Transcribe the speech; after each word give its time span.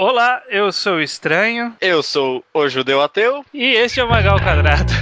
Olá, 0.00 0.44
eu 0.48 0.70
sou 0.70 0.98
o 0.98 1.02
Estranho. 1.02 1.74
Eu 1.80 2.04
sou 2.04 2.44
o 2.54 2.68
Judeu 2.68 3.02
Ateu. 3.02 3.44
E 3.52 3.74
este 3.74 3.98
é 3.98 4.04
o 4.04 4.08
Magal 4.08 4.38
Quadrado. 4.38 4.92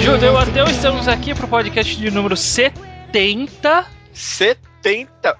Judeu 0.00 0.38
Ateu, 0.38 0.66
estamos 0.66 1.08
aqui 1.08 1.34
para 1.34 1.46
o 1.46 1.48
podcast 1.48 1.96
de 1.96 2.12
número 2.12 2.36
70. 2.36 3.86
70? 4.12 4.67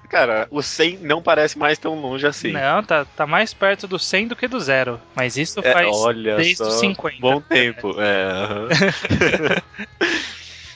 Cara, 0.09 0.47
o 0.51 0.61
100 0.61 0.99
não 0.99 1.21
parece 1.21 1.57
mais 1.57 1.77
tão 1.77 1.95
longe 1.99 2.27
assim. 2.27 2.51
Não, 2.51 2.83
tá, 2.83 3.05
tá 3.05 3.25
mais 3.25 3.53
perto 3.53 3.87
do 3.87 3.97
100 3.97 4.27
do 4.27 4.35
que 4.35 4.47
do 4.47 4.59
zero. 4.59 4.99
Mas 5.15 5.37
isso 5.37 5.59
é, 5.63 5.73
faz 5.73 5.87
é, 5.87 5.91
olha 5.91 6.35
desde 6.35 6.57
só, 6.57 6.67
os 6.67 6.73
50. 6.75 7.17
Bom 7.19 7.41
tempo, 7.41 7.95
é. 7.99 9.63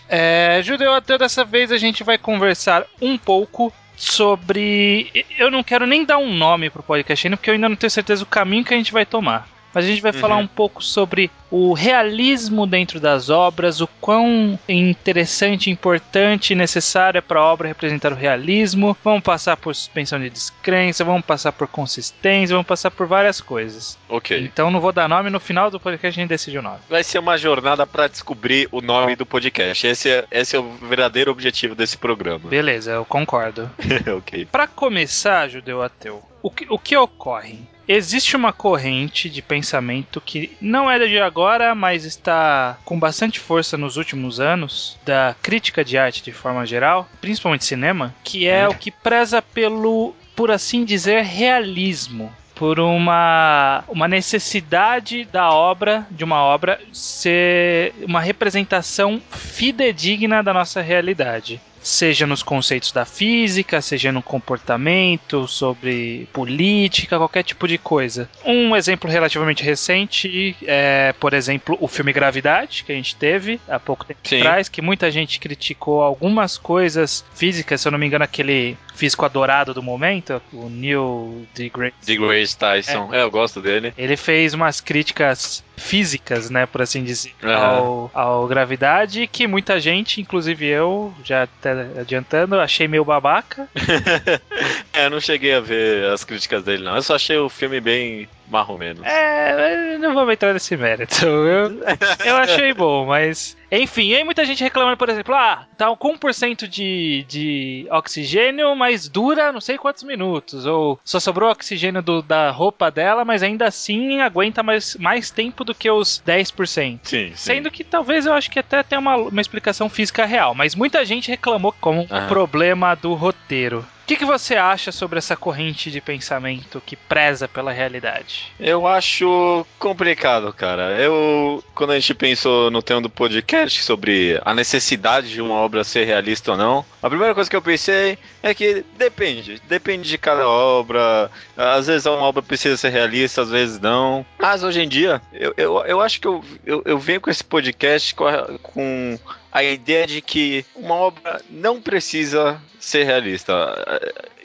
é 0.58 0.64
Judeu 0.64 0.94
Ateu, 0.94 1.18
dessa 1.18 1.44
vez 1.44 1.72
a 1.72 1.78
gente 1.78 2.04
vai 2.04 2.18
conversar 2.18 2.86
um 3.02 3.18
pouco 3.18 3.74
sobre. 3.96 5.26
Eu 5.38 5.52
não 5.52 5.64
quero 5.64 5.86
nem 5.86 6.06
dar 6.06 6.18
um 6.18 6.34
nome 6.34 6.70
pro 6.70 6.84
podcast 6.84 7.28
ainda, 7.28 7.38
porque 7.38 7.50
eu 7.50 7.54
ainda 7.56 7.70
não 7.70 7.76
tenho 7.76 7.92
certeza 7.92 8.24
do 8.24 8.28
caminho 8.28 8.64
que 8.64 8.74
a 8.74 8.78
gente 8.78 8.94
vai 8.94 9.06
tomar. 9.06 9.48
Mas 9.74 9.86
a 9.86 9.88
gente 9.88 10.02
vai 10.02 10.12
uhum. 10.12 10.20
falar 10.20 10.38
um 10.38 10.48
pouco 10.48 10.84
sobre 10.84 11.32
o 11.50 11.74
realismo 11.74 12.66
dentro 12.66 13.00
das 13.00 13.30
obras, 13.30 13.80
o 13.80 13.88
quão 14.02 14.58
interessante, 14.68 15.70
importante 15.70 16.52
e 16.52 16.56
necessário 16.56 17.20
é 17.20 17.22
para 17.22 17.40
a 17.40 17.44
obra 17.44 17.68
representar 17.68 18.12
o 18.12 18.16
realismo. 18.16 18.98
Vamos 19.04 19.22
passar 19.22 19.56
por 19.58 19.76
suspensão 19.76 20.20
de 20.20 20.32
descrença, 20.32 21.04
vamos 21.04 21.24
passar 21.24 21.52
por 21.52 21.68
consistência, 21.68 22.56
vamos 22.56 22.68
passar 22.68 22.90
por 22.90 23.06
várias 23.06 23.40
coisas. 23.40 23.98
Ok. 24.10 24.40
Então 24.44 24.72
não 24.72 24.82
vou 24.82 24.92
dar 24.92 25.08
nome, 25.08 25.30
no 25.30 25.40
final 25.40 25.70
do 25.70 25.80
podcast 25.80 26.20
a 26.20 26.22
gente 26.22 26.30
decide 26.30 26.58
o 26.58 26.62
nome. 26.64 26.80
Vai 26.90 27.04
ser 27.04 27.20
uma 27.20 27.38
jornada 27.38 27.86
para 27.86 28.08
descobrir 28.08 28.68
o 28.72 28.82
nome 28.82 29.16
do 29.16 29.26
podcast. 29.26 29.86
Esse 29.86 30.10
é, 30.10 30.26
esse 30.32 30.56
é 30.56 30.60
o 30.60 30.72
verdadeiro 30.72 31.32
objetivo 31.32 31.76
desse 31.76 31.98
programa. 31.98 32.50
Beleza, 32.50 32.92
eu 32.92 33.06
concordo. 33.06 33.70
ok. 34.18 34.46
Para 34.46 34.66
começar, 34.66 35.48
judeu 35.50 35.84
ateu, 35.84 36.24
o 36.42 36.50
que, 36.50 36.66
o 36.68 36.80
que 36.80 36.98
ocorre? 36.98 37.60
Existe 37.88 38.36
uma 38.36 38.54
corrente 38.54 39.30
de 39.30 39.42
pensamento 39.42 40.22
que 40.22 40.56
não 40.62 40.90
é 40.90 40.98
de 41.00 41.20
agora, 41.20 41.76
mas 41.76 42.06
está 42.06 42.78
com 42.86 42.98
bastante 42.98 43.40
força 43.40 43.78
nos 43.78 43.98
últimos 43.98 44.40
anos, 44.40 44.98
da 45.06 45.36
crítica 45.42 45.84
de 45.84 45.98
arte 45.98 46.24
de 46.24 46.32
forma 46.32 46.66
geral, 46.66 47.10
principalmente 47.20 47.66
cinema, 47.66 48.16
que 48.24 48.48
é, 48.48 48.62
é. 48.62 48.68
o 48.70 48.74
que 48.74 48.90
preza 48.90 49.42
pelo, 49.42 50.16
por 50.36 50.50
assim 50.50 50.86
dizer, 50.86 51.24
realismo 51.24 52.34
por 52.56 52.80
uma, 52.80 53.84
uma 53.90 54.08
necessidade 54.08 55.26
da 55.26 55.50
obra, 55.50 56.08
de 56.12 56.24
uma 56.24 56.42
obra, 56.42 56.80
ser 56.94 57.94
uma 58.04 58.22
representação 58.22 59.22
fidedigna 59.32 60.44
da 60.44 60.54
nossa 60.54 60.80
realidade 60.80 61.60
seja 61.84 62.26
nos 62.26 62.42
conceitos 62.42 62.92
da 62.92 63.06
física, 63.06 63.82
seja 63.82 64.12
no 64.12 64.22
comportamento, 64.22 65.48
sobre 65.48 66.28
política, 66.32 67.18
qualquer 67.18 67.44
tipo 67.44 67.68
de 67.68 67.78
coisa. 67.78 68.30
Um 68.46 68.76
exemplo 68.76 69.10
relativamente 69.10 69.64
recente 69.64 70.56
é, 70.66 71.14
por 71.20 71.34
exemplo, 71.34 71.78
o 71.80 71.88
filme 71.88 72.14
Gravidade, 72.14 72.84
que 72.84 72.92
a 72.92 72.96
gente 72.96 73.16
teve 73.16 73.60
há 73.68 73.80
pouco 73.80 74.06
tempo 74.06 74.20
Sim. 74.24 74.38
atrás, 74.38 74.70
que 74.70 74.82
muita 74.82 75.12
gente 75.12 75.40
criticou 75.40 76.02
algumas 76.02 76.58
coisas 76.58 77.26
físicas, 77.36 77.82
se 77.82 77.88
eu 77.88 77.92
não 77.92 78.00
me 78.00 78.08
engano, 78.08 78.24
aquele 78.24 78.78
físico 78.96 79.26
adorado 79.26 79.74
do 79.74 79.84
momento, 79.84 80.42
o 80.52 80.70
Neil 80.70 81.46
deGrasse, 81.54 81.94
deGrasse 82.06 82.58
Tyson. 82.58 83.10
É. 83.12 83.20
é. 83.20 83.24
eu 83.24 83.32
gosto 83.32 83.60
dele. 83.62 83.94
Ele 83.98 84.16
fez 84.16 84.54
umas 84.54 84.80
críticas 84.80 85.64
físicas, 85.76 86.50
né, 86.50 86.66
por 86.66 86.82
assim 86.82 87.04
dizer, 87.04 87.34
uhum. 87.42 87.54
ao, 87.54 88.12
ao 88.14 88.48
Gravidade, 88.48 89.28
que 89.28 89.48
muita 89.48 89.80
gente, 89.80 90.22
inclusive 90.22 90.66
eu, 90.66 91.14
já 91.24 91.44
até 91.44 91.72
adiantando, 92.00 92.60
achei 92.60 92.88
meio 92.88 93.04
babaca. 93.04 93.68
é, 94.94 95.06
eu 95.06 95.10
não 95.10 95.20
cheguei 95.20 95.54
a 95.54 95.60
ver 95.60 96.12
as 96.12 96.24
críticas 96.24 96.64
dele, 96.64 96.84
não. 96.84 96.96
Eu 96.96 97.02
só 97.02 97.16
achei 97.16 97.38
o 97.38 97.50
filme 97.50 97.80
bem 97.80 98.28
marromeno. 98.48 99.06
É, 99.06 99.98
não 99.98 100.14
vamos 100.14 100.34
entrar 100.34 100.54
nesse 100.54 100.76
mérito. 100.78 101.26
Eu, 101.26 101.84
eu 102.26 102.36
achei 102.38 102.74
bom, 102.74 103.06
mas. 103.06 103.58
Enfim, 103.72 104.14
aí 104.14 104.24
muita 104.24 104.46
gente 104.46 104.64
reclamando, 104.64 104.98
por 104.98 105.10
exemplo, 105.10 105.34
ah, 105.34 105.66
tá 105.78 105.94
com 105.96 106.16
1% 106.16 106.68
de, 106.68 107.26
de 107.28 107.88
oxigênio, 107.90 108.76
mas 108.76 109.08
dura 109.08 109.52
não 109.52 109.60
sei 109.60 109.78
quantos 109.78 110.04
minutos. 110.04 110.66
Ou 110.66 111.00
só 111.04 111.20
sobrou 111.20 111.50
oxigênio 111.50 112.02
do, 112.02 112.22
da 112.22 112.52
roupa 112.52 112.92
dela, 112.92 113.26
mas 113.26 113.42
ainda 113.42 113.66
assim 113.66 114.22
aguenta 114.22 114.62
mais, 114.62 114.96
mais 114.98 115.32
tempo 115.32 115.64
do 115.64 115.74
que 115.74 115.90
os 115.90 116.22
10%. 116.26 116.54
Sim, 116.68 117.00
sim. 117.02 117.32
Sendo 117.36 117.72
que 117.72 117.84
talvez 117.84 118.26
eu 118.26 118.34
acho 118.34 118.52
que 118.52 118.60
até 118.60 118.84
tem 118.84 119.00
uma, 119.00 119.16
uma 119.16 119.42
explicação 119.42 119.90
física 119.90 120.26
real, 120.26 120.54
mas 120.54 120.76
muita 120.76 121.04
gente 121.04 121.30
reclamou 121.30 121.74
como 121.82 122.02
um 122.02 122.28
problema 122.28 122.96
do 122.96 123.14
roteiro. 123.14 123.86
O 124.04 124.06
que, 124.06 124.18
que, 124.18 124.26
você 124.26 124.56
acha 124.56 124.92
sobre 124.92 125.18
essa 125.18 125.38
corrente 125.38 125.90
de 125.90 126.02
pensamento 126.02 126.84
que 126.86 126.94
preza 126.98 127.48
pela 127.48 127.72
realidade? 127.72 128.52
Eu 128.60 128.86
acho 128.86 129.66
complicado, 129.80 130.52
cara. 130.52 131.00
Eu, 131.00 131.64
quando 131.74 131.92
a 131.92 132.00
gente 132.00 132.14
pensou 132.14 132.70
no 132.70 132.84
tema 132.84 133.00
do 133.00 133.10
podcast 133.10 133.82
sobre 133.82 134.42
a 134.44 134.54
necessidade 134.54 135.30
de 135.30 135.42
uma 135.42 135.54
obra 135.56 135.86
ser 135.86 136.04
realista 136.04 136.52
ou 136.52 136.58
não, 136.58 136.86
a 137.04 137.10
primeira 137.10 137.36
coisa 137.36 137.50
que 137.50 137.56
eu 137.56 137.62
pensei 137.62 138.18
é 138.42 138.54
que 138.54 138.86
depende. 138.98 139.62
Depende 139.68 140.08
de 140.08 140.18
cada 140.18 140.48
obra. 140.48 141.30
Às 141.58 141.88
vezes 141.88 142.06
uma 142.06 142.16
obra 142.22 142.42
precisa 142.42 142.78
ser 142.78 142.90
realista, 142.90 143.42
às 143.42 143.50
vezes 143.50 143.78
não. 143.78 144.26
Mas 144.40 144.64
hoje 144.64 144.82
em 144.82 144.88
dia, 144.88 145.22
eu, 145.34 145.54
eu, 145.58 145.86
eu 145.86 146.02
acho 146.02 146.22
que 146.22 146.28
eu, 146.28 146.42
eu, 146.66 146.82
eu 146.86 146.98
venho 146.98 147.20
com 147.20 147.30
esse 147.30 147.44
podcast 147.44 148.16
com, 148.16 148.26
com 148.64 149.20
a 149.52 149.62
ideia 149.66 150.08
de 150.08 150.22
que 150.22 150.66
uma 150.74 150.96
obra 150.96 151.42
não 151.50 151.82
precisa 151.82 152.62
ser 152.80 153.04
realista. 153.04 153.54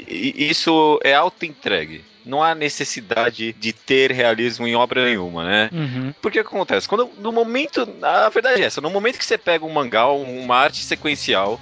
Isso 0.09 0.99
é 1.05 1.15
auto-entregue 1.15 2.05
não 2.29 2.43
há 2.43 2.55
necessidade 2.55 3.55
de 3.55 3.73
ter 3.73 4.13
realismo 4.13 4.67
em 4.67 4.77
obra 4.77 5.05
nenhuma, 5.05 5.45
né? 5.45 5.71
Uhum. 5.73 6.15
Porque 6.21 6.39
acontece? 6.39 6.89
Quando 6.89 7.11
no 7.19 7.33
momento, 7.33 7.89
a 8.03 8.29
verdade 8.29 8.63
é 8.63 8.67
essa, 8.67 8.81
no 8.81 8.91
momento 8.91 9.19
que 9.19 9.25
você 9.25 9.39
pega 9.39 9.65
um 9.65 9.73
mangá, 9.73 10.07
uma 10.09 10.57
arte 10.57 10.85
sequencial, 10.85 11.61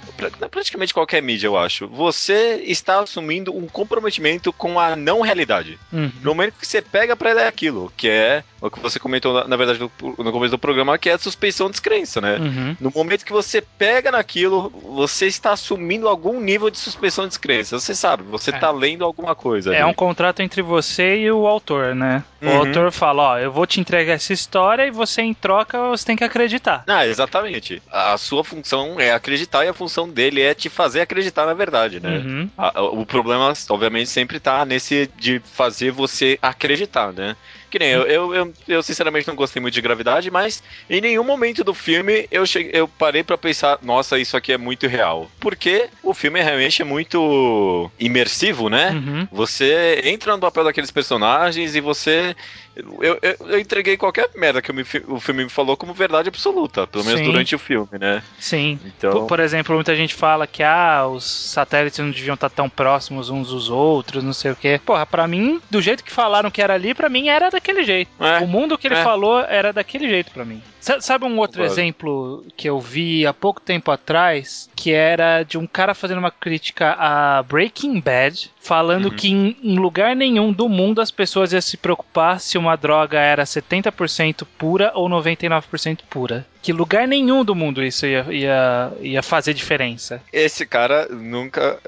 praticamente 0.51 0.93
qualquer 0.93 1.21
mídia, 1.21 1.47
eu 1.47 1.57
acho, 1.57 1.87
você 1.87 2.61
está 2.65 2.99
assumindo 2.99 3.55
um 3.55 3.67
comprometimento 3.67 4.51
com 4.51 4.79
a 4.79 4.95
não 4.95 5.21
realidade. 5.21 5.79
Uhum. 5.91 6.11
No 6.21 6.31
momento 6.31 6.55
que 6.59 6.67
você 6.67 6.81
pega 6.81 7.15
para 7.15 7.33
ler 7.33 7.47
aquilo, 7.47 7.91
que 7.95 8.09
é 8.09 8.43
o 8.59 8.69
que 8.71 8.79
você 8.79 8.99
comentou, 8.99 9.47
na, 9.47 9.55
verdade, 9.55 9.79
no, 9.79 9.91
no, 10.17 10.31
começo 10.31 10.51
do 10.51 10.57
programa, 10.57 10.97
que 10.97 11.09
é 11.09 11.13
a 11.13 11.17
suspeição 11.19 11.67
de 11.67 11.73
descrença, 11.73 12.19
né? 12.19 12.37
Uhum. 12.37 12.77
No 12.79 12.91
momento 12.93 13.23
que 13.23 13.31
você 13.31 13.61
pega 13.61 14.11
naquilo, 14.11 14.69
você 14.69 15.27
está 15.27 15.51
assumindo 15.51 16.07
algum 16.07 16.39
nível 16.39 16.69
de 16.69 16.77
suspeição 16.77 17.25
de 17.25 17.29
descrença. 17.29 17.79
Você 17.79 17.93
sabe, 17.93 18.23
você 18.23 18.49
está 18.49 18.69
é. 18.69 18.71
lendo 18.71 19.05
alguma 19.05 19.35
coisa. 19.35 19.73
É 19.73 19.81
ali. 19.81 19.91
um 19.91 19.93
contrato 19.93 20.41
entre 20.41 20.56
você 20.61 21.19
e 21.19 21.31
o 21.31 21.47
autor, 21.47 21.95
né? 21.95 22.23
O 22.41 22.45
uhum. 22.45 22.57
autor 22.57 22.91
fala, 22.91 23.23
ó, 23.23 23.39
eu 23.39 23.51
vou 23.51 23.65
te 23.65 23.79
entregar 23.79 24.13
essa 24.13 24.33
história 24.33 24.85
e 24.85 24.91
você 24.91 25.21
em 25.21 25.33
troca 25.33 25.89
você 25.89 26.05
tem 26.05 26.15
que 26.15 26.23
acreditar. 26.23 26.83
Ah, 26.87 27.05
exatamente. 27.05 27.81
A 27.91 28.17
sua 28.17 28.43
função 28.43 28.99
é 28.99 29.11
acreditar 29.11 29.65
e 29.65 29.67
a 29.67 29.73
função 29.73 30.07
dele 30.07 30.41
é 30.41 30.53
te 30.53 30.69
fazer 30.69 31.01
acreditar 31.01 31.45
na 31.45 31.53
verdade, 31.53 31.99
né? 31.99 32.17
Uhum. 32.17 32.49
A, 32.57 32.81
o 32.81 33.05
problema, 33.05 33.53
obviamente, 33.69 34.09
sempre 34.09 34.39
tá 34.39 34.65
nesse 34.65 35.09
de 35.17 35.39
fazer 35.39 35.91
você 35.91 36.37
acreditar, 36.41 37.11
né? 37.11 37.35
Que 37.77 37.83
nem 37.83 37.91
eu, 37.91 38.07
eu, 38.07 38.33
eu, 38.33 38.53
eu, 38.67 38.81
sinceramente 38.81 39.27
não 39.27 39.35
gostei 39.35 39.61
muito 39.61 39.75
de 39.75 39.81
gravidade, 39.81 40.31
mas 40.31 40.63
em 40.89 40.99
nenhum 40.99 41.23
momento 41.23 41.63
do 41.63 41.75
filme 41.75 42.27
eu, 42.31 42.43
cheguei, 42.43 42.71
eu 42.73 42.87
parei 42.87 43.23
para 43.23 43.37
pensar, 43.37 43.77
nossa, 43.83 44.17
isso 44.17 44.35
aqui 44.35 44.51
é 44.51 44.57
muito 44.57 44.87
real. 44.87 45.29
Porque 45.39 45.87
o 46.01 46.11
filme 46.11 46.41
realmente 46.41 46.81
é 46.81 46.85
muito 46.85 47.91
imersivo, 47.99 48.67
né? 48.67 48.93
Uhum. 48.93 49.27
Você 49.31 50.01
entra 50.05 50.33
no 50.33 50.39
papel 50.39 50.63
daqueles 50.63 50.89
personagens 50.89 51.75
e 51.75 51.79
você 51.79 52.35
eu, 52.77 53.17
eu, 53.21 53.35
eu, 53.47 53.59
entreguei 53.59 53.97
qualquer 53.97 54.29
merda 54.35 54.61
que 54.61 54.71
o, 55.07 55.19
filme 55.19 55.43
me 55.43 55.49
falou 55.49 55.75
como 55.75 55.93
verdade 55.93 56.29
absoluta, 56.29 56.85
pelo 56.85 57.03
menos 57.03 57.19
Sim. 57.19 57.25
durante 57.25 57.55
o 57.55 57.59
filme, 57.59 57.89
né? 57.99 58.21
Sim. 58.39 58.79
Então... 58.85 59.11
Por, 59.11 59.27
por, 59.27 59.39
exemplo, 59.39 59.75
muita 59.75 59.95
gente 59.95 60.13
fala 60.13 60.45
que 60.45 60.61
ah, 60.61 61.07
os 61.07 61.25
satélites 61.25 61.99
não 61.99 62.11
deviam 62.11 62.35
estar 62.35 62.49
tão 62.49 62.69
próximos 62.69 63.29
uns 63.29 63.49
dos 63.49 63.69
outros, 63.69 64.23
não 64.23 64.33
sei 64.33 64.51
o 64.51 64.55
quê. 64.55 64.79
Porra, 64.85 65.05
pra 65.05 65.27
mim, 65.27 65.61
do 65.69 65.81
jeito 65.81 66.03
que 66.03 66.11
falaram 66.11 66.51
que 66.51 66.61
era 66.61 66.73
ali, 66.73 66.93
pra 66.93 67.09
mim 67.09 67.27
era 67.27 67.49
daquele 67.49 67.83
jeito. 67.83 68.11
É, 68.19 68.39
o 68.39 68.47
mundo 68.47 68.77
que 68.77 68.87
ele 68.87 68.95
é. 68.95 69.03
falou 69.03 69.41
era 69.41 69.73
daquele 69.73 70.07
jeito 70.07 70.31
pra 70.31 70.45
mim. 70.45 70.61
Sabe 71.01 71.25
um 71.25 71.37
outro 71.37 71.57
claro. 71.57 71.71
exemplo 71.71 72.45
que 72.55 72.69
eu 72.69 72.79
vi 72.79 73.25
há 73.25 73.33
pouco 73.33 73.59
tempo 73.59 73.91
atrás, 73.91 74.69
que 74.75 74.91
era 74.91 75.43
de 75.43 75.57
um 75.57 75.67
cara 75.67 75.93
fazendo 75.93 76.19
uma 76.19 76.31
crítica 76.31 76.95
a 76.97 77.43
Breaking 77.43 77.99
Bad, 77.99 78.51
falando 78.59 79.05
uhum. 79.05 79.15
que 79.15 79.29
em, 79.29 79.57
em, 79.61 79.77
lugar 79.77 80.15
nenhum 80.15 80.53
do 80.53 80.69
mundo 80.69 81.01
as 81.01 81.11
pessoas 81.11 81.51
iam 81.51 81.61
se 81.61 81.75
preocupar 81.75 82.39
se 82.39 82.57
uma 82.57 82.66
droga 82.75 83.19
era 83.19 83.43
70% 83.43 84.45
pura 84.57 84.91
ou 84.95 85.07
99% 85.09 85.99
pura. 86.09 86.45
Que 86.61 86.73
lugar 86.73 87.07
nenhum 87.07 87.43
do 87.43 87.55
mundo 87.55 87.83
isso 87.83 88.05
ia, 88.05 88.25
ia, 88.29 88.91
ia 89.01 89.23
fazer 89.23 89.53
diferença. 89.53 90.21
Esse 90.31 90.65
cara 90.65 91.07
nunca. 91.09 91.79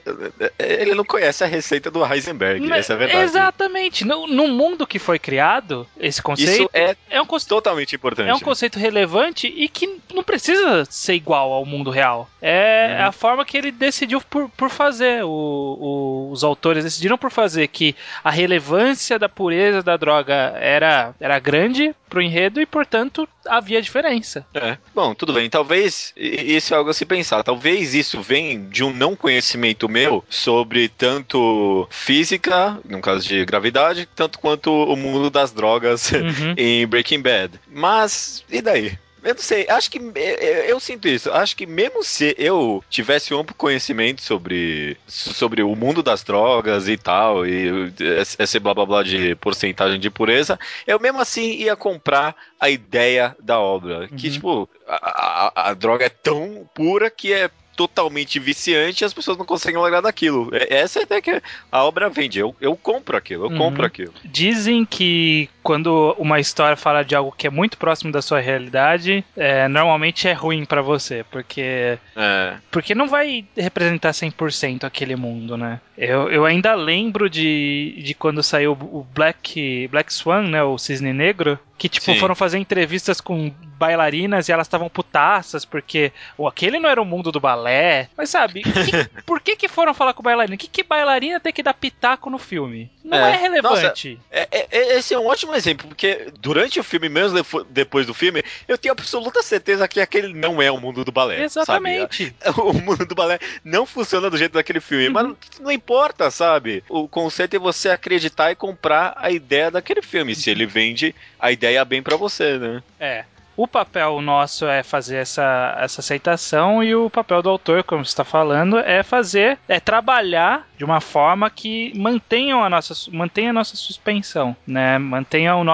Ele 0.58 0.96
não 0.96 1.06
conhece 1.06 1.44
a 1.44 1.48
receita 1.48 1.92
do 1.92 2.06
Heisenberg, 2.06 2.66
Mas, 2.66 2.80
essa 2.80 2.94
é 2.94 2.96
a 2.96 3.00
verdade. 3.00 3.24
Exatamente. 3.24 4.06
No, 4.06 4.28
no, 4.28 4.48
mundo 4.48 4.88
que 4.88 5.00
foi 5.00 5.20
criado, 5.20 5.88
esse 6.00 6.22
conceito. 6.22 6.52
Isso 6.52 6.70
é, 6.74 6.96
é 7.10 7.22
um 7.22 7.26
conceito, 7.26 7.50
totalmente 7.50 7.96
importante. 7.96 8.30
É 8.30 8.34
um 8.34 8.40
conceito 8.40 8.80
relevante 8.80 9.48
e 9.48 9.68
que 9.68 10.00
não 10.14 10.24
precisa 10.24 10.86
ser 10.86 11.14
igual 11.14 11.52
ao 11.52 11.66
mundo 11.66 11.90
real. 11.90 12.30
É 12.42 13.00
hum. 13.00 13.08
a 13.08 13.12
forma 13.12 13.46
que 13.46 13.58
ele 13.58 13.72
decidiu 13.72 14.22
por, 14.22 14.50
por 14.50 14.70
fazer. 14.70 15.24
O, 15.24 15.30
o, 15.30 16.32
os 16.32 16.44
autores 16.44 16.84
decidiram 16.84 17.18
por 17.18 17.32
fazer 17.32 17.68
que 17.68 17.96
a 18.24 18.32
relevância 18.32 19.20
da 19.20 19.30
pureza 19.30 19.84
da 19.84 19.98
droga 19.98 20.54
era, 20.60 21.14
era 21.20 21.40
grande 21.40 21.96
pro 22.10 22.22
enredo 22.22 22.60
e, 22.60 22.66
portanto, 22.66 23.28
havia 23.46 23.82
diferença. 23.82 24.46
É. 24.54 24.78
Bom, 24.94 25.14
tudo 25.14 25.32
bem. 25.32 25.50
Talvez 25.50 26.14
isso 26.18 26.74
é 26.74 26.78
algo 26.78 26.90
a 26.90 26.94
se 26.94 27.06
pensar. 27.06 27.44
Talvez 27.44 27.94
isso 27.94 28.22
venha 28.22 28.60
de 28.60 28.84
um 28.84 28.92
não 28.92 29.16
conhecimento 29.16 29.88
meu 29.88 30.24
sobre 30.30 30.90
tanto 30.90 31.88
física, 31.90 32.80
no 32.84 33.00
caso 33.02 33.28
de 33.28 33.46
gravidade, 33.46 34.08
tanto 34.16 34.40
quanto 34.40 34.72
o 34.72 34.96
mundo 34.96 35.30
das 35.30 35.52
drogas 35.52 36.12
uhum. 36.12 36.54
em 36.58 36.86
Breaking 36.88 37.22
Bad. 37.22 37.60
Mas, 37.72 38.44
e 38.50 38.62
daí? 38.62 38.98
Eu 39.24 39.36
não 39.36 39.42
sei, 39.42 39.68
acho 39.70 39.92
que 39.92 39.98
eu, 39.98 40.64
eu, 40.68 40.80
sinto 40.80 41.08
isso. 41.08 41.32
Acho 41.32 41.56
que 41.56 41.66
mesmo 41.66 42.04
se 42.04 42.36
eu 42.38 42.84
tivesse 42.90 43.34
um 43.34 43.40
amplo 43.40 43.56
conhecimento 43.56 44.22
sobre, 44.22 44.98
sobre 45.08 45.62
o 45.62 45.76
mundo 45.76 46.02
das 46.02 46.24
drogas 46.24 46.88
e 46.88 46.98
tal, 46.98 47.46
e 47.46 47.92
esse 48.38 48.60
blá 48.60 48.74
blá 48.74 48.86
blá 48.86 49.04
de 49.04 49.36
porcentagem 49.36 50.00
de 50.00 50.10
pureza, 50.10 50.60
eu 50.88 51.00
mesmo 51.00 51.20
assim 51.20 51.52
ia 51.52 51.76
comprar 51.76 52.36
a 52.60 52.70
ideia 52.70 53.36
da 53.40 53.60
obra. 53.60 54.02
Uhum. 54.02 54.18
Que, 54.18 54.30
tipo, 54.30 54.70
a, 54.88 55.52
a, 55.56 55.70
a 55.70 55.74
droga 55.74 56.06
é 56.06 56.10
tão 56.10 56.70
pura 56.74 57.10
que 57.10 57.34
é 57.34 57.50
totalmente 57.80 58.40
viciante 58.40 59.02
e 59.02 59.06
as 59.06 59.14
pessoas 59.14 59.38
não 59.38 59.46
conseguem 59.46 59.80
largar 59.80 60.02
daquilo. 60.02 60.50
É, 60.54 60.80
essa 60.80 61.00
é 61.00 61.04
até 61.04 61.22
que 61.22 61.42
a 61.72 61.84
obra 61.86 62.10
vende. 62.10 62.38
Eu, 62.38 62.54
eu 62.60 62.76
compro 62.76 63.16
aquilo, 63.16 63.46
eu 63.46 63.52
uhum. 63.52 63.58
compro 63.58 63.86
aquilo. 63.86 64.14
Dizem 64.26 64.84
que 64.84 65.50
quando 65.70 66.16
uma 66.18 66.40
história 66.40 66.76
fala 66.76 67.04
de 67.04 67.14
algo 67.14 67.32
que 67.32 67.46
é 67.46 67.50
muito 67.52 67.78
próximo 67.78 68.12
da 68.12 68.24
sua 68.24 68.40
realidade, 68.40 69.24
é, 69.38 69.68
normalmente 69.68 70.28
é 70.28 70.34
ruim 70.34 70.66
para 70.66 70.82
você, 70.82 71.24
porque 71.30 72.00
é. 72.16 72.56
porque 72.72 72.96
não 72.96 73.08
vai 73.08 73.46
representar 73.56 74.10
100% 74.10 74.84
aquele 74.84 75.16
mundo, 75.16 75.56
né? 75.56 75.80
Eu, 75.96 76.28
eu 76.32 76.44
ainda 76.44 76.74
lembro 76.74 77.30
de, 77.30 78.02
de 78.02 78.16
quando 78.16 78.42
saiu 78.42 78.72
o 78.72 79.06
Black, 79.14 79.88
Black 79.90 80.12
Swan, 80.12 80.48
né, 80.48 80.64
o 80.64 80.76
Cisne 80.80 81.14
Negro, 81.14 81.60
que 81.78 81.88
tipo 81.88 82.06
Sim. 82.06 82.20
foram 82.20 82.36
fazer 82.36 82.58
entrevistas 82.58 83.22
com 83.22 83.52
bailarinas 83.80 84.50
e 84.50 84.52
elas 84.52 84.68
estavam 84.68 84.90
putaças 84.90 85.64
porque 85.64 86.12
oh, 86.38 86.48
aquele 86.48 86.78
não 86.78 86.90
era 86.90 87.02
o 87.02 87.06
mundo 87.06 87.32
do 87.32 87.40
balé. 87.40 88.10
Mas 88.18 88.30
sabe, 88.30 88.62
que, 88.62 89.22
por 89.24 89.40
que 89.40 89.56
que 89.56 89.70
foram 89.70 89.94
falar 89.94 90.14
com 90.14 90.22
bailarina? 90.22 90.58
Que 90.58 90.68
que 90.68 90.84
bailarina 90.84 91.40
tem 91.40 91.54
que 91.54 91.64
dar 91.64 91.74
pitaco 91.74 92.30
no 92.30 92.38
filme? 92.38 92.92
Não 93.04 93.18
é, 93.18 93.34
é 93.34 93.36
relevante. 93.38 94.20
Nossa, 94.20 94.26
é, 94.30 94.48
é, 94.52 94.68
é, 94.70 94.98
esse 94.98 95.14
é 95.14 95.20
um 95.20 95.28
ótimo 95.28 95.54
exemplo, 95.60 95.88
porque 95.88 96.32
durante 96.40 96.80
o 96.80 96.84
filme, 96.84 97.08
mesmo 97.08 97.40
depois 97.70 98.06
do 98.06 98.14
filme, 98.14 98.44
eu 98.68 98.78
tenho 98.78 98.92
absoluta 98.92 99.42
certeza 99.42 99.88
que 99.88 100.02
aquele 100.02 100.34
não 100.34 100.62
é 100.62 100.72
o 100.72 100.80
mundo 100.80 101.06
do 101.06 101.12
balé. 101.12 101.44
Exatamente. 101.44 102.34
Sabe? 102.40 102.60
O 102.70 102.74
mundo 102.74 103.06
do 103.06 103.16
balé 103.16 103.40
não 103.64 103.86
funciona 103.86 104.30
do 104.30 104.38
jeito 104.38 104.54
daquele 104.54 104.80
filme, 104.80 105.08
uhum. 105.08 105.14
mas 105.14 105.60
não 105.60 105.72
importa, 105.72 106.30
sabe? 106.30 106.84
O 106.90 107.08
conceito 107.08 107.56
é 107.56 107.60
você 107.60 107.90
acreditar 107.90 108.52
e 108.52 108.56
comprar 108.56 109.14
a 109.16 109.32
ideia 109.32 109.72
daquele 109.72 110.02
filme, 110.02 110.36
se 110.36 110.50
ele 110.50 110.66
vende 110.66 111.16
a 111.40 111.52
ideia 111.52 111.60
ideia 111.60 111.86
bem 111.86 112.02
para 112.02 112.16
você, 112.18 112.58
né? 112.58 112.82
É. 113.00 113.26
O 113.56 113.68
papel 113.68 114.22
nosso 114.22 114.66
é 114.66 114.84
fazer 114.84 115.18
essa, 115.18 115.78
essa 115.80 116.00
aceitação 116.00 116.82
e 116.82 116.96
o 116.96 117.10
papel 117.10 117.42
do 117.42 117.50
autor, 117.50 117.84
como 117.84 118.06
você 118.06 118.12
está 118.12 118.24
falando, 118.24 118.80
é 118.80 119.04
fazer, 119.04 119.60
é 119.68 119.82
trabalhar 119.82 120.66
de 120.80 120.86
uma 120.86 121.02
forma 121.02 121.50
que 121.50 121.92
mantenham 121.94 122.64
a 122.64 122.70
nossa, 122.70 122.94
mantenha 123.12 123.50
a 123.50 123.54
nossa 123.54 123.76
suspensão, 123.76 124.56
né? 124.66 124.98
Mantenham, 124.98 125.62
no, 125.62 125.74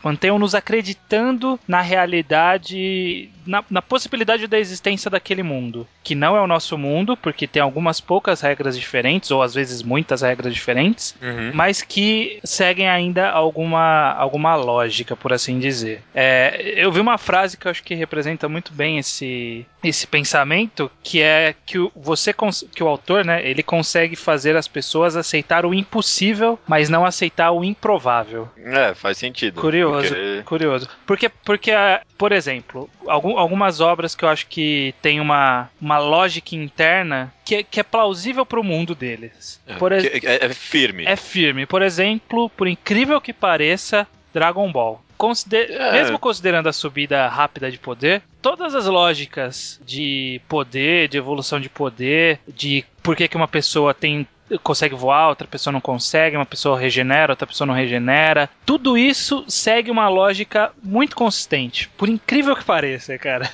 mantenham 0.00 0.38
nos 0.38 0.54
acreditando 0.54 1.58
na 1.66 1.80
realidade, 1.80 3.30
na, 3.44 3.64
na 3.68 3.82
possibilidade 3.82 4.46
da 4.46 4.56
existência 4.56 5.10
daquele 5.10 5.42
mundo, 5.42 5.88
que 6.04 6.14
não 6.14 6.36
é 6.36 6.40
o 6.40 6.46
nosso 6.46 6.78
mundo, 6.78 7.16
porque 7.16 7.48
tem 7.48 7.60
algumas 7.60 8.00
poucas 8.00 8.42
regras 8.42 8.78
diferentes, 8.78 9.32
ou 9.32 9.42
às 9.42 9.54
vezes 9.54 9.82
muitas 9.82 10.22
regras 10.22 10.54
diferentes, 10.54 11.16
uhum. 11.20 11.50
mas 11.52 11.82
que 11.82 12.38
seguem 12.44 12.88
ainda 12.88 13.30
alguma, 13.30 14.12
alguma 14.12 14.54
lógica, 14.54 15.16
por 15.16 15.32
assim 15.32 15.58
dizer. 15.58 16.00
É, 16.14 16.74
eu 16.76 16.92
vi 16.92 17.00
uma 17.00 17.18
frase 17.18 17.56
que 17.56 17.66
eu 17.66 17.72
acho 17.72 17.82
que 17.82 17.96
representa 17.96 18.48
muito 18.48 18.72
bem 18.72 18.98
esse, 18.98 19.66
esse 19.82 20.06
pensamento, 20.06 20.88
que 21.02 21.20
é 21.20 21.56
que 21.66 21.76
o, 21.76 21.90
você 21.96 22.32
que 22.72 22.84
o 22.84 22.88
autor, 22.88 23.24
né, 23.24 23.44
ele 23.44 23.62
consegue 23.64 24.14
fazer 24.14 24.43
as 24.50 24.68
pessoas 24.68 25.16
aceitar 25.16 25.64
o 25.64 25.74
impossível, 25.74 26.58
mas 26.66 26.88
não 26.88 27.04
aceitar 27.04 27.50
o 27.52 27.64
improvável. 27.64 28.48
É, 28.56 28.94
faz 28.94 29.18
sentido. 29.18 29.60
Curioso, 29.60 30.08
porque... 30.08 30.42
curioso. 30.44 30.88
Porque, 31.06 31.28
porque, 31.28 31.72
por 32.18 32.32
exemplo, 32.32 32.88
algum, 33.06 33.38
algumas 33.38 33.80
obras 33.80 34.14
que 34.14 34.24
eu 34.24 34.28
acho 34.28 34.46
que 34.46 34.94
tem 35.00 35.20
uma, 35.20 35.70
uma 35.80 35.98
lógica 35.98 36.54
interna 36.54 37.32
que, 37.44 37.56
é, 37.56 37.62
que 37.62 37.80
é 37.80 37.82
plausível 37.82 38.44
para 38.44 38.60
o 38.60 38.64
mundo 38.64 38.94
deles. 38.94 39.60
É, 39.66 39.74
por 39.74 39.92
é, 39.92 39.98
é 40.22 40.48
firme. 40.50 41.04
É 41.06 41.16
firme. 41.16 41.66
Por 41.66 41.82
exemplo, 41.82 42.50
por 42.50 42.66
incrível 42.66 43.20
que 43.20 43.32
pareça, 43.32 44.06
Dragon 44.32 44.70
Ball. 44.70 45.02
Consider... 45.16 45.70
É. 45.70 45.92
Mesmo 45.92 46.18
considerando 46.18 46.68
a 46.68 46.72
subida 46.72 47.28
rápida 47.28 47.70
de 47.70 47.78
poder, 47.78 48.22
todas 48.42 48.74
as 48.74 48.86
lógicas 48.86 49.80
de 49.84 50.40
poder, 50.48 51.08
de 51.08 51.16
evolução 51.16 51.60
de 51.60 51.68
poder, 51.68 52.40
de 52.46 52.84
por 53.02 53.16
que, 53.16 53.28
que 53.28 53.36
uma 53.36 53.48
pessoa 53.48 53.94
tem 53.94 54.26
consegue 54.62 54.94
voar, 54.94 55.28
outra 55.28 55.46
pessoa 55.46 55.72
não 55.72 55.80
consegue, 55.80 56.36
uma 56.36 56.46
pessoa 56.46 56.78
regenera, 56.78 57.32
outra 57.32 57.46
pessoa 57.46 57.66
não 57.66 57.74
regenera. 57.74 58.48
Tudo 58.64 58.96
isso 58.96 59.44
segue 59.48 59.90
uma 59.90 60.08
lógica 60.08 60.72
muito 60.82 61.16
consistente, 61.16 61.88
por 61.96 62.08
incrível 62.08 62.56
que 62.56 62.64
pareça, 62.64 63.16
cara. 63.18 63.50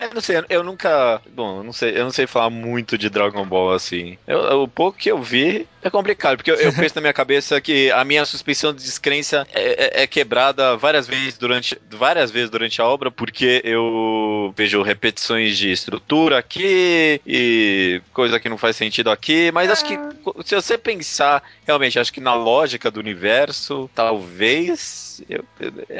eu 0.00 0.10
não 0.14 0.20
sei, 0.20 0.42
eu 0.48 0.62
nunca, 0.62 1.20
bom, 1.34 1.58
eu 1.58 1.64
não 1.64 1.72
sei, 1.72 1.98
eu 1.98 2.04
não 2.04 2.10
sei 2.10 2.26
falar 2.26 2.50
muito 2.50 2.96
de 2.96 3.10
Dragon 3.10 3.44
Ball 3.44 3.72
assim. 3.72 4.16
Eu, 4.26 4.62
o 4.62 4.68
pouco 4.68 4.98
que 4.98 5.10
eu 5.10 5.22
vi 5.22 5.66
é 5.84 5.90
complicado, 5.90 6.38
porque 6.38 6.50
eu, 6.50 6.56
eu 6.56 6.72
penso 6.74 6.94
na 6.94 7.02
minha 7.02 7.12
cabeça 7.12 7.60
que 7.60 7.90
a 7.90 8.02
minha 8.04 8.24
suspensão 8.24 8.72
de 8.72 8.82
descrença 8.82 9.46
é, 9.52 10.00
é, 10.00 10.02
é, 10.02 10.06
quebrada 10.06 10.76
várias 10.78 11.06
vezes 11.06 11.36
durante 11.36 11.78
várias 11.90 12.30
vezes 12.30 12.48
durante 12.48 12.80
a 12.80 12.86
obra, 12.86 13.10
porque 13.10 13.60
eu 13.62 14.52
vejo 14.56 14.80
repetições 14.80 15.58
de 15.58 15.70
estrutura 15.70 16.38
aqui 16.38 17.20
e 17.26 18.00
coisa 18.14 18.40
que 18.40 18.48
não 18.48 18.56
faz 18.56 18.76
sentido 18.76 19.10
aqui, 19.10 19.52
mas 19.52 19.70
acho 19.70 19.84
que 19.84 19.98
se 20.44 20.54
você 20.54 20.78
pensar, 20.78 21.42
realmente, 21.66 21.98
acho 21.98 22.12
que 22.12 22.20
na 22.20 22.34
lógica 22.34 22.90
do 22.90 22.98
universo, 22.98 23.90
talvez. 23.94 25.22
Eu, 25.28 25.44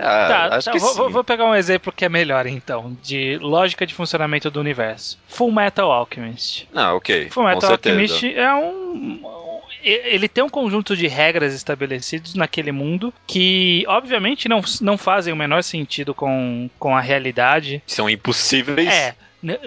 ah, 0.01 0.27
tá, 0.29 0.57
acho 0.57 0.65
tá, 0.67 0.73
que 0.73 0.79
vou, 0.79 0.95
sim. 0.95 1.13
vou 1.13 1.23
pegar 1.23 1.45
um 1.45 1.55
exemplo 1.55 1.93
que 1.93 2.07
é 2.07 2.09
melhor, 2.09 2.47
então, 2.47 2.97
de 3.03 3.37
lógica 3.37 3.87
de 3.87 3.95
funcionamento 3.95 4.51
do 4.51 4.61
universo. 4.61 5.19
Full 5.29 5.53
Metal 5.53 5.93
Alchemist. 5.93 6.67
Ah, 6.75 6.95
ok. 6.95 7.29
Full 7.29 7.45
Metal 7.45 7.71
Alchemist 7.71 8.25
é 8.35 8.55
um 8.55 9.44
ele 9.85 10.29
tem 10.29 10.43
um 10.43 10.49
conjunto 10.49 10.97
de 10.97 11.07
regras 11.07 11.55
estabelecidos 11.55 12.35
naquele 12.35 12.73
mundo 12.73 13.13
que, 13.27 13.85
obviamente, 13.87 14.49
não, 14.49 14.61
não 14.81 14.97
fazem 14.97 15.33
o 15.33 15.37
menor 15.37 15.63
sentido 15.63 16.15
com, 16.15 16.69
com 16.79 16.97
a 16.97 17.01
realidade. 17.01 17.83
São 17.87 18.09
impossíveis. 18.09 18.89
É 18.89 19.15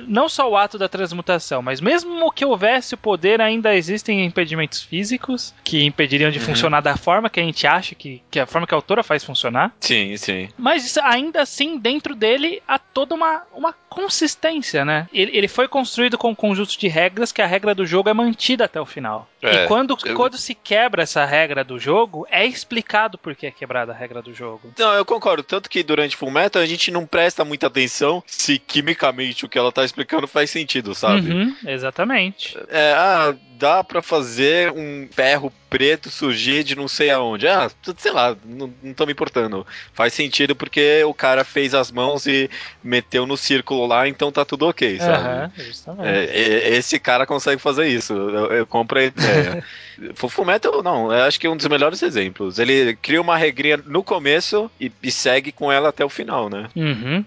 não 0.07 0.27
só 0.27 0.49
o 0.49 0.57
ato 0.57 0.77
da 0.77 0.89
transmutação, 0.89 1.61
mas 1.61 1.79
mesmo 1.79 2.31
que 2.31 2.43
houvesse 2.43 2.95
o 2.95 2.97
poder, 2.97 3.39
ainda 3.39 3.75
existem 3.75 4.25
impedimentos 4.25 4.81
físicos 4.81 5.53
que 5.63 5.83
impediriam 5.83 6.31
de 6.31 6.39
uhum. 6.39 6.45
funcionar 6.45 6.81
da 6.81 6.97
forma 6.97 7.29
que 7.29 7.39
a 7.39 7.43
gente 7.43 7.67
acha 7.67 7.93
que, 7.93 8.21
que 8.31 8.39
a 8.39 8.45
forma 8.45 8.65
que 8.65 8.73
a 8.73 8.77
autora 8.77 9.03
faz 9.03 9.23
funcionar. 9.23 9.73
Sim, 9.79 10.17
sim. 10.17 10.49
Mas 10.57 10.97
ainda 10.97 11.41
assim, 11.41 11.77
dentro 11.77 12.15
dele 12.15 12.61
há 12.67 12.79
toda 12.79 13.13
uma, 13.13 13.43
uma 13.53 13.73
consistência, 13.89 14.83
né? 14.83 15.07
Ele, 15.13 15.37
ele 15.37 15.47
foi 15.47 15.67
construído 15.67 16.17
com 16.17 16.31
um 16.31 16.35
conjunto 16.35 16.77
de 16.77 16.87
regras 16.87 17.31
que 17.31 17.41
a 17.41 17.47
regra 17.47 17.75
do 17.75 17.85
jogo 17.85 18.09
é 18.09 18.13
mantida 18.13 18.65
até 18.65 18.81
o 18.81 18.85
final. 18.85 19.29
É, 19.41 19.63
e 19.63 19.67
quando, 19.67 19.97
eu... 20.05 20.15
quando 20.15 20.37
se 20.37 20.55
quebra 20.55 21.03
essa 21.03 21.23
regra 21.25 21.63
do 21.63 21.77
jogo, 21.77 22.25
é 22.29 22.45
explicado 22.45 23.17
por 23.17 23.35
que 23.35 23.45
é 23.45 23.51
quebrada 23.51 23.91
a 23.91 23.95
regra 23.95 24.21
do 24.21 24.33
jogo. 24.33 24.73
Não, 24.77 24.93
eu 24.93 25.05
concordo. 25.05 25.43
Tanto 25.43 25.69
que 25.69 25.83
durante 25.83 26.15
Full 26.15 26.31
Metal 26.31 26.61
a 26.61 26.65
gente 26.65 26.91
não 26.91 27.05
presta 27.05 27.45
muita 27.45 27.67
atenção 27.67 28.23
se 28.25 28.57
quimicamente 28.57 29.45
o 29.45 29.49
que 29.49 29.57
ela 29.57 29.71
tá 29.71 29.83
explicando 29.83 30.27
faz 30.27 30.49
sentido, 30.49 30.95
sabe? 30.95 31.31
Uhum, 31.31 31.55
exatamente. 31.65 32.57
É, 32.69 32.93
ah, 32.93 33.35
dá 33.57 33.83
para 33.83 34.01
fazer 34.01 34.71
um 34.71 35.07
ferro 35.11 35.51
preto 35.69 36.09
surgir 36.09 36.63
de 36.63 36.75
não 36.75 36.87
sei 36.87 37.09
aonde. 37.09 37.47
Ah, 37.47 37.69
sei 37.97 38.11
lá, 38.11 38.35
não, 38.45 38.73
não 38.81 38.93
tô 38.93 39.05
me 39.05 39.11
importando. 39.11 39.65
Faz 39.93 40.13
sentido 40.13 40.55
porque 40.55 41.03
o 41.03 41.13
cara 41.13 41.43
fez 41.43 41.73
as 41.73 41.91
mãos 41.91 42.25
e 42.25 42.49
meteu 42.83 43.25
no 43.25 43.37
círculo 43.37 43.85
lá, 43.85 44.07
então 44.07 44.31
tá 44.31 44.45
tudo 44.45 44.67
ok, 44.67 44.99
sabe? 44.99 45.51
Uhum, 45.87 46.05
é, 46.05 46.69
esse 46.75 46.99
cara 46.99 47.25
consegue 47.25 47.61
fazer 47.61 47.87
isso. 47.87 48.13
Eu, 48.13 48.45
eu 48.53 48.65
compro 48.65 48.99
a 48.99 49.03
ideia. 49.03 49.63
Full 50.15 50.45
Metal, 50.45 50.83
não, 50.83 51.11
eu 51.11 51.23
acho 51.23 51.39
que 51.39 51.47
é 51.47 51.49
um 51.49 51.57
dos 51.57 51.67
melhores 51.67 52.03
exemplos. 52.03 52.59
Ele 52.59 52.95
cria 52.95 53.19
uma 53.19 53.35
regrinha 53.35 53.77
no 53.85 54.03
começo 54.03 54.69
e, 54.79 54.91
e 55.01 55.11
segue 55.11 55.51
com 55.51 55.71
ela 55.71 55.89
até 55.89 56.05
o 56.05 56.09
final, 56.09 56.49
né? 56.49 56.69
Uhum. 56.75 57.25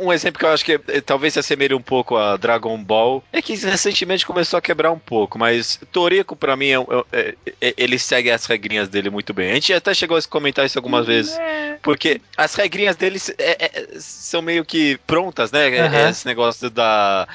Um 0.00 0.12
exemplo 0.12 0.38
que 0.38 0.44
eu 0.44 0.50
acho 0.50 0.64
que 0.64 0.72
é, 0.72 1.00
talvez 1.00 1.32
se 1.32 1.38
assemelhe 1.38 1.74
um 1.74 1.80
pouco 1.80 2.16
a 2.16 2.36
Dragon 2.36 2.76
Ball 2.82 3.24
é 3.32 3.40
que 3.40 3.54
recentemente 3.54 4.26
começou 4.26 4.58
a 4.58 4.62
quebrar 4.62 4.92
um 4.92 4.98
pouco, 4.98 5.38
mas 5.38 5.80
Toriko, 5.90 6.36
pra 6.36 6.56
mim, 6.56 6.70
é, 6.70 6.76
é, 7.12 7.34
é, 7.60 7.74
ele 7.80 7.98
segue 7.98 8.30
as 8.30 8.44
regrinhas 8.44 8.90
dele 8.90 9.08
muito 9.08 9.32
bem. 9.32 9.52
A 9.52 9.54
gente 9.54 9.72
até 9.72 9.94
chegou 9.94 10.18
a 10.18 10.22
comentar 10.22 10.66
isso 10.66 10.78
algumas 10.78 11.06
vezes, 11.06 11.34
é. 11.38 11.78
porque 11.82 12.20
as 12.36 12.54
regrinhas 12.54 12.94
dele 12.94 13.18
é, 13.38 13.88
são 13.98 14.42
meio 14.42 14.66
que 14.66 14.98
prontas, 15.06 15.50
né? 15.50 15.66
Uhum. 15.66 16.08
Esse 16.10 16.26
negócio 16.26 16.68
da, 16.68 17.26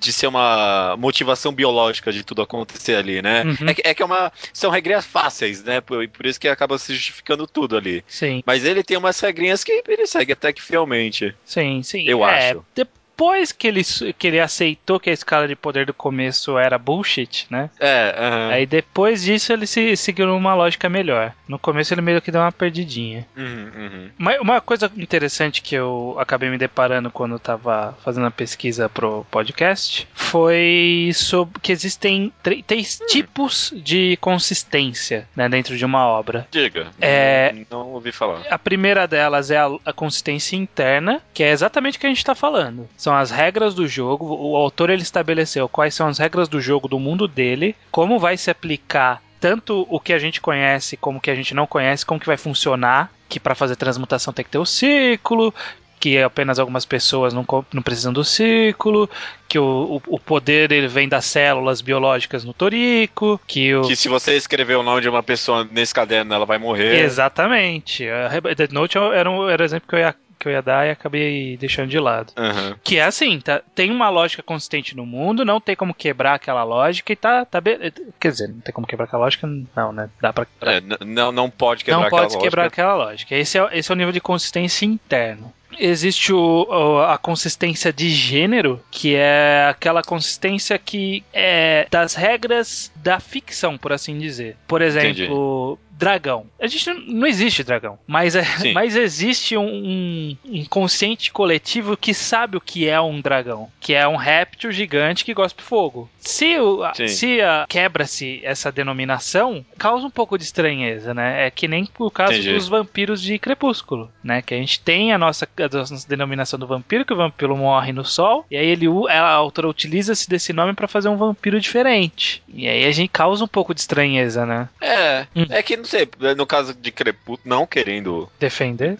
de 0.00 0.12
ser 0.12 0.26
uma 0.26 0.96
motivação 0.98 1.52
biológica 1.52 2.10
de 2.10 2.24
tudo 2.24 2.42
acontecer 2.42 2.96
ali, 2.96 3.22
né? 3.22 3.44
Uhum. 3.44 3.68
É, 3.84 3.94
que 3.94 4.02
é 4.02 4.04
uma. 4.04 4.32
São 4.52 4.72
regrinhas 4.72 5.06
fáceis, 5.06 5.62
né? 5.62 5.80
Por, 5.80 6.06
por 6.08 6.26
isso 6.26 6.40
que 6.40 6.48
acaba 6.48 6.76
se 6.78 6.92
justificando 6.92 7.46
tudo 7.46 7.76
ali. 7.76 8.04
Sim. 8.08 8.42
Mas 8.44 8.64
ele 8.64 8.82
tem 8.82 8.96
umas 8.96 9.20
regrinhas 9.20 9.62
que 9.62 9.84
ele 9.86 10.06
segue 10.08 10.32
até 10.32 10.52
que 10.52 10.60
fielmente. 10.62 11.32
Sim, 11.44 11.80
sim. 11.84 12.02
Eu 12.08 12.26
é, 12.26 12.50
acho. 12.50 12.64
De 12.74 12.84
depois 13.16 13.50
que 13.50 13.66
ele, 13.66 13.82
que 14.18 14.26
ele 14.26 14.38
aceitou 14.38 15.00
que 15.00 15.08
a 15.08 15.12
escala 15.12 15.48
de 15.48 15.56
poder 15.56 15.86
do 15.86 15.94
começo 15.94 16.58
era 16.58 16.76
bullshit, 16.76 17.46
né? 17.48 17.70
É, 17.80 18.14
uhum. 18.18 18.50
Aí 18.50 18.66
depois 18.66 19.22
disso 19.22 19.54
ele 19.54 19.66
se 19.66 19.96
seguiu 19.96 20.26
numa 20.26 20.54
lógica 20.54 20.86
melhor. 20.86 21.32
No 21.48 21.58
começo 21.58 21.94
ele 21.94 22.02
meio 22.02 22.20
que 22.20 22.30
deu 22.30 22.42
uma 22.42 22.52
perdidinha. 22.52 23.26
Uhum, 23.34 23.70
uhum. 23.74 24.10
Mas 24.18 24.38
uma 24.38 24.60
coisa 24.60 24.92
interessante 24.94 25.62
que 25.62 25.74
eu 25.74 26.14
acabei 26.18 26.50
me 26.50 26.58
deparando 26.58 27.10
quando 27.10 27.32
eu 27.32 27.38
tava 27.38 27.96
fazendo 28.04 28.26
a 28.26 28.30
pesquisa 28.30 28.86
pro 28.86 29.24
podcast 29.30 30.06
foi 30.12 31.10
sobre 31.14 31.58
que 31.60 31.72
existem 31.72 32.30
três 32.42 33.00
hum. 33.00 33.06
tipos 33.06 33.72
de 33.74 34.18
consistência 34.20 35.26
né, 35.34 35.48
dentro 35.48 35.74
de 35.74 35.86
uma 35.86 36.06
obra. 36.06 36.46
Diga. 36.50 36.88
É, 37.00 37.54
não, 37.70 37.78
não 37.78 37.88
ouvi 37.92 38.12
falar. 38.12 38.42
A 38.50 38.58
primeira 38.58 39.08
delas 39.08 39.50
é 39.50 39.56
a, 39.56 39.70
a 39.86 39.92
consistência 39.92 40.54
interna, 40.54 41.22
que 41.32 41.42
é 41.42 41.50
exatamente 41.50 41.96
o 41.96 42.00
que 42.00 42.06
a 42.06 42.10
gente 42.10 42.22
tá 42.22 42.34
falando 42.34 42.86
são 43.06 43.16
as 43.16 43.30
regras 43.30 43.72
do 43.72 43.86
jogo. 43.86 44.26
O 44.26 44.56
autor 44.56 44.90
ele 44.90 45.02
estabeleceu 45.02 45.68
quais 45.68 45.94
são 45.94 46.08
as 46.08 46.18
regras 46.18 46.48
do 46.48 46.60
jogo 46.60 46.88
do 46.88 46.98
mundo 46.98 47.28
dele, 47.28 47.76
como 47.92 48.18
vai 48.18 48.36
se 48.36 48.50
aplicar 48.50 49.22
tanto 49.38 49.86
o 49.88 50.00
que 50.00 50.12
a 50.12 50.18
gente 50.18 50.40
conhece 50.40 50.96
como 50.96 51.18
o 51.18 51.20
que 51.20 51.30
a 51.30 51.34
gente 51.34 51.54
não 51.54 51.68
conhece, 51.68 52.04
como 52.04 52.18
que 52.18 52.26
vai 52.26 52.36
funcionar. 52.36 53.12
Que 53.28 53.38
para 53.38 53.54
fazer 53.54 53.76
transmutação 53.76 54.32
tem 54.32 54.44
que 54.44 54.50
ter 54.50 54.58
o 54.58 54.66
círculo, 54.66 55.54
que 56.00 56.18
apenas 56.18 56.58
algumas 56.58 56.84
pessoas 56.84 57.32
não, 57.32 57.46
não 57.72 57.82
precisam 57.82 58.12
do 58.12 58.24
círculo, 58.24 59.08
que 59.48 59.58
o, 59.58 60.02
o, 60.06 60.18
poder 60.18 60.72
ele 60.72 60.88
vem 60.88 61.08
das 61.08 61.26
células 61.26 61.80
biológicas 61.80 62.44
no 62.44 62.52
torico, 62.52 63.40
que 63.46 63.74
o... 63.74 63.82
Que 63.82 63.96
se 63.96 64.08
você 64.08 64.36
escrever 64.36 64.76
o 64.76 64.82
nome 64.82 65.00
de 65.00 65.08
uma 65.08 65.22
pessoa 65.22 65.66
nesse 65.70 65.94
caderno, 65.94 66.34
ela 66.34 66.46
vai 66.46 66.58
morrer. 66.58 67.04
Exatamente. 67.04 68.08
A 68.08 68.54
Dead 68.54 68.70
Note 68.72 68.98
era, 68.98 69.30
um, 69.30 69.48
era 69.48 69.62
o 69.62 69.64
exemplo 69.64 69.88
que 69.88 69.94
eu 69.94 70.00
ia 70.00 70.14
que 70.38 70.48
eu 70.48 70.52
ia 70.52 70.62
dar 70.62 70.86
e 70.86 70.90
acabei 70.90 71.56
deixando 71.56 71.88
de 71.88 71.98
lado. 71.98 72.32
Uhum. 72.36 72.76
Que 72.82 72.98
é 72.98 73.04
assim, 73.04 73.40
tá, 73.40 73.62
tem 73.74 73.90
uma 73.90 74.08
lógica 74.08 74.42
consistente 74.42 74.96
no 74.96 75.06
mundo, 75.06 75.44
não 75.44 75.60
tem 75.60 75.76
como 75.76 75.94
quebrar 75.94 76.34
aquela 76.34 76.62
lógica 76.64 77.12
e 77.12 77.16
tá, 77.16 77.44
tá 77.44 77.60
be... 77.60 77.92
Quer 78.20 78.32
dizer, 78.32 78.48
não 78.48 78.60
tem 78.60 78.72
como 78.72 78.86
quebrar 78.86 79.06
aquela 79.06 79.24
lógica, 79.24 79.48
não, 79.74 79.92
né? 79.92 80.10
Dá 80.20 80.32
pra. 80.32 80.46
É, 80.60 80.80
não, 81.04 81.32
não 81.32 81.50
pode 81.50 81.84
quebrar 81.84 82.00
não 82.00 82.06
aquela 82.06 82.22
pode 82.22 82.38
quebrar 82.38 82.62
lógica. 82.64 82.82
aquela 82.82 82.94
lógica. 82.94 83.34
Esse 83.34 83.58
é, 83.58 83.68
esse 83.72 83.90
é 83.90 83.94
o 83.94 83.96
nível 83.96 84.12
de 84.12 84.20
consistência 84.20 84.84
interno 84.84 85.52
existe 85.78 86.32
o, 86.32 87.00
a 87.08 87.18
consistência 87.18 87.92
de 87.92 88.08
gênero, 88.10 88.80
que 88.90 89.14
é 89.14 89.68
aquela 89.70 90.02
consistência 90.02 90.78
que 90.78 91.24
é 91.32 91.86
das 91.90 92.14
regras 92.14 92.92
da 92.96 93.20
ficção, 93.20 93.76
por 93.78 93.92
assim 93.92 94.18
dizer. 94.18 94.56
Por 94.66 94.82
exemplo, 94.82 95.10
Entendi 95.10 95.86
dragão. 95.96 96.46
A 96.60 96.66
gente 96.66 96.92
não, 96.92 97.26
existe 97.26 97.64
dragão, 97.64 97.98
mas, 98.06 98.36
é, 98.36 98.44
mas 98.72 98.94
existe 98.96 99.56
um, 99.56 99.66
um 99.66 100.36
inconsciente 100.44 101.32
coletivo 101.32 101.96
que 101.96 102.12
sabe 102.12 102.56
o 102.56 102.60
que 102.60 102.88
é 102.88 103.00
um 103.00 103.20
dragão, 103.20 103.70
que 103.80 103.94
é 103.94 104.06
um 104.06 104.16
réptil 104.16 104.70
gigante 104.70 105.24
que 105.24 105.34
gosta 105.34 105.56
de 105.56 105.66
fogo. 105.66 106.08
Se, 106.18 106.58
o, 106.58 106.82
se 107.06 107.38
quebra-se 107.68 108.40
essa 108.42 108.70
denominação, 108.70 109.64
causa 109.78 110.06
um 110.06 110.10
pouco 110.10 110.36
de 110.36 110.44
estranheza, 110.44 111.14
né? 111.14 111.46
É 111.46 111.50
que 111.50 111.66
nem 111.66 111.88
o 111.98 112.10
caso 112.10 112.34
Entendi. 112.34 112.52
dos 112.52 112.68
vampiros 112.68 113.22
de 113.22 113.38
Crepúsculo, 113.38 114.10
né? 114.22 114.42
Que 114.42 114.54
a 114.54 114.58
gente 114.58 114.80
tem 114.80 115.12
a 115.12 115.18
nossa, 115.18 115.48
a 115.74 115.78
nossa 115.78 116.08
denominação 116.08 116.58
do 116.58 116.66
vampiro, 116.66 117.04
que 117.04 117.12
o 117.12 117.16
vampiro 117.16 117.56
morre 117.56 117.92
no 117.92 118.04
sol, 118.04 118.44
e 118.50 118.56
aí 118.56 118.66
ele, 118.66 118.86
a 119.08 119.28
autora 119.28 119.68
utiliza-se 119.68 120.28
desse 120.28 120.52
nome 120.52 120.74
para 120.74 120.88
fazer 120.88 121.08
um 121.08 121.16
vampiro 121.16 121.60
diferente. 121.60 122.42
E 122.48 122.68
aí 122.68 122.84
a 122.84 122.90
gente 122.90 123.08
causa 123.08 123.44
um 123.44 123.48
pouco 123.48 123.74
de 123.74 123.80
estranheza, 123.80 124.44
né? 124.46 124.68
É, 124.80 125.26
hum. 125.34 125.46
é 125.50 125.62
que 125.62 125.76
sei, 125.84 126.08
no 126.36 126.46
caso 126.46 126.74
de 126.74 126.90
Crepúsculo, 126.90 127.40
não 127.44 127.66
querendo 127.66 128.30
defender 128.38 128.98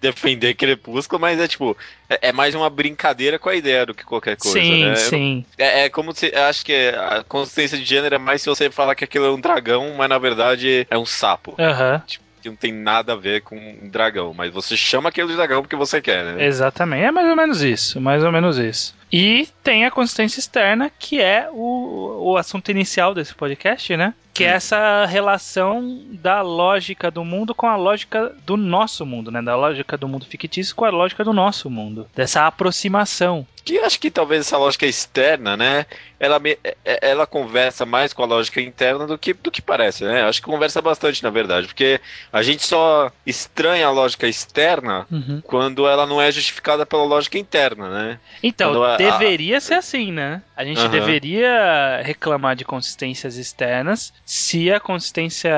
defender 0.00 0.54
Crepúsculo, 0.54 1.20
mas 1.20 1.40
é 1.40 1.48
tipo, 1.48 1.76
é, 2.08 2.28
é, 2.28 2.32
mais 2.32 2.54
uma 2.54 2.70
brincadeira 2.70 3.38
com 3.38 3.48
a 3.48 3.54
ideia 3.54 3.86
do 3.86 3.94
que 3.94 4.04
qualquer 4.04 4.36
coisa, 4.36 4.58
sim, 4.58 4.84
né? 4.84 4.96
Sim, 4.96 5.44
é, 5.58 5.84
é, 5.84 5.88
como 5.88 6.14
se, 6.14 6.34
acho 6.34 6.64
que 6.64 6.88
a 6.88 7.24
consistência 7.24 7.78
de 7.78 7.84
gênero 7.84 8.14
é 8.14 8.18
mais 8.18 8.42
se 8.42 8.48
você 8.48 8.70
falar 8.70 8.94
que 8.94 9.04
aquilo 9.04 9.26
é 9.26 9.30
um 9.30 9.40
dragão, 9.40 9.94
mas 9.96 10.08
na 10.08 10.18
verdade 10.18 10.86
é 10.90 10.98
um 10.98 11.06
sapo. 11.06 11.54
Aham. 11.58 12.02
Tipo, 12.06 12.25
que 12.46 12.50
não 12.50 12.56
tem 12.56 12.72
nada 12.72 13.12
a 13.12 13.16
ver 13.16 13.42
com 13.42 13.56
um 13.56 13.88
dragão, 13.88 14.32
mas 14.32 14.52
você 14.52 14.76
chama 14.76 15.08
aquele 15.08 15.34
dragão 15.34 15.62
porque 15.62 15.76
você 15.76 16.00
quer, 16.00 16.24
né? 16.24 16.46
Exatamente, 16.46 17.04
é 17.04 17.10
mais 17.10 17.28
ou 17.28 17.36
menos 17.36 17.62
isso, 17.62 18.00
mais 18.00 18.22
ou 18.22 18.30
menos 18.30 18.56
isso. 18.58 18.94
E 19.12 19.48
tem 19.62 19.84
a 19.84 19.90
consistência 19.90 20.40
externa, 20.40 20.90
que 20.98 21.20
é 21.20 21.48
o, 21.52 22.32
o 22.32 22.36
assunto 22.36 22.70
inicial 22.70 23.14
desse 23.14 23.34
podcast, 23.34 23.96
né? 23.96 24.14
Que 24.34 24.44
é 24.44 24.48
essa 24.48 25.06
relação 25.06 26.04
da 26.10 26.42
lógica 26.42 27.10
do 27.10 27.24
mundo 27.24 27.54
com 27.54 27.66
a 27.66 27.76
lógica 27.76 28.34
do 28.44 28.56
nosso 28.56 29.06
mundo, 29.06 29.30
né? 29.30 29.40
Da 29.40 29.56
lógica 29.56 29.96
do 29.96 30.08
mundo 30.08 30.26
fictício 30.26 30.74
com 30.74 30.84
a 30.84 30.90
lógica 30.90 31.24
do 31.24 31.32
nosso 31.32 31.70
mundo. 31.70 32.06
Dessa 32.14 32.46
aproximação 32.46 33.46
que 33.66 33.80
acho 33.80 33.98
que 33.98 34.12
talvez 34.12 34.42
essa 34.42 34.56
lógica 34.56 34.86
externa, 34.86 35.56
né? 35.56 35.86
Ela, 36.20 36.38
me, 36.38 36.56
é, 36.62 36.76
é, 36.84 37.10
ela 37.10 37.26
conversa 37.26 37.84
mais 37.84 38.12
com 38.12 38.22
a 38.22 38.26
lógica 38.26 38.60
interna 38.60 39.08
do 39.08 39.18
que, 39.18 39.34
do 39.34 39.50
que 39.50 39.60
parece, 39.60 40.04
né? 40.04 40.22
Acho 40.22 40.40
que 40.40 40.46
conversa 40.46 40.80
bastante, 40.80 41.20
na 41.20 41.30
verdade, 41.30 41.66
porque 41.66 42.00
a 42.32 42.44
gente 42.44 42.64
só 42.64 43.10
estranha 43.26 43.88
a 43.88 43.90
lógica 43.90 44.28
externa 44.28 45.04
uhum. 45.10 45.42
quando 45.44 45.84
ela 45.88 46.06
não 46.06 46.22
é 46.22 46.30
justificada 46.30 46.86
pela 46.86 47.02
lógica 47.02 47.38
interna, 47.38 47.90
né? 47.90 48.20
Então, 48.40 48.72
a, 48.96 49.10
deveria 49.18 49.58
a... 49.58 49.60
ser 49.60 49.74
assim, 49.74 50.12
né? 50.12 50.42
A 50.56 50.64
gente 50.64 50.80
uhum. 50.80 50.88
deveria 50.88 52.00
reclamar 52.02 52.56
de 52.56 52.64
consistências 52.64 53.36
externas 53.36 54.12
se 54.24 54.70
a 54.72 54.80
consistência 54.80 55.54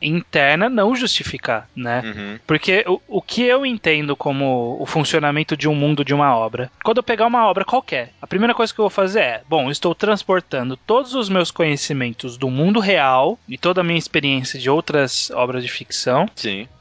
interna 0.00 0.68
não 0.68 0.94
justificar, 0.94 1.68
né? 1.74 2.02
Uhum. 2.04 2.38
Porque 2.46 2.84
o, 2.86 3.00
o 3.08 3.22
que 3.22 3.42
eu 3.42 3.64
entendo 3.64 4.14
como 4.14 4.76
o 4.80 4.86
funcionamento 4.86 5.56
de 5.56 5.68
um 5.68 5.74
mundo 5.74 6.04
de 6.04 6.14
uma 6.14 6.36
obra, 6.36 6.70
quando 6.82 6.98
eu 6.98 7.02
pegar 7.02 7.26
uma 7.26 7.46
obra 7.46 7.64
qualquer. 7.64 8.10
A 8.20 8.26
primeira 8.26 8.54
coisa 8.54 8.72
que 8.72 8.80
eu 8.80 8.84
vou 8.84 8.90
fazer 8.90 9.20
é: 9.20 9.42
bom, 9.48 9.70
estou 9.70 9.94
transportando 9.94 10.76
todos 10.76 11.14
os 11.14 11.28
meus 11.28 11.50
conhecimentos 11.50 12.36
do 12.36 12.50
mundo 12.50 12.80
real 12.80 13.38
e 13.48 13.56
toda 13.56 13.80
a 13.80 13.84
minha 13.84 13.98
experiência 13.98 14.58
de 14.58 14.68
outras 14.68 15.30
obras 15.30 15.62
de 15.62 15.70
ficção 15.70 16.28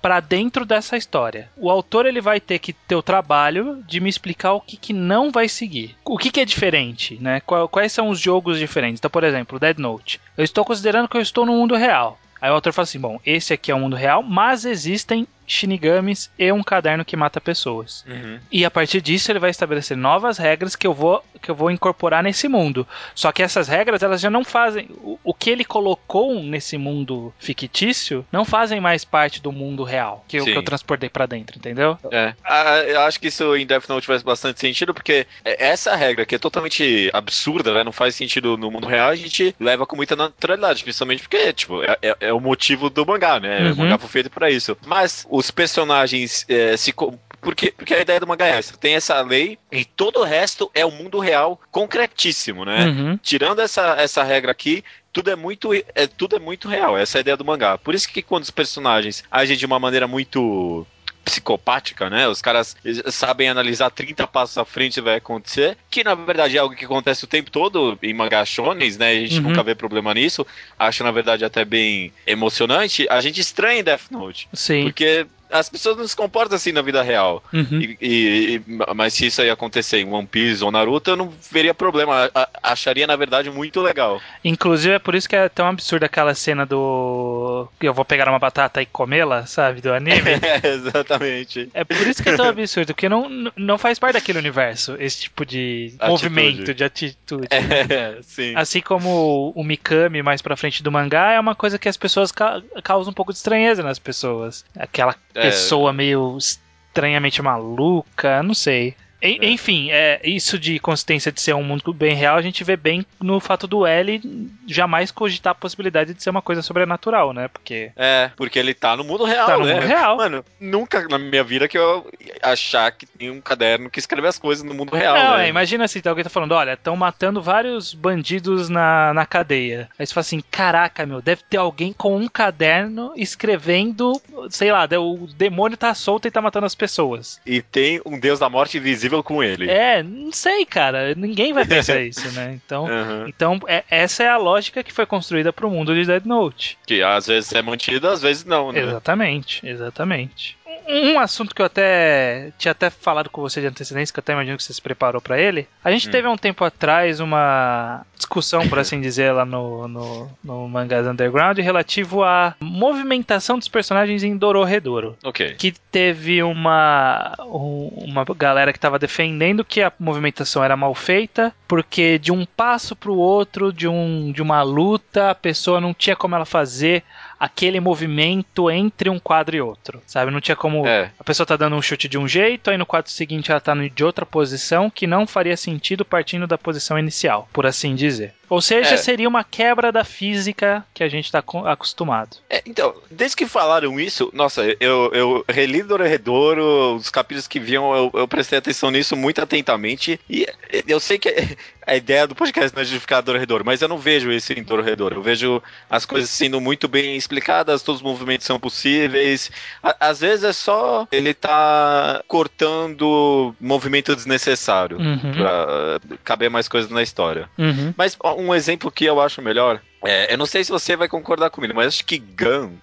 para 0.02 0.20
dentro 0.20 0.66
dessa 0.66 0.98
história. 0.98 1.50
O 1.56 1.70
autor 1.70 2.06
ele 2.06 2.22
vai 2.22 2.40
ter 2.40 2.60
que 2.60 2.74
ter 2.74 2.96
o 2.96 3.02
trabalho 3.02 3.84
de 3.88 4.00
me 4.00 4.10
explicar 4.10 4.54
o 4.54 4.62
que, 4.62 4.78
que 4.78 4.94
não 4.94 5.32
vai 5.32 5.48
seguir. 5.48 5.93
O 6.06 6.18
que, 6.18 6.32
que 6.32 6.42
é 6.42 6.46
diferente, 6.46 7.18
né? 7.22 7.42
Quais 7.42 7.92
são 7.92 8.10
os 8.10 8.20
jogos 8.20 8.60
diferentes? 8.60 9.00
Então, 9.00 9.12
por 9.12 9.24
exemplo, 9.24 9.60
Dead 9.60 9.78
Note. 9.78 10.20
Eu 10.38 10.44
estou 10.44 10.66
considerando 10.66 11.08
que 11.08 11.18
eu 11.18 11.22
estou 11.22 11.46
no 11.46 11.54
mundo 11.54 11.76
real. 11.76 12.20
Aí 12.42 12.50
o 12.52 12.56
autor 12.56 12.74
fala 12.74 12.84
assim: 12.84 13.00
bom, 13.00 13.20
esse 13.26 13.54
aqui 13.54 13.72
é 13.72 13.76
o 13.76 13.80
mundo 13.80 13.96
real, 13.96 14.22
mas 14.22 14.66
existem 14.66 15.26
shinigamis 15.46 16.32
e 16.38 16.52
um 16.52 16.64
caderno 16.64 17.06
que 17.06 17.16
mata 17.16 17.42
pessoas. 17.42 18.04
Uhum. 18.08 18.40
E 18.52 18.66
a 18.66 18.72
partir 18.72 19.02
disso 19.02 19.32
ele 19.32 19.40
vai 19.40 19.50
estabelecer 19.50 19.98
novas 19.98 20.38
regras 20.38 20.76
que 20.76 20.88
eu 20.88 20.94
vou 20.94 21.24
que 21.42 21.52
eu 21.52 21.56
vou 21.56 21.70
incorporar 21.70 22.24
nesse 22.24 22.48
mundo. 22.48 22.88
Só 23.14 23.32
que 23.32 23.44
essas 23.44 23.68
regras 23.68 24.02
elas 24.02 24.22
já 24.22 24.30
não 24.30 24.44
fazem 24.44 24.88
o, 25.02 25.20
o 25.24 25.34
que 25.34 25.50
ele 25.50 25.66
colocou 25.66 26.42
nesse 26.42 26.78
mundo 26.78 27.34
fictício 27.38 28.26
não 28.32 28.46
fazem 28.46 28.80
mais 28.80 29.04
parte 29.04 29.42
do 29.42 29.52
mundo 29.52 29.84
real 29.84 30.24
que, 30.28 30.38
eu, 30.38 30.46
que 30.46 30.52
eu 30.52 30.64
transportei 30.64 31.10
para 31.10 31.26
dentro, 31.26 31.58
entendeu? 31.58 31.98
É. 32.12 32.34
Ah, 32.44 32.84
eu 32.86 33.02
acho 33.02 33.20
que 33.20 33.28
isso 33.28 33.56
em 33.56 33.66
Death 33.66 33.90
Note 33.90 34.08
faz 34.08 34.24
bastante 34.24 34.60
sentido 34.60 34.94
porque 34.94 35.28
essa 35.44 35.96
regra 35.96 36.26
que 36.26 36.36
é 36.36 36.40
totalmente 36.40 37.10
absurda, 37.14 37.74
né, 37.74 37.84
não 37.84 37.92
faz 37.92 38.16
sentido 38.16 38.58
no 38.58 38.72
mundo 38.72 38.88
real, 38.88 39.10
a 39.10 39.16
gente 39.16 39.56
leva 39.60 39.86
com 39.86 39.96
muita 39.96 40.16
naturalidade, 40.16 40.84
principalmente 40.84 41.22
porque 41.24 41.54
tipo 41.54 41.84
é, 41.84 41.98
é, 42.02 42.16
é 42.20 42.34
o 42.34 42.40
motivo 42.40 42.90
do 42.90 43.06
mangá, 43.06 43.40
né? 43.40 43.68
Uhum. 43.68 43.74
O 43.74 43.78
mangá 43.78 43.98
foi 43.98 44.10
feito 44.10 44.30
para 44.30 44.50
isso. 44.50 44.78
Mas 44.86 45.26
os 45.34 45.50
personagens 45.50 46.46
é, 46.48 46.78
se 46.78 46.94
porque, 47.42 47.72
porque 47.72 47.96
a 47.96 48.02
ideia 48.02 48.20
do 48.20 48.28
mangá 48.28 48.46
é 48.46 48.52
essa. 48.52 48.78
Tem 48.78 48.94
essa 48.94 49.20
lei 49.22 49.58
e 49.72 49.84
todo 49.84 50.20
o 50.20 50.24
resto 50.24 50.70
é 50.76 50.86
o 50.86 50.92
mundo 50.92 51.18
real 51.18 51.60
concretíssimo, 51.72 52.64
né? 52.64 52.86
Uhum. 52.86 53.18
Tirando 53.18 53.60
essa, 53.60 53.96
essa 54.00 54.22
regra 54.22 54.52
aqui, 54.52 54.84
tudo 55.12 55.32
é 55.32 55.36
muito 55.36 55.74
é, 55.74 56.06
tudo 56.06 56.36
é 56.36 56.40
muito 56.40 56.68
real. 56.68 56.96
Essa 56.96 57.18
é 57.18 57.20
a 57.20 57.22
ideia 57.22 57.36
do 57.36 57.44
mangá. 57.44 57.80
Por 57.80 57.96
isso 57.96 58.08
que 58.08 58.22
quando 58.22 58.44
os 58.44 58.52
personagens 58.52 59.24
agem 59.32 59.58
de 59.58 59.66
uma 59.66 59.80
maneira 59.80 60.08
muito 60.08 60.86
psicopática, 61.24 62.10
né? 62.10 62.28
Os 62.28 62.42
caras 62.42 62.76
sabem 63.08 63.50
analisar 63.50 63.90
30 63.90 64.28
passos 64.28 64.58
à 64.58 64.66
frente 64.66 65.02
vai 65.02 65.16
acontecer, 65.16 65.78
que 65.90 66.04
na 66.04 66.16
verdade 66.16 66.58
é 66.58 66.60
algo 66.60 66.76
que 66.76 66.86
acontece 66.86 67.24
o 67.24 67.28
tempo 67.28 67.50
todo 67.50 67.98
em 68.02 68.14
mangá 68.14 68.44
shonen, 68.46 68.92
né? 68.98 69.12
A 69.12 69.16
gente 69.16 69.38
uhum. 69.38 69.50
nunca 69.50 69.64
vê 69.64 69.76
problema 69.76 70.14
nisso. 70.14 70.46
Acho 70.78 71.04
na 71.04 71.12
verdade 71.12 71.46
até 71.46 71.64
bem 71.64 72.12
emocionante. 72.28 73.08
A 73.10 73.22
gente 73.22 73.40
estranha 73.40 73.80
em 73.80 73.84
Death 73.84 74.12
Note. 74.12 74.48
Sim. 74.54 74.84
Porque 74.84 75.26
as 75.54 75.70
pessoas 75.70 75.96
não 75.96 76.08
se 76.08 76.16
comportam 76.16 76.56
assim 76.56 76.72
na 76.72 76.82
vida 76.82 77.04
real. 77.04 77.44
Uhum. 77.54 77.80
E, 77.80 77.96
e, 78.02 78.62
mas 78.96 79.14
se 79.14 79.28
isso 79.28 79.40
aí 79.40 79.52
acontecer 79.52 80.00
em 80.00 80.12
One 80.12 80.26
Piece 80.26 80.64
ou 80.64 80.72
Naruto, 80.72 81.12
eu 81.12 81.16
não 81.16 81.32
veria 81.52 81.76
problema. 81.76 82.32
A, 82.34 82.50
acharia, 82.64 83.06
na 83.06 83.16
verdade, 83.16 83.52
muito 83.52 83.80
legal. 83.80 84.20
Inclusive, 84.44 84.96
é 84.96 85.00
por 85.00 85.14
isso 85.14 85.30
que 85.30 85.36
é 85.36 85.48
tão 85.48 85.68
absurda 85.68 86.08
aquela 86.08 86.34
cena 86.34 86.66
do. 86.66 87.68
Eu 87.80 87.94
vou 87.94 88.04
pegar 88.04 88.28
uma 88.28 88.40
batata 88.40 88.82
e 88.82 88.86
comê-la, 88.88 89.46
sabe? 89.46 89.80
Do 89.80 89.94
anime. 89.94 90.14
É, 90.44 90.68
exatamente. 90.68 91.70
É 91.74 91.84
por 91.84 92.06
isso 92.06 92.22
que 92.22 92.30
é 92.30 92.36
tão 92.36 92.48
absurdo, 92.48 92.94
porque 92.94 93.08
não, 93.08 93.52
não 93.56 93.78
faz 93.78 93.98
parte 93.98 94.14
daquele 94.14 94.40
universo, 94.40 94.96
esse 95.00 95.22
tipo 95.22 95.46
de 95.46 95.94
atitude. 96.00 96.10
movimento, 96.10 96.74
de 96.74 96.84
atitude. 96.84 97.48
É, 97.50 98.18
sim. 98.22 98.54
Assim 98.56 98.82
como 98.82 99.52
o 99.56 99.64
Mikami 99.64 100.22
mais 100.22 100.42
pra 100.42 100.58
frente 100.58 100.84
do 100.84 100.92
mangá 100.92 101.32
é 101.32 101.40
uma 101.40 101.56
coisa 101.56 101.78
que 101.78 101.88
as 101.88 101.98
pessoas 101.98 102.32
ca 102.32 102.62
causam 102.84 103.12
um 103.12 103.14
pouco 103.14 103.32
de 103.32 103.38
estranheza 103.38 103.84
nas 103.84 104.00
pessoas. 104.00 104.66
Aquela 104.78 105.16
é, 105.36 105.43
pessoa 105.44 105.94
meio 105.94 106.38
estranhamente 106.38 107.42
maluca, 107.42 108.42
não 108.44 108.54
sei. 108.54 108.96
É. 109.24 109.46
Enfim, 109.46 109.90
é, 109.90 110.20
isso 110.24 110.60
de 110.60 110.78
consistência 110.80 111.32
de 111.32 111.40
ser 111.40 111.56
um 111.56 111.64
mundo 111.64 111.94
bem 111.94 112.14
real, 112.14 112.36
a 112.36 112.42
gente 112.42 112.64
vê 112.64 112.76
bem 112.76 113.06
no 113.22 113.40
fato 113.40 113.66
do 113.66 113.86
L 113.86 114.22
jamais 114.68 115.12
cogitar 115.12 115.52
a 115.52 115.56
possibilidade 115.56 116.14
de 116.14 116.22
ser 116.22 116.30
uma 116.30 116.42
coisa 116.42 116.62
sobrenatural, 116.62 117.32
né? 117.32 117.48
Porque. 117.48 117.92
É, 117.96 118.32
porque 118.36 118.60
ele 118.60 118.74
tá 118.74 118.98
no 118.98 119.04
mundo 119.04 119.24
real, 119.24 119.48
tá 119.48 119.58
no 119.58 119.66
né? 119.66 119.76
mundo 119.76 119.86
real. 119.86 120.18
Mano, 120.18 120.46
nunca 120.60 121.08
na 121.08 121.18
minha 121.18 121.44
vida 121.44 121.68
que 121.68 121.78
eu 121.78 122.06
achar 122.42 122.92
que 122.92 123.06
tem 123.06 123.30
um 123.30 123.40
caderno 123.40 123.90
que 123.90 124.00
escreve 124.00 124.28
as 124.28 124.38
coisas 124.38 124.64
no 124.64 124.74
mundo 124.74 124.96
real. 124.96 125.16
Não, 125.16 125.38
né? 125.38 125.46
é, 125.46 125.50
imagina 125.50 125.86
assim, 125.86 126.02
alguém 126.06 126.24
tá 126.24 126.30
falando, 126.30 126.52
olha, 126.54 126.74
estão 126.74 126.96
matando 126.96 127.42
vários 127.42 127.94
bandidos 127.94 128.68
na, 128.68 129.14
na 129.14 129.26
cadeia. 129.26 129.90
Aí 129.98 130.06
você 130.06 130.14
fala 130.14 130.22
assim, 130.22 130.44
caraca, 130.52 131.06
meu, 131.06 131.22
deve 131.22 131.44
ter 131.50 131.58
alguém 131.58 131.94
com 131.94 132.18
um 132.18 132.28
caderno 132.28 133.14
escrevendo, 133.16 134.22
sei 134.50 134.72
lá, 134.72 134.88
o 135.00 135.28
demônio 135.28 135.78
tá 135.78 135.94
solto 135.94 136.28
e 136.28 136.32
tá 136.32 136.42
matando 136.42 136.66
as 136.66 136.76
pessoas. 136.76 137.40
E 137.46 137.62
tem 137.62 138.02
um 138.06 138.20
deus 138.20 138.40
da 138.40 138.50
morte 138.50 138.78
invisível 138.78 139.13
com 139.22 139.44
ele. 139.44 139.70
É, 139.70 140.02
não 140.02 140.32
sei, 140.32 140.66
cara. 140.66 141.14
Ninguém 141.16 141.54
vai 141.54 141.66
pensar 141.66 142.00
isso, 142.02 142.32
né? 142.32 142.60
Então, 142.66 142.86
uhum. 142.86 143.28
então 143.28 143.60
é, 143.68 143.84
essa 143.90 144.24
é 144.24 144.30
a 144.30 144.38
lógica 144.38 144.84
que 144.84 144.94
foi 144.94 145.06
construída 145.06 145.52
pro 145.52 145.70
mundo 145.70 145.94
de 145.94 146.06
Dead 146.06 146.26
Note. 146.26 146.78
Que 146.88 147.04
às 147.04 147.28
vezes 147.28 147.54
é 147.54 147.62
mantida, 147.62 148.12
às 148.12 148.22
vezes 148.22 148.46
não, 148.46 148.72
né? 148.72 148.80
Exatamente, 148.80 149.68
exatamente 149.68 150.58
um 150.88 151.20
assunto 151.20 151.54
que 151.54 151.62
eu 151.62 151.66
até 151.66 152.52
tinha 152.58 152.72
até 152.72 152.90
falado 152.90 153.30
com 153.30 153.42
você 153.42 153.62
de 153.62 153.68
antecedência, 153.68 154.14
que 154.14 154.20
eu 154.20 154.22
até 154.22 154.34
imagino 154.34 154.58
que 154.58 154.64
você 154.64 154.74
se 154.74 154.82
preparou 154.82 155.22
para 155.22 155.40
ele. 155.40 155.68
A 155.84 155.92
gente 155.92 156.08
hum. 156.08 156.12
teve 156.12 156.28
há 156.28 156.32
um 156.32 156.38
tempo 156.38 156.64
atrás 156.64 157.20
uma 157.20 158.06
discussão, 158.16 158.68
por 158.68 158.80
assim 158.80 159.02
dizer, 159.02 159.32
lá 159.32 159.46
no, 159.46 159.88
no, 159.88 160.32
no 160.44 160.68
Mangás 160.68 161.06
Underground 161.08 161.58
relativo 161.60 162.24
à 162.24 162.56
movimentação 162.60 163.58
dos 163.58 163.68
personagens 163.68 164.24
em 164.24 164.36
Dororedoro. 164.38 165.18
Ok. 165.24 165.56
Que 165.56 165.72
teve 165.72 166.42
uma, 166.42 167.34
uma 167.40 168.26
galera 168.36 168.72
que 168.72 168.78
estava 168.78 168.98
defendendo 168.98 169.66
que 169.66 169.82
a 169.82 169.92
movimentação 170.00 170.64
era 170.64 170.76
mal 170.76 170.96
feita, 170.96 171.54
porque 171.68 172.18
de 172.18 172.32
um 172.32 172.46
passo 172.46 172.96
para 172.96 173.12
o 173.12 173.18
outro, 173.18 173.72
de, 173.72 173.88
um, 173.88 174.32
de 174.32 174.42
uma 174.42 174.62
luta, 174.64 175.30
a 175.30 175.36
pessoa 175.36 175.82
não 175.82 175.94
tinha 175.94 176.16
como 176.16 176.36
ela 176.36 176.46
fazer 176.46 177.04
aquele 177.44 177.82
movimento 177.82 178.72
entre 178.72 179.10
um 179.10 179.20
quadro 179.20 179.54
e 179.54 179.60
outro, 179.62 180.02
sabe? 180.08 180.32
Não 180.32 180.40
tinha 180.40 180.56
como 180.56 180.88
é. 180.88 181.12
a 181.20 181.24
pessoa 181.26 181.46
tá 181.46 181.58
dando 181.58 181.76
um 181.76 181.82
chute 181.82 182.08
de 182.08 182.18
um 182.18 182.26
jeito, 182.26 182.70
aí 182.70 182.78
no 182.78 182.86
quadro 182.86 183.12
seguinte 183.12 183.52
ela 183.52 183.60
tá 183.60 183.74
de 183.76 184.02
outra 184.02 184.26
posição 184.26 184.90
que 184.90 185.06
não 185.06 185.28
faria 185.28 185.58
sentido 185.58 186.06
partindo 186.06 186.48
da 186.48 186.58
posição 186.58 186.98
inicial, 186.98 187.50
por 187.52 187.66
assim 187.66 187.96
dizer. 187.96 188.34
Ou 188.54 188.62
seja, 188.62 188.94
é. 188.94 188.98
seria 188.98 189.28
uma 189.28 189.44
quebra 189.44 189.92
da 189.92 190.04
física 190.04 190.86
que 190.94 191.04
a 191.04 191.10
gente 191.10 191.26
está 191.26 191.44
acostumado. 191.66 192.38
É, 192.48 192.62
então, 192.68 192.94
desde 193.10 193.36
que 193.36 193.48
falaram 193.48 194.00
isso, 194.00 194.30
nossa, 194.32 194.62
eu, 194.80 195.12
eu 195.12 195.46
reli 195.50 195.82
Dororedoro, 195.82 196.96
os 196.96 197.10
capítulos 197.10 197.48
que 197.48 197.60
viam, 197.60 197.96
eu, 197.96 198.12
eu, 198.14 198.28
prestei 198.28 198.60
atenção 198.60 198.92
nisso 198.92 199.16
muito 199.16 199.42
atentamente. 199.42 200.20
E 200.30 200.46
eu 200.88 201.00
sei 201.00 201.18
que 201.18 201.34
a 201.88 201.96
ideia 201.96 202.28
do 202.28 202.36
podcast 202.36 202.76
não 202.76 202.84
é 202.84 202.86
justificar 202.86 203.24
Dororedoro, 203.24 203.66
mas 203.66 203.82
eu 203.82 203.88
não 203.88 203.98
vejo 203.98 204.32
isso 204.32 204.54
em 204.54 204.62
Dororedoro. 204.62 205.16
Eu 205.16 205.24
vejo 205.24 205.60
as 205.90 206.06
coisas 206.06 206.30
sendo 206.30 206.62
muito 206.62 206.88
bem 206.88 207.16
explicadas, 207.16 207.33
todos 207.82 208.02
os 208.02 208.02
movimentos 208.02 208.46
são 208.46 208.60
possíveis. 208.60 209.52
às 210.00 210.20
vezes 210.20 210.44
é 210.44 210.54
só 210.54 211.08
ele 211.12 211.34
tá 211.34 212.24
cortando 212.28 213.56
movimento 213.60 214.16
desnecessário 214.16 214.98
uhum. 214.98 215.32
pra 215.34 216.00
caber 216.24 216.50
mais 216.50 216.68
coisas 216.68 216.90
na 216.90 217.02
história. 217.02 217.50
Uhum. 217.58 217.94
Mas 217.98 218.18
um 218.38 218.54
exemplo 218.54 218.92
que 218.92 219.06
eu 219.06 219.22
acho 219.22 219.42
melhor. 219.42 219.82
É, 220.06 220.34
eu 220.34 220.38
não 220.38 220.46
sei 220.46 220.64
se 220.64 220.72
você 220.72 220.96
vai 220.98 221.08
concordar 221.08 221.50
comigo, 221.50 221.74
mas 221.74 221.88
acho 221.88 222.06
que 222.06 222.18
Gun, 222.18 222.74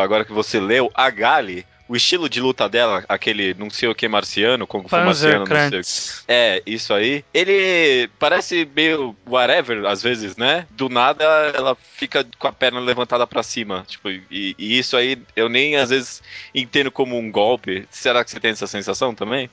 agora 0.00 0.24
que 0.24 0.32
você 0.32 0.58
leu, 0.58 0.90
a 0.94 1.10
Gali, 1.10 1.66
o 1.90 1.96
estilo 1.96 2.28
de 2.28 2.40
luta 2.40 2.68
dela, 2.68 3.04
aquele 3.08 3.52
não 3.54 3.68
sei 3.68 3.88
o 3.88 3.94
que 3.96 4.06
marciano, 4.06 4.64
como 4.64 4.88
foi 4.88 5.00
marciano, 5.00 5.44
não 5.44 5.82
sei. 5.82 6.24
É, 6.28 6.62
isso 6.64 6.94
aí. 6.94 7.24
Ele 7.34 8.08
parece 8.16 8.68
meio 8.76 9.16
whatever, 9.28 9.84
às 9.86 10.00
vezes, 10.00 10.36
né? 10.36 10.68
Do 10.70 10.88
nada 10.88 11.24
ela 11.52 11.76
fica 11.96 12.24
com 12.38 12.46
a 12.46 12.52
perna 12.52 12.78
levantada 12.78 13.26
para 13.26 13.42
cima. 13.42 13.84
Tipo, 13.88 14.08
e, 14.08 14.54
e, 14.56 14.78
isso 14.78 14.96
aí 14.96 15.20
eu 15.34 15.48
nem 15.48 15.74
às 15.74 15.90
vezes 15.90 16.22
entendo 16.54 16.92
como 16.92 17.18
um 17.18 17.28
golpe. 17.28 17.84
Será 17.90 18.22
que 18.22 18.30
você 18.30 18.38
tem 18.38 18.52
essa 18.52 18.68
sensação 18.68 19.12
também? 19.12 19.50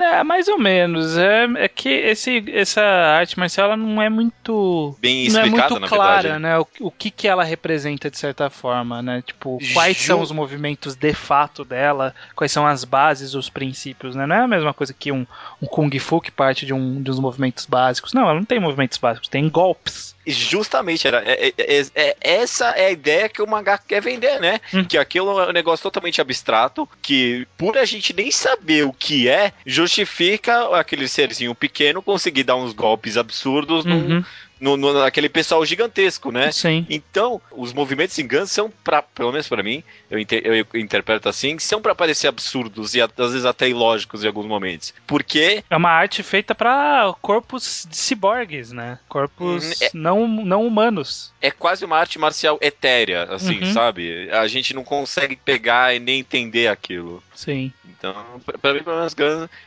É, 0.00 0.24
mais 0.24 0.48
ou 0.48 0.58
menos. 0.58 1.16
É, 1.18 1.44
é 1.56 1.68
que 1.68 1.88
esse, 1.88 2.44
essa 2.52 2.80
arte 2.80 3.38
marcial 3.38 3.68
ela 3.68 3.76
não 3.76 4.00
é 4.00 4.08
muito. 4.08 4.96
Bem 5.00 5.26
explicada, 5.26 5.50
não 5.50 5.66
é 5.66 5.70
muito 5.70 5.88
clara, 5.88 6.22
verdade. 6.22 6.42
né? 6.42 6.58
O, 6.58 6.66
o 6.80 6.90
que, 6.90 7.10
que 7.10 7.28
ela 7.28 7.44
representa 7.44 8.10
de 8.10 8.18
certa 8.18 8.48
forma, 8.48 9.02
né? 9.02 9.22
Tipo, 9.24 9.58
quais 9.72 9.96
Ju... 9.96 10.04
são 10.04 10.20
os 10.20 10.32
movimentos 10.32 10.94
de 10.94 11.12
fato 11.12 11.64
dela, 11.64 12.14
quais 12.34 12.50
são 12.50 12.66
as 12.66 12.84
bases, 12.84 13.34
os 13.34 13.48
princípios, 13.48 14.16
né? 14.16 14.26
Não 14.26 14.36
é 14.36 14.40
a 14.40 14.48
mesma 14.48 14.72
coisa 14.72 14.94
que 14.94 15.12
um, 15.12 15.26
um 15.60 15.66
Kung 15.66 15.96
Fu 15.98 16.20
que 16.20 16.30
parte 16.30 16.64
de 16.64 16.72
um 16.72 17.00
dos 17.02 17.18
movimentos 17.18 17.66
básicos. 17.66 18.12
Não, 18.12 18.22
ela 18.22 18.34
não 18.34 18.44
tem 18.44 18.58
movimentos 18.58 18.98
básicos, 18.98 19.28
tem 19.28 19.48
golpes. 19.48 20.14
Justamente, 20.26 21.06
era, 21.06 21.22
é, 21.24 21.48
é, 21.48 21.54
é, 21.58 21.86
é, 21.94 22.16
essa 22.20 22.68
é 22.70 22.86
a 22.86 22.90
ideia 22.90 23.28
que 23.28 23.40
o 23.40 23.46
mangá 23.46 23.78
quer 23.78 24.02
vender, 24.02 24.38
né? 24.38 24.60
Hum. 24.72 24.84
Que 24.84 24.98
aquilo 24.98 25.40
é 25.40 25.48
um 25.48 25.52
negócio 25.52 25.82
totalmente 25.82 26.20
abstrato, 26.20 26.88
que 27.00 27.46
por 27.56 27.78
a 27.78 27.84
gente 27.86 28.12
nem 28.12 28.30
saber 28.30 28.84
o 28.84 28.92
que 28.92 29.28
é, 29.28 29.52
justifica 29.64 30.76
aquele 30.78 31.08
serzinho 31.08 31.54
pequeno 31.54 32.02
conseguir 32.02 32.44
dar 32.44 32.56
uns 32.56 32.74
golpes 32.74 33.16
absurdos 33.16 33.84
uhum. 33.86 34.08
num, 34.08 34.24
no, 34.60 34.76
no, 34.76 34.92
naquele 34.92 35.28
pessoal 35.28 35.64
gigantesco, 35.64 36.30
né? 36.30 36.52
Sim. 36.52 36.86
Então, 36.88 37.40
os 37.50 37.72
movimentos 37.72 38.18
em 38.18 38.26
Guns 38.26 38.50
são, 38.50 38.70
pra, 38.84 39.02
pelo 39.02 39.32
menos 39.32 39.48
para 39.48 39.62
mim, 39.62 39.82
eu, 40.10 40.18
inter, 40.18 40.42
eu, 40.44 40.66
interpreto 40.78 41.28
assim, 41.28 41.58
são 41.58 41.80
para 41.80 41.94
parecer 41.94 42.28
absurdos 42.28 42.94
e 42.94 43.00
às 43.00 43.10
vezes 43.16 43.44
até 43.44 43.68
ilógicos 43.68 44.22
em 44.22 44.26
alguns 44.26 44.46
momentos. 44.46 44.92
Porque. 45.06 45.64
É 45.70 45.76
uma 45.76 45.90
arte 45.90 46.22
feita 46.22 46.54
para 46.54 47.14
corpos 47.22 47.86
de 47.88 47.96
ciborgues, 47.96 48.70
né? 48.70 48.98
Corpos 49.08 49.64
hum, 49.64 49.72
é, 49.80 49.90
não, 49.94 50.28
não 50.28 50.66
humanos. 50.66 51.32
É 51.40 51.50
quase 51.50 51.84
uma 51.84 51.96
arte 51.96 52.18
marcial 52.18 52.58
etérea, 52.60 53.24
assim, 53.24 53.60
uhum. 53.60 53.72
sabe? 53.72 54.30
A 54.30 54.46
gente 54.46 54.74
não 54.74 54.84
consegue 54.84 55.36
pegar 55.36 55.94
e 55.94 55.98
nem 55.98 56.20
entender 56.20 56.68
aquilo. 56.68 57.22
Sim. 57.34 57.72
Então, 58.00 58.14
pra 58.60 58.72
mim, 58.72 58.82
pelo 58.82 58.96
menos, 58.96 59.14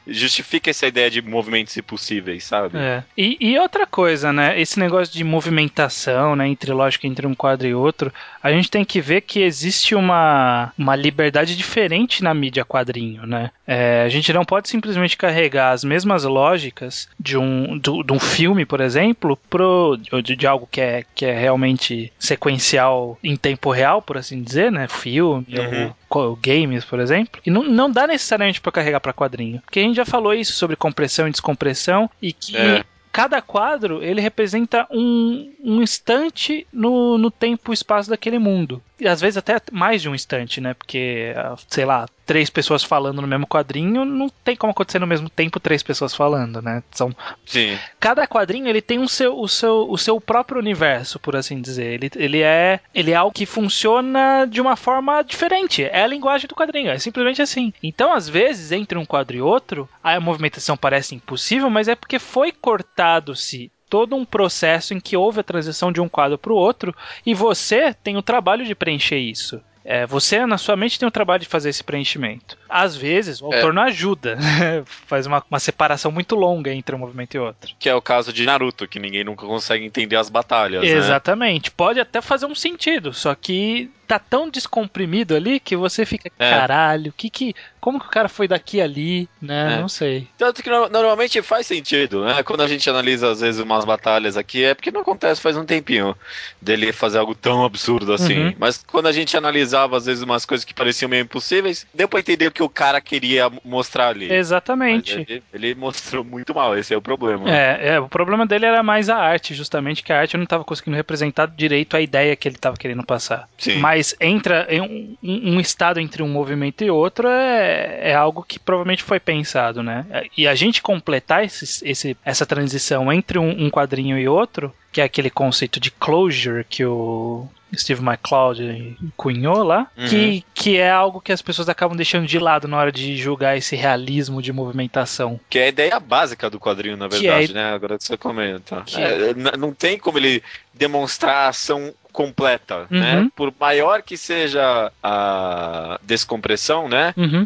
justifica 0.07 0.69
essa 0.69 0.87
ideia 0.87 1.09
de 1.09 1.21
movimentos 1.21 1.75
impossíveis, 1.77 2.43
sabe? 2.43 2.77
É. 2.77 3.03
E, 3.15 3.37
e 3.39 3.59
outra 3.59 3.85
coisa, 3.85 4.33
né? 4.33 4.59
Esse 4.59 4.79
negócio 4.83 5.13
de 5.13 5.23
movimentação, 5.23 6.35
né, 6.35 6.47
entre 6.47 6.71
lógica 6.71 7.07
entre 7.07 7.25
um 7.25 7.33
quadro 7.33 7.67
e 7.67 7.73
outro, 7.73 8.11
a 8.41 8.51
gente 8.51 8.69
tem 8.69 8.83
que 8.83 9.01
ver 9.01 9.21
que 9.21 9.41
existe 9.41 9.95
uma, 9.95 10.71
uma 10.77 10.95
liberdade 10.95 11.55
diferente 11.55 12.23
na 12.23 12.33
mídia 12.33 12.65
quadrinho, 12.65 13.25
né? 13.25 13.51
É, 13.65 14.03
a 14.05 14.09
gente 14.09 14.31
não 14.33 14.43
pode 14.43 14.69
simplesmente 14.69 15.15
carregar 15.15 15.71
as 15.71 15.83
mesmas 15.83 16.23
lógicas 16.23 17.07
de 17.19 17.37
um, 17.37 17.77
do, 17.77 18.03
de 18.03 18.11
um 18.11 18.19
filme, 18.19 18.65
por 18.65 18.81
exemplo, 18.81 19.37
pro, 19.49 19.97
de, 20.21 20.35
de, 20.35 20.47
algo 20.47 20.67
que 20.69 20.81
é, 20.81 21.05
que 21.15 21.25
é 21.25 21.37
realmente 21.37 22.11
sequencial 22.19 23.17
em 23.23 23.35
tempo 23.35 23.71
real, 23.71 24.01
por 24.01 24.17
assim 24.17 24.41
dizer, 24.41 24.71
né? 24.71 24.87
Filme 24.87 25.45
uhum. 25.49 25.93
ou 26.09 26.35
games, 26.35 26.83
por 26.83 26.99
exemplo. 26.99 27.41
E 27.45 27.49
não, 27.49 27.63
não 27.63 27.89
dá 27.89 28.05
necessariamente 28.05 28.59
para 28.59 28.71
carregar 28.71 28.99
para 28.99 29.13
quadrinho. 29.13 29.61
Porque 29.61 29.79
a 29.79 29.83
gente 29.83 29.95
já 29.95 30.05
falou 30.05 30.33
isso 30.33 30.53
sobre 30.53 30.75
compressão 30.75 31.27
e 31.27 31.31
descompressão 31.31 32.09
e 32.21 32.33
que 32.33 32.57
é 32.57 32.83
cada 33.13 33.39
quadro 33.43 34.03
ele 34.03 34.19
representa 34.19 34.87
um, 34.89 35.53
um 35.63 35.83
instante 35.83 36.65
no, 36.73 37.15
no 37.19 37.29
tempo 37.29 37.71
e 37.71 37.75
espaço 37.75 38.09
daquele 38.09 38.39
mundo. 38.39 38.81
E 38.99 39.07
às 39.07 39.19
vezes 39.19 39.37
até 39.37 39.59
mais 39.71 40.01
de 40.01 40.09
um 40.09 40.15
instante, 40.15 40.61
né? 40.61 40.73
Porque, 40.73 41.33
ah, 41.35 41.55
sei 41.67 41.85
lá, 41.85 42.07
três 42.25 42.49
pessoas 42.49 42.83
falando 42.83 43.21
no 43.21 43.27
mesmo 43.27 43.47
quadrinho, 43.47 44.05
não 44.05 44.29
tem 44.29 44.55
como 44.55 44.71
acontecer 44.71 44.99
no 44.99 45.07
mesmo 45.07 45.29
tempo 45.29 45.59
três 45.59 45.83
pessoas 45.83 46.15
falando, 46.15 46.61
né? 46.61 46.81
São 46.91 47.13
Sim. 47.45 47.77
cada 47.99 48.27
quadrinho 48.27 48.67
ele 48.67 48.81
tem 48.81 48.99
um 48.99 49.07
seu, 49.07 49.37
o, 49.37 49.47
seu, 49.47 49.89
o 49.89 49.97
seu 49.97 50.21
próprio 50.21 50.59
universo, 50.59 51.19
por 51.19 51.35
assim 51.35 51.61
dizer. 51.61 51.93
Ele, 51.93 52.11
ele, 52.15 52.41
é, 52.41 52.79
ele 52.93 53.11
é 53.11 53.15
algo 53.15 53.33
que 53.33 53.45
funciona 53.45 54.45
de 54.45 54.61
uma 54.61 54.75
forma 54.75 55.21
diferente. 55.23 55.83
É 55.83 56.03
a 56.03 56.07
linguagem 56.07 56.47
do 56.47 56.55
quadrinho, 56.55 56.91
é 56.91 56.99
simplesmente 56.99 57.41
assim. 57.41 57.73
Então, 57.81 58.13
às 58.13 58.29
vezes, 58.29 58.71
entre 58.71 58.97
um 58.97 59.05
quadro 59.05 59.35
e 59.35 59.41
outro, 59.41 59.89
a 60.03 60.19
movimentação 60.19 60.77
parece 60.77 61.15
impossível, 61.15 61.69
mas 61.69 61.87
é 61.87 61.95
porque 61.95 62.19
foi 62.19 62.51
cortado-se 62.51 63.71
todo 63.93 64.15
um 64.15 64.25
processo 64.25 64.91
em 64.95 64.99
que 64.99 65.15
houve 65.15 65.41
a 65.41 65.43
transição 65.43 65.91
de 65.91 66.01
um 66.01 66.09
quadro 66.09 66.35
para 66.35 66.51
o 66.51 66.55
outro 66.55 66.95
e 67.23 67.35
você 67.35 67.93
tem 67.93 68.17
o 68.17 68.23
trabalho 68.23 68.65
de 68.65 68.73
preencher 68.73 69.19
isso. 69.19 69.61
É, 69.85 70.03
você, 70.07 70.43
na 70.47 70.57
sua 70.57 70.75
mente, 70.75 70.97
tem 70.97 71.07
o 71.07 71.11
trabalho 71.11 71.41
de 71.41 71.47
fazer 71.47 71.69
esse 71.69 71.83
preenchimento. 71.83 72.57
Às 72.67 72.95
vezes, 72.95 73.39
o 73.39 73.45
autor 73.45 73.69
É. 73.69 73.73
não 73.73 73.83
ajuda. 73.83 74.37
Faz 75.05 75.27
uma, 75.27 75.43
uma 75.47 75.59
separação 75.59 76.11
muito 76.11 76.35
longa 76.35 76.73
entre 76.73 76.95
um 76.95 76.99
movimento 76.99 77.35
e 77.35 77.37
outro. 77.37 77.75
Que 77.77 77.87
é 77.87 77.93
o 77.93 78.01
caso 78.01 78.33
de 78.33 78.45
Naruto, 78.45 78.87
que 78.87 78.97
ninguém 78.97 79.23
nunca 79.23 79.45
consegue 79.45 79.85
entender 79.85 80.15
as 80.15 80.29
batalhas, 80.29 80.81
né? 80.81 80.87
Exatamente. 80.87 81.69
Pode 81.69 81.99
até 81.99 82.19
fazer 82.19 82.47
um 82.47 82.55
sentido, 82.55 83.13
só 83.13 83.35
que 83.35 83.91
tá 84.13 84.19
tão 84.19 84.49
descomprimido 84.49 85.35
ali 85.35 85.59
que 85.59 85.75
você 85.75 86.05
fica, 86.05 86.29
É. 86.39 86.49
caralho, 86.49 87.13
que 87.15 87.29
que, 87.29 87.55
como 87.79 87.99
que 87.99 88.05
o 88.05 88.09
cara 88.09 88.29
foi 88.29 88.47
daqui 88.47 88.79
ali, 88.79 89.27
né? 89.41 89.73
É. 89.75 89.81
Não 89.81 89.89
sei. 89.89 90.27
Tanto 90.37 90.61
que 90.63 90.69
no- 90.69 90.87
normalmente 90.89 91.41
faz 91.41 91.65
sentido, 91.67 92.23
né? 92.25 92.43
Quando 92.43 92.61
a 92.61 92.67
gente 92.67 92.89
analisa, 92.89 93.31
às 93.31 93.41
vezes, 93.41 93.59
umas 93.61 93.83
batalhas 93.85 94.37
aqui, 94.37 94.63
é 94.63 94.73
porque 94.73 94.91
não 94.91 95.01
acontece 95.01 95.41
faz 95.41 95.57
um 95.57 95.65
tempinho 95.65 96.15
dele 96.61 96.91
fazer 96.91 97.17
algo 97.17 97.33
tão 97.35 97.63
absurdo 97.65 98.13
assim. 98.13 98.37
Uhum. 98.47 98.55
Mas 98.59 98.83
quando 98.85 99.07
a 99.07 99.11
gente 99.11 99.35
analisava, 99.35 99.97
às 99.97 100.05
vezes, 100.05 100.23
umas 100.23 100.45
coisas 100.45 100.63
que 100.63 100.73
pareciam 100.73 101.09
meio 101.09 101.23
impossíveis, 101.23 101.85
deu 101.93 102.07
pra 102.07 102.19
entender 102.19 102.47
o 102.47 102.51
que 102.51 102.63
o 102.63 102.69
cara 102.69 103.01
queria 103.01 103.51
mostrar 103.65 104.09
ali. 104.09 104.31
Exatamente. 104.31 105.25
ele, 105.27 105.43
ele 105.53 105.75
mostrou 105.75 106.23
muito 106.23 106.53
mal, 106.53 106.77
esse 106.77 106.93
é 106.93 106.97
o 106.97 107.01
problema. 107.01 107.49
É, 107.49 107.95
é, 107.95 107.99
o 107.99 108.07
problema 108.07 108.45
dele 108.45 108.65
era 108.65 108.81
mais 108.83 109.09
a 109.09 109.17
arte, 109.17 109.53
justamente, 109.53 110.03
que 110.03 110.13
a 110.13 110.19
arte 110.19 110.37
não 110.37 110.43
estava 110.43 110.63
conseguindo 110.63 110.95
representar 110.97 111.47
direito 111.47 111.97
a 111.97 112.01
ideia 112.01 112.35
que 112.35 112.47
ele 112.47 112.55
estava 112.55 112.77
querendo 112.77 113.03
passar. 113.03 113.47
Sim. 113.57 113.77
Mas 113.79 114.02
entra 114.19 114.65
em 114.69 114.81
um, 114.81 115.17
um- 115.23 115.59
estado 115.59 115.99
entre 115.99 116.21
um 116.23 116.27
movimento 116.27 116.83
e 116.83 116.89
outro 116.91 117.27
é, 117.27 118.11
é 118.11 118.13
algo 118.15 118.43
que 118.43 118.59
provavelmente 118.59 119.03
foi 119.03 119.19
pensado, 119.19 119.81
né? 119.83 120.05
E 120.37 120.47
a 120.47 120.55
gente 120.55 120.81
completar 120.81 121.43
esse, 121.45 121.87
esse- 121.87 122.17
essa 122.25 122.45
transição 122.45 123.11
entre 123.11 123.37
um, 123.39 123.65
um 123.65 123.69
quadrinho 123.69 124.17
e 124.17 124.27
outro, 124.27 124.73
que 124.91 124.99
é 125.01 125.03
aquele 125.03 125.29
conceito 125.29 125.79
de 125.79 125.89
closure 125.91 126.63
que 126.69 126.83
o 126.85 127.47
Steve 127.75 128.03
McCloud 128.05 128.95
cunhou 129.17 129.63
lá, 129.63 129.87
Uhum. 129.97 130.07
que, 130.07 130.45
que 130.53 130.77
é 130.77 130.91
algo 130.91 131.19
que 131.19 131.31
as 131.31 131.41
pessoas 131.41 131.67
acabam 131.67 131.97
deixando 131.97 132.27
de 132.27 132.37
lado 132.37 132.67
na 132.67 132.77
hora 132.77 132.91
de 132.91 133.17
julgar 133.17 133.57
esse 133.57 133.75
realismo 133.75 134.43
de 134.43 134.53
movimentação. 134.53 135.39
Que 135.49 135.57
é 135.57 135.63
a 135.63 135.67
ideia 135.69 135.99
básica 135.99 136.51
do 136.51 136.59
quadrinho, 136.59 136.95
na 136.97 137.09
Que 137.09 137.19
verdade, 137.19 137.51
é- 137.51 137.53
né? 137.55 137.73
Agora 137.73 137.97
que 137.97 138.03
você 138.03 138.15
comenta. 138.15 138.83
É, 138.95 139.31
n- 139.31 139.57
não 139.57 139.73
tem 139.73 139.97
como 139.97 140.19
ele 140.19 140.43
demonstrar 140.71 141.49
ação 141.49 141.91
completa, 142.13 142.87
Uhum. 142.89 142.99
né? 142.99 143.29
Por 143.35 143.51
maior 143.59 144.01
que 144.03 144.15
seja 144.15 144.89
a 145.01 145.99
descompressão, 146.03 146.87
né? 146.87 147.13
Uhum. 147.17 147.45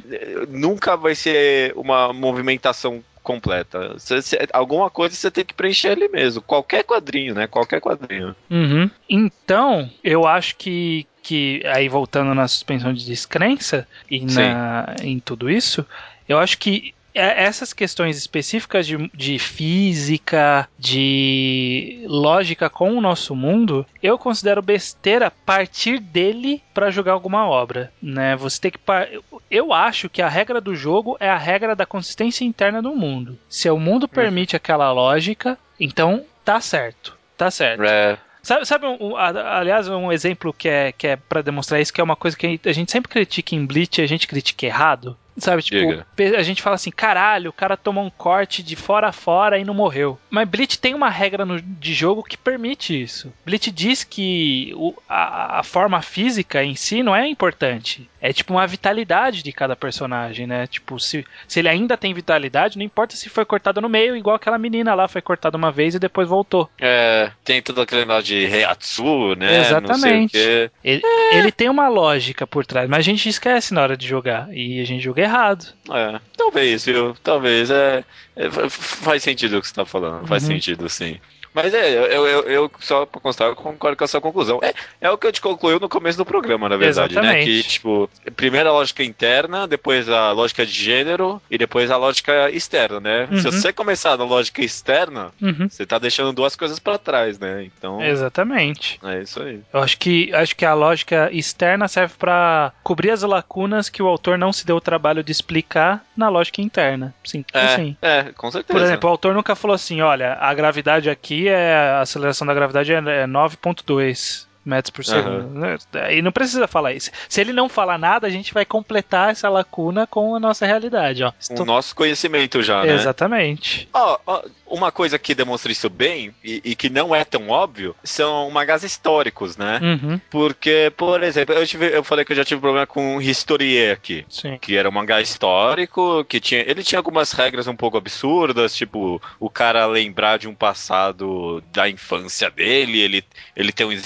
Nunca 0.50 0.96
vai 0.96 1.16
ser 1.16 1.74
uma 1.76 2.12
movimentação 2.14 3.02
completa. 3.24 3.98
Cê- 3.98 4.22
cê- 4.22 4.48
alguma 4.54 4.90
coisa 4.90 5.16
você 5.16 5.32
tem 5.32 5.44
que 5.44 5.54
preencher 5.54 5.90
ali 5.90 6.08
mesmo. 6.10 6.42
Qualquer 6.42 6.84
quadrinho, 6.84 7.34
né? 7.34 7.48
Qualquer 7.48 7.82
quadrinho. 7.82 8.36
Uhum. 8.50 8.90
Então, 9.10 9.90
eu 10.04 10.26
acho 10.28 10.56
que, 10.56 11.06
que 11.24 11.62
aí 11.66 11.90
voltando 11.90 12.34
na 12.36 12.48
suspensão 12.48 12.94
de 12.94 13.06
descrença 13.06 13.88
e 14.10 14.22
na, 14.22 14.96
em 15.02 15.20
tudo 15.20 15.50
isso, 15.50 15.86
eu 16.28 16.38
acho 16.40 16.58
que 16.58 16.94
essas 17.20 17.74
questões 17.74 18.18
específicas 18.18 18.86
de, 18.88 19.10
de 19.14 19.40
física, 19.40 20.68
de 20.78 22.04
lógica 22.08 22.70
com 22.70 22.92
o 22.94 23.02
nosso 23.02 23.36
mundo, 23.36 23.86
eu 24.02 24.18
considero 24.18 24.62
besteira 24.62 25.32
partir 25.32 26.00
dele 26.00 26.62
para 26.74 26.92
jogar 26.92 27.14
alguma 27.14 27.48
obra, 27.48 27.92
né? 28.02 28.36
Você 28.36 28.62
tem 28.62 28.72
que 28.72 28.78
par... 28.78 29.08
eu 29.50 29.74
acho 29.74 30.10
que 30.10 30.22
a 30.22 30.30
regra 30.30 30.62
do 30.62 30.76
jogo 30.76 31.18
é 31.20 31.30
a 31.30 31.38
regra 31.38 31.76
da 31.76 31.86
consistência 31.86 32.46
interna 32.46 32.82
do 32.82 32.96
mundo. 32.96 33.38
Se 33.50 33.70
o 33.70 33.80
mundo 33.80 34.08
permite 34.08 34.56
aquela 34.56 34.92
lógica, 34.92 35.58
então 35.80 36.24
tá 36.44 36.60
certo. 36.62 37.18
Tá 37.38 37.52
certo. 37.52 37.84
É, 37.84 38.18
Sabe, 38.42 38.66
sabe 38.66 38.86
um- 38.86 39.10
um- 39.12 39.16
aliás, 39.18 39.90
um 39.90 40.10
exemplo 40.10 40.54
que 40.54 40.70
é, 40.70 40.94
que 40.94 41.06
é 41.06 41.16
para 41.18 41.42
demonstrar 41.42 41.82
isso, 41.82 41.92
que 41.92 42.00
é 42.00 42.04
uma 42.04 42.16
coisa 42.16 42.38
que 42.38 42.58
a 42.66 42.72
gente 42.72 42.90
sempre 42.92 43.12
critica 43.12 43.54
em 43.56 43.66
Bleach 43.66 44.00
e 44.00 44.04
a 44.04 44.08
gente 44.08 44.26
critica 44.26 44.66
errado. 44.66 45.18
Sabe, 45.38 45.62
tipo, 45.62 46.04
Diga. 46.15 46.38
a 46.38 46.41
gente 46.43 46.62
fala 46.62 46.76
assim, 46.76 46.89
caralho, 46.91 47.50
o 47.50 47.54
cara 47.54 47.78
tomou 47.78 48.04
um 48.04 48.10
corte 48.10 48.63
de 48.63 48.76
fora 48.76 49.08
a 49.10 49.12
fora 49.12 49.60
e 49.60 49.63
não 49.63 49.73
morreu. 49.73 50.17
Mas 50.30 50.47
Bleach 50.50 50.80
tem 50.80 50.93
uma 50.95 51.10
regra 51.10 51.45
no- 51.45 51.62
de 51.62 51.93
jogo 51.93 52.23
que 52.23 52.36
permite 52.38 53.00
isso. 53.00 53.32
Bleach 53.45 53.69
diz 53.71 54.04
que 54.04 54.71
o- 54.76 54.95
a, 55.08 55.60
a 55.60 55.63
forma 55.63 56.02
física 56.02 56.63
em 56.63 56.76
si 56.76 57.04
não 57.04 57.15
é 57.15 57.28
importante. 57.28 58.10
É 58.19 58.34
tipo 58.34 58.52
uma 58.54 58.65
vitalidade 58.65 59.43
de 59.43 59.52
cada 59.52 59.76
personagem, 59.76 60.47
né? 60.47 60.65
Tipo, 60.65 61.00
se, 61.00 61.23
se 61.47 61.60
ele 61.60 61.69
ainda 61.69 61.95
tem 61.95 62.15
vitalidade, 62.15 62.76
não 62.78 62.84
importa 62.84 63.15
se 63.15 63.30
foi 63.30 63.45
cortado 63.45 63.80
no 63.80 63.88
meio, 63.88 64.15
igual 64.15 64.36
aquela 64.36 64.58
menina 64.58 64.95
lá 64.95 65.08
foi 65.08 65.21
cortada 65.21 65.56
uma 65.56 65.71
vez 65.71 65.93
e 65.93 66.00
depois 66.00 66.28
voltou. 66.28 66.67
é, 66.80 67.32
tem 67.43 67.62
todo 67.62 67.80
aquele 67.82 68.02
negócio 68.02 68.23
de 68.23 68.45
Reatsu, 68.47 69.36
né? 69.36 69.60
Exatamente. 69.60 70.34
Não 70.36 70.41
sei 70.41 70.65
o 70.65 70.69
quê. 70.69 70.71
Ele, 70.84 71.02
ele 71.32 71.52
tem 71.52 71.69
uma 71.69 71.88
lógica 71.88 72.47
por 72.47 72.65
trás, 72.65 72.89
mas 72.89 73.00
a 73.00 73.02
gente 73.04 73.30
esquece 73.30 73.71
na 73.73 73.84
hora 73.84 73.95
de 73.95 74.08
jogar. 74.08 74.50
E 74.52 74.82
a 74.82 74.86
gente 74.86 75.04
joga 75.04 75.27
errado. 75.28 75.74
É, 75.92 76.20
talvez, 76.36 76.86
viu? 76.86 77.13
Talvez. 77.24 77.70
É, 77.72 78.04
é, 78.36 78.50
fa- 78.50 78.70
faz 78.70 79.24
sentido 79.24 79.58
o 79.58 79.62
que 79.62 79.68
você 79.68 79.74
tá 79.74 79.86
falando. 79.86 80.26
Faz 80.28 80.44
Uhum. 80.44 80.50
sentido, 80.56 80.90
sim. 80.90 81.20
Mas 81.58 81.74
é, 81.74 81.91
eu, 81.91 82.28
eu, 82.28 82.41
eu 82.43 82.72
só 82.80 83.04
pra 83.08 83.20
constar, 83.20 83.48
eu 83.48 83.56
concordo 83.56 83.98
com 83.98 84.04
a 84.04 84.08
sua 84.08 84.22
conclusão. 84.22 84.60
É, 84.62 84.76
é 85.02 85.10
o 85.10 85.17
que 85.17 85.26
eu 85.26 85.32
te 85.32 85.41
concluiu 85.41 85.80
no 85.80 85.89
começo 85.89 86.15
do 86.15 86.24
programa, 86.24 86.70
na 86.70 86.78
verdade, 86.78 87.15
né? 87.15 87.22
Exatamente. 87.22 87.46
Que, 87.63 87.63
tipo, 87.67 88.08
primeiro 88.36 88.70
a 88.70 88.74
lógica 88.74 89.04
interna, 89.04 89.67
depois 89.67 90.08
a 90.08 90.32
lógica 90.34 90.63
de 90.63 90.72
gênero 90.72 91.41
e 91.50 91.58
depois 91.58 91.89
a 91.89 91.98
lógica 91.98 92.52
externa, 92.52 93.00
né? 93.00 93.28
Uhum. 93.32 93.38
Se 93.39 93.43
você 93.46 93.74
começar 93.74 94.15
na 94.15 94.24
lógica 94.24 94.62
externa, 94.63 95.32
Uhum. 95.41 95.67
você 95.67 95.84
tá 95.84 95.98
deixando 95.98 96.32
duas 96.32 96.56
coisas 96.56 96.78
pra 96.78 97.00
trás, 97.00 97.39
né? 97.39 97.63
Então, 97.63 98.04
Exatamente. 98.04 99.00
é 99.04 99.22
isso 99.24 99.41
aí. 99.41 99.60
Eu 99.74 99.82
acho 99.82 99.98
que, 99.98 100.32
acho 100.36 100.56
que 100.56 100.63
a 100.63 100.76
lógica 100.76 101.30
externa 101.32 101.88
serve 101.88 102.13
pra 102.20 102.72
cobrir 102.84 103.10
as 103.10 103.24
lacunas 103.24 103.89
que 103.89 104.04
o 104.04 104.08
autor 104.08 104.38
não 104.38 104.54
se 104.54 104.63
deu 104.63 104.76
o 104.76 104.82
trabalho 104.82 105.24
de 105.24 105.32
explicar 105.32 106.06
na 106.18 106.30
lógica 106.30 106.62
interna. 106.62 107.14
Sim, 107.24 107.46
É, 107.54 107.60
assim. 107.60 107.98
é, 108.02 108.24
com 108.34 108.52
certeza. 108.52 108.78
Por 108.78 108.84
exemplo, 108.86 109.08
o 109.10 109.12
autor 109.12 109.34
nunca 109.34 109.56
falou 109.56 109.76
assim: 109.76 110.02
olha, 110.02 110.34
a 110.34 110.54
gravidade 110.54 111.10
aqui 111.10 111.48
é. 111.48 111.76
A 111.98 112.02
aceleração 112.02 112.46
da 112.48 112.54
gravidade 112.54 112.92
é 112.92 112.98
é 112.98 113.28
9,2 113.28 114.47
metros 114.68 114.92
por 114.92 115.04
segundo. 115.06 115.50
né? 115.50 115.78
E 116.12 116.22
não 116.22 116.32
precisa 116.32 116.68
falar 116.68 116.94
isso. 116.94 117.10
Se 117.30 117.40
ele 117.42 117.54
não 117.54 117.70
falar 117.70 117.98
nada, 117.98 118.28
a 118.28 118.30
gente 118.30 118.54
vai 118.54 118.66
completar 118.66 119.32
essa 119.32 119.50
lacuna 119.50 120.06
com 120.08 120.36
a 120.36 120.40
nossa 120.40 120.66
realidade. 120.66 121.24
Ó. 121.24 121.30
o 121.30 121.34
Estou- 121.40 121.66
nosso 121.66 121.96
conhecimento 121.96 122.62
já, 122.62 122.84
né? 122.84 122.94
Exatamente. 122.94 123.88
Ó, 123.94 124.18
ó, 124.26 124.44
uma 124.66 124.92
coisa 124.92 125.18
que 125.18 125.34
demonstra 125.34 125.72
isso 125.72 125.90
bem 125.90 126.34
e, 126.44 126.62
e 126.64 126.76
que 126.76 126.90
não 126.90 127.16
é 127.16 127.24
tão 127.24 127.50
óbvio 127.50 127.96
são 128.04 128.50
magás 128.52 128.84
históricos, 128.84 129.56
né? 129.58 129.80
Uhum, 129.82 130.20
Porque, 130.30 130.92
por 130.98 131.24
exemplo, 131.24 131.56
eu, 131.56 131.66
tive, 131.66 131.88
eu 131.96 132.04
falei 132.04 132.26
que 132.26 132.32
eu 132.34 132.36
já 132.38 132.44
tive 132.46 132.62
problema 132.62 132.86
com 132.86 133.22
Historier 133.22 133.94
aqui. 133.94 134.26
sim. 134.30 134.58
Que 134.60 134.76
era 134.76 134.90
um 134.90 134.92
mangá 134.92 135.22
histórico, 135.22 136.26
que 136.26 136.40
tinha. 136.40 136.62
Ele 136.62 136.84
tinha 136.84 137.00
algumas 137.00 137.32
regras 137.32 137.68
um 137.68 137.76
pouco 137.76 137.98
absurdas, 137.98 138.76
tipo, 138.76 139.22
o 139.40 139.50
cara 139.50 139.86
lembrar 139.86 140.38
de 140.38 140.48
um 140.48 140.54
passado 140.56 141.64
da 141.72 141.90
infância 141.90 142.50
dele, 142.50 143.00
ele, 143.00 143.24
ele 143.56 143.72
tem 143.72 143.86
uns 143.88 144.06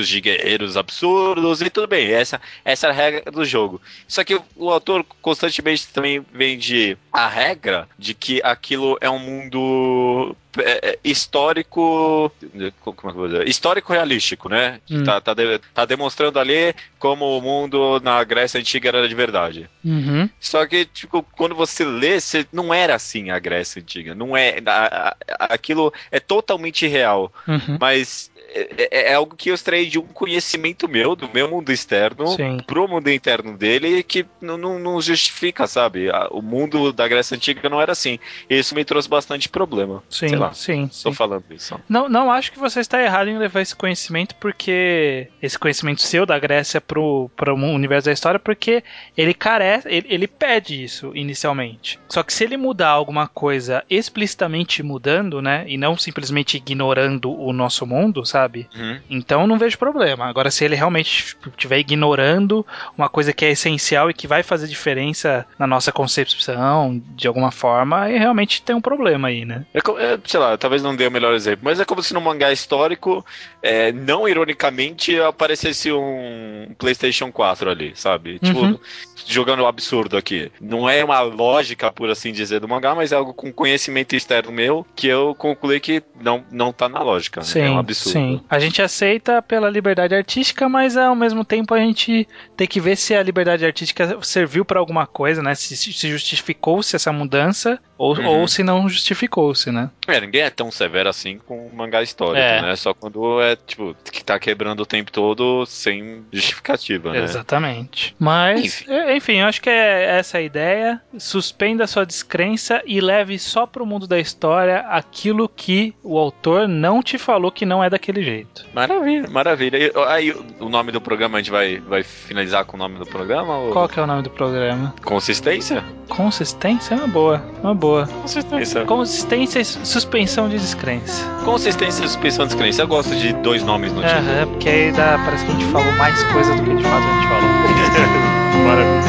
instintos 0.00 0.08
de 0.08 0.20
guerreiros 0.20 0.76
absurdos, 0.76 1.60
e 1.60 1.70
tudo 1.70 1.86
bem, 1.86 2.10
essa, 2.10 2.40
essa 2.64 2.86
é 2.86 2.90
a 2.90 2.92
regra 2.92 3.30
do 3.30 3.44
jogo. 3.44 3.80
Só 4.08 4.24
que 4.24 4.40
o, 4.56 4.70
autor 4.70 5.04
constantemente 5.20 5.88
também 5.88 6.24
vende 6.32 6.96
a 7.12 7.28
regra 7.28 7.88
de 7.98 8.14
que 8.14 8.40
aquilo 8.42 8.96
é 9.00 9.08
um 9.10 9.18
mundo 9.18 10.36
é, 10.58 10.90
é, 10.90 10.98
histórico. 11.04 12.32
Como 12.80 12.98
é 12.98 13.00
que 13.00 13.06
eu 13.06 13.12
vou 13.12 13.28
dizer? 13.28 13.48
Histórico 13.48 13.92
realístico, 13.92 14.48
né? 14.48 14.80
Hum. 14.90 15.04
Tá, 15.04 15.20
tá, 15.20 15.34
de- 15.34 15.58
tá 15.74 15.84
demonstrando 15.84 16.38
ali 16.38 16.74
como 16.98 17.36
o 17.38 17.40
mundo 17.40 18.00
na 18.02 18.22
Grécia 18.24 18.58
Antiga 18.60 18.88
era 18.88 19.08
de 19.08 19.14
verdade. 19.14 19.68
Uhum, 19.84 20.28
Só 20.40 20.66
que, 20.66 20.84
tipo, 20.84 21.22
quando 21.36 21.54
você 21.54 21.84
lê, 21.84 22.20
você, 22.20 22.46
não 22.52 22.72
era 22.74 22.94
assim 22.94 23.30
a 23.30 23.38
Grécia 23.38 23.80
Antiga. 23.80 24.14
Não 24.14 24.36
é. 24.36 24.56
a- 24.66 25.14
a- 25.38 25.44
aquilo 25.54 25.92
é 26.10 26.20
totalmente 26.20 26.86
real. 26.86 27.32
uhum. 27.46 27.78
Mas 27.80 28.29
é, 28.52 28.88
é, 28.90 29.10
é 29.10 29.14
algo 29.14 29.36
que 29.36 29.50
eu 29.50 29.54
extraí 29.54 29.86
de 29.86 29.98
um 29.98 30.06
conhecimento 30.06 30.88
meu, 30.88 31.14
do 31.14 31.28
meu 31.32 31.48
mundo 31.48 31.70
externo, 31.70 32.26
Sim. 32.28 32.58
pro 32.66 32.88
mundo 32.88 33.08
interno 33.10 33.56
dele, 33.56 34.02
que 34.02 34.26
não, 34.40 34.56
não, 34.56 34.78
não 34.78 35.00
justifica, 35.00 35.66
sabe? 35.66 36.08
O 36.30 36.42
mundo 36.42 36.92
da 36.92 37.06
Grécia 37.06 37.36
Antiga 37.36 37.68
não 37.68 37.80
era 37.80 37.92
assim. 37.92 38.18
E 38.48 38.58
isso 38.58 38.74
me 38.74 38.84
trouxe 38.84 39.08
bastante 39.08 39.48
problema. 39.48 40.02
Sim, 40.08 40.28
Sei 40.28 40.38
lá, 40.38 40.52
sim, 40.52 40.84
Estou 40.84 41.12
falando 41.12 41.44
isso. 41.50 41.78
Não, 41.88 42.08
não 42.08 42.30
acho 42.30 42.52
que 42.52 42.58
você 42.58 42.80
está 42.80 43.02
errado 43.02 43.28
em 43.28 43.38
levar 43.38 43.60
esse 43.60 43.74
conhecimento, 43.74 44.34
porque 44.36 45.28
esse 45.40 45.58
conhecimento 45.58 46.02
seu 46.02 46.26
da 46.26 46.38
Grécia 46.38 46.80
pro, 46.80 47.30
pro 47.36 47.54
universo 47.54 48.06
da 48.06 48.12
história, 48.12 48.40
porque 48.40 48.82
ele 49.16 49.34
carece, 49.34 49.88
ele, 49.88 50.06
ele 50.08 50.26
pede 50.26 50.82
isso 50.82 51.12
inicialmente. 51.14 51.98
Só 52.08 52.22
que 52.22 52.32
se 52.32 52.44
ele 52.44 52.56
mudar 52.56 52.90
alguma 52.90 53.28
coisa 53.28 53.84
explicitamente 53.88 54.82
mudando, 54.82 55.40
né, 55.40 55.64
e 55.66 55.76
não 55.76 55.96
simplesmente 55.96 56.56
ignorando 56.56 57.32
o 57.32 57.52
nosso 57.52 57.86
mundo, 57.86 58.24
sabe? 58.24 58.39
Uhum. 58.48 58.98
Então 59.10 59.46
não 59.46 59.58
vejo 59.58 59.78
problema. 59.78 60.26
Agora, 60.26 60.50
se 60.50 60.64
ele 60.64 60.74
realmente 60.74 61.36
estiver 61.48 61.78
ignorando 61.78 62.66
uma 62.96 63.08
coisa 63.08 63.32
que 63.32 63.44
é 63.44 63.50
essencial 63.50 64.10
e 64.10 64.14
que 64.14 64.26
vai 64.26 64.42
fazer 64.42 64.66
diferença 64.68 65.46
na 65.58 65.66
nossa 65.66 65.92
concepção, 65.92 67.00
de 67.16 67.26
alguma 67.26 67.50
forma, 67.50 68.02
aí 68.02 68.18
realmente 68.18 68.62
tem 68.62 68.74
um 68.74 68.80
problema 68.80 69.28
aí, 69.28 69.44
né? 69.44 69.64
É, 69.74 69.78
é, 69.78 70.18
sei 70.24 70.40
lá, 70.40 70.56
talvez 70.56 70.82
não 70.82 70.94
dê 70.94 71.06
o 71.06 71.10
melhor 71.10 71.34
exemplo, 71.34 71.60
mas 71.64 71.80
é 71.80 71.84
como 71.84 72.02
se 72.02 72.14
no 72.14 72.20
mangá 72.20 72.52
histórico, 72.52 73.24
é, 73.62 73.92
não 73.92 74.28
ironicamente, 74.28 75.18
aparecesse 75.20 75.90
um 75.92 76.74
PlayStation 76.78 77.30
4 77.32 77.70
ali, 77.70 77.92
sabe? 77.94 78.38
Tipo, 78.38 78.60
Uhum. 78.60 78.78
jogando 79.26 79.60
o 79.60 79.66
absurdo 79.66 80.16
aqui. 80.16 80.50
Não 80.60 80.88
é 80.88 81.04
uma 81.04 81.20
lógica, 81.20 81.90
por 81.92 82.10
assim 82.10 82.32
dizer, 82.32 82.60
do 82.60 82.68
mangá, 82.68 82.94
mas 82.94 83.12
é 83.12 83.16
algo 83.16 83.32
com 83.32 83.52
conhecimento 83.52 84.14
externo 84.14 84.52
meu 84.52 84.86
que 84.94 85.06
eu 85.06 85.34
concluí 85.34 85.80
que 85.80 86.02
não, 86.20 86.44
não 86.50 86.72
tá 86.72 86.88
na 86.88 87.02
lógica. 87.02 87.42
Sim, 87.42 87.60
é 87.60 87.70
um 87.70 87.78
absurdo. 87.78 88.18
sim. 88.18 88.29
A 88.48 88.58
gente 88.58 88.82
aceita 88.82 89.40
pela 89.42 89.70
liberdade 89.70 90.14
artística, 90.14 90.68
mas 90.68 90.96
ao 90.96 91.14
mesmo 91.14 91.44
tempo 91.44 91.74
a 91.74 91.78
gente 91.78 92.26
tem 92.56 92.66
que 92.66 92.80
ver 92.80 92.96
se 92.96 93.14
a 93.14 93.22
liberdade 93.22 93.64
artística 93.64 94.18
serviu 94.22 94.64
pra 94.64 94.78
alguma 94.78 95.06
coisa, 95.06 95.42
né? 95.42 95.54
Se, 95.54 95.76
se 95.76 96.08
justificou-se 96.08 96.94
essa 96.94 97.12
mudança 97.12 97.78
ou, 97.98 98.16
Uhum. 98.16 98.26
ou 98.26 98.48
se 98.48 98.62
não 98.62 98.88
justificou-se, 98.88 99.70
né? 99.70 99.90
É, 100.06 100.20
ninguém 100.20 100.42
é 100.42 100.50
tão 100.50 100.70
severo 100.70 101.08
assim 101.08 101.38
com 101.46 101.66
o 101.66 101.74
mangá 101.74 102.02
histórico, 102.02 102.38
É. 102.38 102.62
né? 102.62 102.76
Só 102.76 102.92
quando 102.94 103.40
é, 103.40 103.56
tipo, 103.56 103.94
que 104.10 104.24
tá 104.24 104.38
quebrando 104.38 104.80
o 104.80 104.86
tempo 104.86 105.10
todo 105.12 105.64
sem 105.66 106.24
justificativa, 106.32 107.12
né? 107.12 107.22
Exatamente. 107.22 108.14
Mas, 108.18 108.80
Enfim. 108.82 108.92
é, 108.92 109.16
enfim, 109.16 109.36
eu 109.40 109.46
acho 109.46 109.60
que 109.60 109.70
é 109.70 110.18
essa 110.18 110.38
a 110.38 110.42
ideia. 110.42 111.00
Suspenda 111.18 111.86
sua 111.86 112.04
descrença 112.06 112.82
e 112.86 113.00
leve 113.00 113.38
só 113.38 113.66
pro 113.66 113.86
mundo 113.86 114.06
da 114.06 114.18
história 114.18 114.80
aquilo 114.88 115.48
que 115.48 115.94
o 116.02 116.18
autor 116.18 116.66
não 116.68 117.02
te 117.02 117.18
falou 117.18 117.50
que 117.52 117.64
não 117.66 117.82
é 117.82 117.90
daquele 117.90 118.19
jeito. 118.22 118.64
Maravilha, 118.74 119.28
maravilha. 119.30 119.76
E, 119.76 119.92
Aí 120.08 120.32
o 120.60 120.68
nome 120.68 120.92
do 120.92 121.00
programa 121.00 121.38
a 121.38 121.40
gente 121.40 121.50
vai, 121.50 121.78
vai 121.80 122.02
finalizar 122.02 122.64
com 122.64 122.76
o 122.76 122.78
nome 122.78 122.98
do 122.98 123.06
programa? 123.06 123.56
Ou... 123.56 123.72
Qual 123.72 123.88
que 123.88 123.98
é 123.98 124.02
o 124.02 124.06
nome 124.06 124.22
do 124.22 124.30
programa? 124.30 124.94
Consistência? 125.04 125.84
Consistência 126.08 126.94
é 126.94 126.98
uma 126.98 127.08
boa, 127.08 127.42
uma 127.62 127.74
boa. 127.74 128.06
Consistência. 128.06 128.84
Consistência 128.84 129.60
e 129.60 129.64
suspensão 129.64 130.48
de 130.48 130.58
descrença. 130.58 131.24
Consistência 131.44 132.04
e 132.04 132.08
suspensão 132.08 132.46
de 132.46 132.52
descrença. 132.54 132.82
Eu 132.82 132.88
gosto 132.88 133.14
de 133.14 133.32
dois 133.34 133.62
nomes 133.62 133.92
no 133.92 134.02
título. 134.02 134.20
Aham, 134.20 134.46
porque 134.48 134.68
aí 134.68 134.92
dá, 134.92 135.20
parece 135.24 135.44
que 135.44 135.52
a 135.52 135.54
gente 135.54 135.66
falou 135.66 135.92
mais 135.92 136.22
coisa 136.32 136.54
do 136.54 136.62
que 136.62 136.74
de 136.74 136.82
fato 136.82 137.04
a 137.06 137.14
gente 137.14 137.28
falou. 137.28 137.50
Maravilha. 138.66 139.00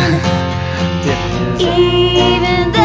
Beleza. 1.58 2.81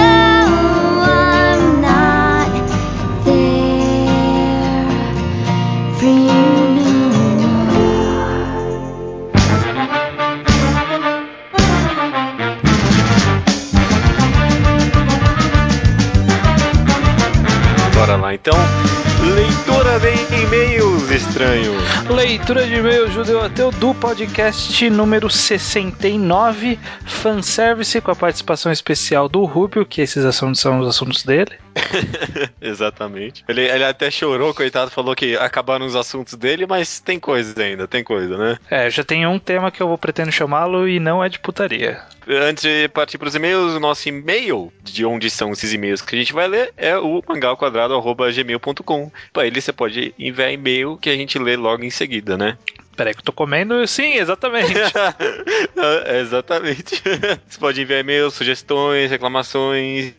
Lá 18.21 18.35
então. 18.35 18.55
Leitura 19.35 20.01
de 20.01 20.43
e-mails 20.43 21.11
estranhos. 21.11 21.83
Leitura 22.09 22.67
de 22.67 22.75
e-mail 22.75 23.11
judeu 23.11 23.43
ateu 23.43 23.71
do 23.73 23.95
podcast 23.95 24.89
número 24.89 25.29
69, 25.29 26.79
fanservice 27.05 28.01
com 28.01 28.11
a 28.11 28.17
participação 28.17 28.73
especial 28.73 29.29
do 29.29 29.45
Rubio, 29.45 29.85
que 29.85 30.01
esses 30.01 30.25
assuntos 30.25 30.61
são 30.61 30.81
os 30.81 30.89
assuntos 30.89 31.25
dele. 31.25 31.66
Exatamente. 32.61 33.45
Ele, 33.49 33.63
ele 33.63 33.85
até 33.85 34.11
chorou, 34.11 34.55
coitado, 34.55 34.91
falou 34.91 35.15
que 35.15 35.37
acabaram 35.37 35.87
os 35.87 35.95
assuntos 35.95 36.35
dele, 36.35 36.67
mas 36.67 37.01
tem 37.01 37.19
coisa 37.19 37.63
ainda, 37.63 37.87
tem 37.87 38.03
coisa, 38.03 38.37
né? 38.37 38.59
É, 38.71 38.91
já 38.91 39.05
tem 39.05 39.27
um 39.27 39.39
tema 39.39 39.71
que 39.71 39.83
eu 39.83 39.89
vou 39.89 39.99
pretendo 39.99 40.33
chamá-lo 40.33 40.89
e 40.89 40.99
não 40.99 41.23
é 41.23 41.29
de 41.29 41.39
putaria. 41.39 42.01
Antes 42.29 42.65
de 42.65 42.89
partir 42.89 43.19
para 43.19 43.29
os 43.29 43.35
e-mails, 43.35 43.75
o 43.75 43.81
nosso 43.81 44.09
e-mail, 44.09 44.73
de 44.83 45.05
onde 45.05 45.31
são 45.31 45.53
esses 45.53 45.73
e-mails 45.73 46.03
que 46.03 46.15
a 46.15 46.19
gente 46.19 46.33
vai 46.33 46.49
ler, 46.49 46.73
é 46.77 46.97
o 46.99 47.23
mangalquadrado.gmail.com. 47.27 49.13
Para 49.33 49.47
ele 49.47 49.61
você 49.61 49.73
pode 49.73 50.15
enviar 50.19 50.53
e-mail 50.53 50.97
que 50.97 51.11
a 51.11 51.17
gente 51.17 51.39
lê 51.39 51.57
logo 51.57 51.85
em 51.85 51.91
seguida, 51.91 52.37
né? 52.37 52.59
Peraí 52.97 53.13
que 53.13 53.21
eu 53.21 53.25
tô 53.25 53.33
comendo. 53.33 53.87
Sim, 53.87 54.15
exatamente. 54.15 54.73
É, 56.07 56.21
Exatamente. 56.21 57.03
Você 57.47 57.59
pode 57.59 57.81
enviar 57.81 58.01
e-mails, 58.01 58.35
sugestões, 58.35 59.11
reclamações, 59.11 60.15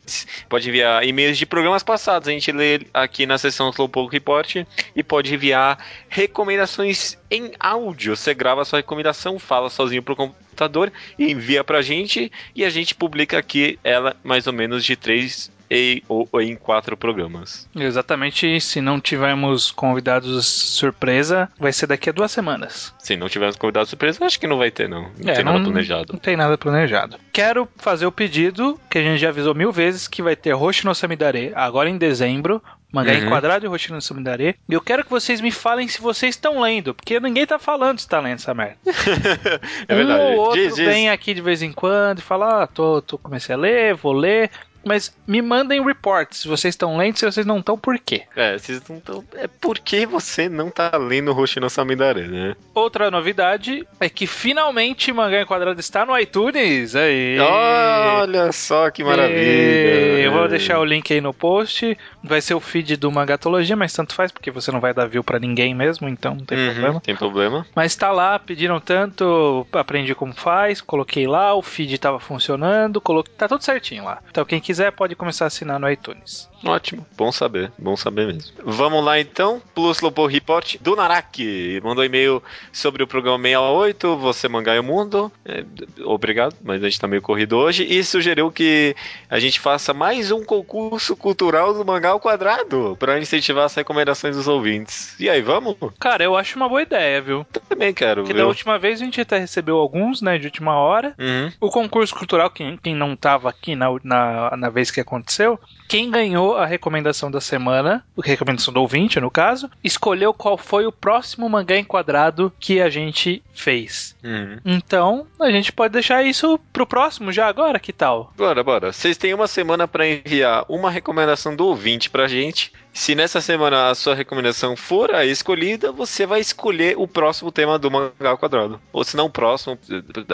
pode 0.47 0.69
enviar 0.69 1.03
e-mails 1.03 1.37
de 1.37 1.45
programas 1.45 1.83
passados, 1.83 2.27
a 2.27 2.31
gente 2.31 2.51
lê 2.51 2.81
aqui 2.93 3.25
na 3.25 3.37
seção 3.37 3.69
Slowpoke 3.69 4.13
Report 4.13 4.63
e 4.95 5.03
pode 5.03 5.33
enviar 5.33 5.83
recomendações 6.07 7.17
em 7.31 7.51
áudio. 7.59 8.15
Você 8.15 8.33
grava 8.33 8.61
a 8.61 8.65
sua 8.65 8.79
recomendação, 8.79 9.39
fala 9.39 9.69
sozinho 9.69 10.03
pro 10.03 10.15
computador 10.15 10.91
envia 11.19 11.63
pra 11.63 11.81
gente 11.81 12.31
e 12.55 12.65
a 12.65 12.69
gente 12.69 12.95
publica 12.95 13.37
aqui 13.37 13.79
ela 13.83 14.15
mais 14.23 14.47
ou 14.47 14.53
menos 14.53 14.83
de 14.83 14.95
três 14.95 15.51
e, 15.69 16.03
ou, 16.07 16.27
ou 16.31 16.41
em 16.41 16.55
quatro 16.55 16.95
programas. 16.95 17.67
exatamente. 17.75 18.59
Se 18.61 18.81
não 18.81 18.99
tivermos 18.99 19.71
convidados 19.71 20.45
surpresa, 20.45 21.49
vai 21.59 21.73
ser 21.73 21.87
daqui 21.87 22.09
a 22.09 22.13
duas 22.13 22.31
semanas. 22.31 22.93
Se 22.99 23.15
não 23.15 23.29
tivermos 23.29 23.55
convidado 23.55 23.87
surpresa, 23.87 24.25
acho 24.25 24.39
que 24.39 24.47
não 24.47 24.57
vai 24.57 24.71
ter, 24.71 24.87
não. 24.87 25.03
Não 25.17 25.31
É, 25.31 25.35
tem 25.35 25.43
nada 25.45 25.63
planejado. 25.63 26.13
Não 26.13 26.19
tem 26.19 26.37
nada 26.37 26.57
planejado. 26.57 27.17
Quero 27.31 27.67
fazer 27.77 28.05
o 28.05 28.11
pedido, 28.11 28.79
que 28.89 28.97
a 28.97 29.01
gente 29.01 29.19
já 29.19 29.29
avisou 29.29 29.53
mil 29.53 29.71
vezes, 29.71 30.07
que 30.07 30.21
vai 30.21 30.35
ter 30.35 30.51
Roshi 30.51 30.85
no 30.85 30.95
Samidare 30.95 31.51
agora 31.55 31.89
em 31.89 31.97
dezembro. 31.97 32.61
Mangá 32.91 33.11
Uhum. 33.11 33.25
Enquadrado 33.25 33.65
e 33.65 33.91
no 33.91 34.01
Samidare. 34.01 34.55
E 34.67 34.73
eu 34.73 34.79
quero 34.79 35.03
que 35.03 35.09
vocês 35.09 35.41
me 35.41 35.51
falem 35.51 35.87
se 35.87 35.99
vocês 35.99 36.35
estão 36.35 36.61
lendo, 36.61 36.93
porque 36.93 37.19
ninguém 37.19 37.45
tá 37.45 37.59
falando 37.59 37.99
se 37.99 38.07
tá 38.07 38.19
lendo 38.19 38.35
essa 38.35 38.53
merda. 38.53 38.77
é 39.87 39.95
verdade. 39.95 40.21
Um 40.21 40.25
ou 40.25 40.37
outro 40.39 40.61
Diz, 40.61 40.75
diz. 40.75 40.85
vem 40.85 41.09
aqui 41.09 41.33
de 41.33 41.41
vez 41.41 41.61
em 41.61 41.73
quando 41.73 42.19
e 42.19 42.21
fala, 42.21 42.63
ah, 42.63 42.67
tô, 42.67 43.01
tô, 43.01 43.17
comecei 43.17 43.53
a 43.53 43.57
ler, 43.57 43.93
vou 43.93 44.13
ler. 44.13 44.49
Mas 44.87 45.15
me 45.27 45.41
mandem 45.41 45.83
reports 45.83 46.39
se 46.39 46.47
vocês 46.47 46.73
estão 46.73 46.97
lendo, 46.97 47.17
se 47.17 47.25
vocês 47.25 47.45
não 47.45 47.59
estão, 47.59 47.77
por 47.77 47.97
quê? 47.99 48.23
É, 48.35 48.57
vocês 48.57 48.81
não 48.89 48.99
tão... 48.99 49.23
É 49.35 49.47
por 49.47 49.79
que 49.79 50.05
você 50.05 50.47
não 50.49 50.69
tá 50.69 50.91
lendo 50.97 51.37
Hoshino 51.37 51.69
Samidare, 51.69 52.27
né? 52.27 52.55
Outra 52.73 53.11
novidade 53.11 53.87
é 53.99 54.09
que 54.09 54.25
finalmente 54.25 55.11
Mangá 55.11 55.41
Enquadrado 55.41 55.79
está 55.79 56.05
no 56.05 56.17
iTunes. 56.17 56.95
Aí. 56.95 57.37
Olha 57.39 58.51
só 58.51 58.89
que 58.89 59.03
maravilha. 59.03 60.19
Eu 60.19 60.31
vou 60.31 60.47
deixar 60.47 60.79
o 60.79 60.85
link 60.85 61.11
aí 61.13 61.21
no 61.21 61.33
post. 61.33 61.97
Vai 62.23 62.41
ser 62.41 62.53
o 62.53 62.59
feed 62.59 62.97
do 62.97 63.11
Mangatologia, 63.11 63.75
mas 63.75 63.93
tanto 63.93 64.13
faz, 64.13 64.31
porque 64.31 64.51
você 64.51 64.71
não 64.71 64.79
vai 64.79 64.93
dar 64.93 65.05
view 65.07 65.23
pra 65.23 65.39
ninguém 65.39 65.73
mesmo, 65.73 66.07
então 66.07 66.35
não 66.35 66.45
tem 66.45 66.57
Uhum, 66.57 66.71
problema. 66.73 67.01
Tem 67.01 67.15
problema. 67.15 67.65
Mas 67.75 67.95
tá 67.95 68.11
lá, 68.11 68.37
pediram 68.39 68.79
tanto, 68.79 69.65
aprendi 69.73 70.13
como 70.15 70.33
faz, 70.33 70.81
coloquei 70.81 71.27
lá, 71.27 71.53
o 71.53 71.61
feed 71.61 71.97
tava 71.97 72.19
funcionando, 72.19 72.99
coloquei, 73.01 73.33
tá 73.35 73.47
tudo 73.47 73.63
certinho 73.63 74.03
lá. 74.03 74.19
Então 74.29 74.45
quem 74.45 74.59
quiser 74.59 74.76
pode 74.91 75.15
começar 75.15 75.45
a 75.45 75.47
assinar 75.47 75.79
no 75.79 75.89
iTunes. 75.89 76.49
Ótimo, 76.65 77.05
bom 77.15 77.31
saber, 77.31 77.71
bom 77.77 77.95
saber 77.95 78.27
mesmo. 78.27 78.51
Vamos 78.63 79.03
lá 79.03 79.19
então, 79.19 79.61
Plus 79.73 80.01
Lopo 80.01 80.25
Report 80.25 80.75
do 80.81 80.95
Naraki. 80.95 81.79
Mandou 81.83 82.03
e-mail 82.03 82.41
sobre 82.71 83.03
o 83.03 83.07
programa 83.07 83.43
68, 83.43 84.17
Você 84.17 84.47
Mangá 84.47 84.79
o 84.79 84.83
Mundo. 84.83 85.31
É, 85.45 85.63
obrigado, 86.03 86.55
mas 86.63 86.83
a 86.83 86.89
gente 86.89 86.99
tá 86.99 87.07
meio 87.07 87.21
corrido 87.21 87.57
hoje. 87.57 87.83
E 87.83 88.03
sugeriu 88.03 88.51
que 88.51 88.95
a 89.29 89.39
gente 89.39 89.59
faça 89.59 89.93
mais 89.93 90.31
um 90.31 90.43
concurso 90.43 91.15
cultural 91.15 91.73
do 91.73 91.85
Mangá 91.85 92.09
ao 92.09 92.19
Quadrado, 92.19 92.95
para 92.99 93.19
incentivar 93.19 93.65
as 93.65 93.75
recomendações 93.75 94.35
dos 94.35 94.47
ouvintes. 94.47 95.19
E 95.19 95.29
aí, 95.29 95.41
vamos? 95.41 95.75
Cara, 95.99 96.23
eu 96.23 96.35
acho 96.35 96.57
uma 96.57 96.67
boa 96.67 96.81
ideia, 96.81 97.21
viu? 97.21 97.45
Também 97.69 97.93
quero, 97.93 98.21
Porque 98.21 98.33
viu? 98.33 98.43
da 98.43 98.47
última 98.47 98.77
vez 98.77 99.01
a 99.01 99.05
gente 99.05 99.21
até 99.21 99.37
recebeu 99.37 99.77
alguns, 99.77 100.21
né, 100.21 100.37
de 100.37 100.45
última 100.45 100.75
hora. 100.75 101.13
Uhum. 101.17 101.51
O 101.59 101.69
concurso 101.69 102.15
cultural, 102.15 102.49
quem, 102.49 102.77
quem 102.77 102.95
não 102.95 103.15
tava 103.15 103.49
aqui 103.49 103.75
na, 103.75 103.87
na 104.03 104.57
na 104.57 104.69
vez 104.69 104.91
que 104.91 104.99
aconteceu, 104.99 105.59
quem 105.87 106.11
ganhou 106.11 106.57
a 106.57 106.65
recomendação 106.65 107.31
da 107.31 107.39
semana, 107.39 108.03
a 108.17 108.25
recomendação 108.25 108.73
do 108.73 108.81
ouvinte, 108.81 109.19
no 109.19 109.31
caso, 109.31 109.69
escolheu 109.83 110.33
qual 110.33 110.57
foi 110.57 110.85
o 110.85 110.91
próximo 110.91 111.49
mangá 111.49 111.77
enquadrado 111.77 112.51
que 112.59 112.81
a 112.81 112.89
gente 112.89 113.43
fez. 113.53 114.15
Uhum. 114.23 114.59
Então, 114.65 115.27
a 115.39 115.49
gente 115.51 115.71
pode 115.71 115.93
deixar 115.93 116.23
isso 116.23 116.59
pro 116.71 116.85
próximo 116.85 117.31
já 117.31 117.47
agora, 117.47 117.79
que 117.79 117.93
tal? 117.93 118.33
Bora, 118.37 118.63
bora. 118.63 118.91
Vocês 118.91 119.17
têm 119.17 119.33
uma 119.33 119.47
semana 119.47 119.87
pra 119.87 120.07
enviar 120.07 120.65
uma 120.67 120.91
recomendação 120.91 121.55
do 121.55 121.65
ouvinte 121.65 122.09
pra 122.09 122.27
gente. 122.27 122.71
Se 122.93 123.13
nessa 123.13 123.39
semana 123.39 123.89
a 123.89 123.95
sua 123.95 124.15
recomendação 124.15 124.75
for 124.75 125.13
a 125.13 125.23
escolhida, 125.23 125.91
você 125.91 126.25
vai 126.25 126.39
escolher 126.39 126.95
o 126.97 127.07
próximo 127.07 127.51
tema 127.51 127.77
do 127.77 127.91
mangá 127.91 128.35
quadrado. 128.35 128.81
Ou 128.91 129.03
se 129.03 129.15
não 129.15 129.25
o 129.25 129.29
próximo, 129.29 129.77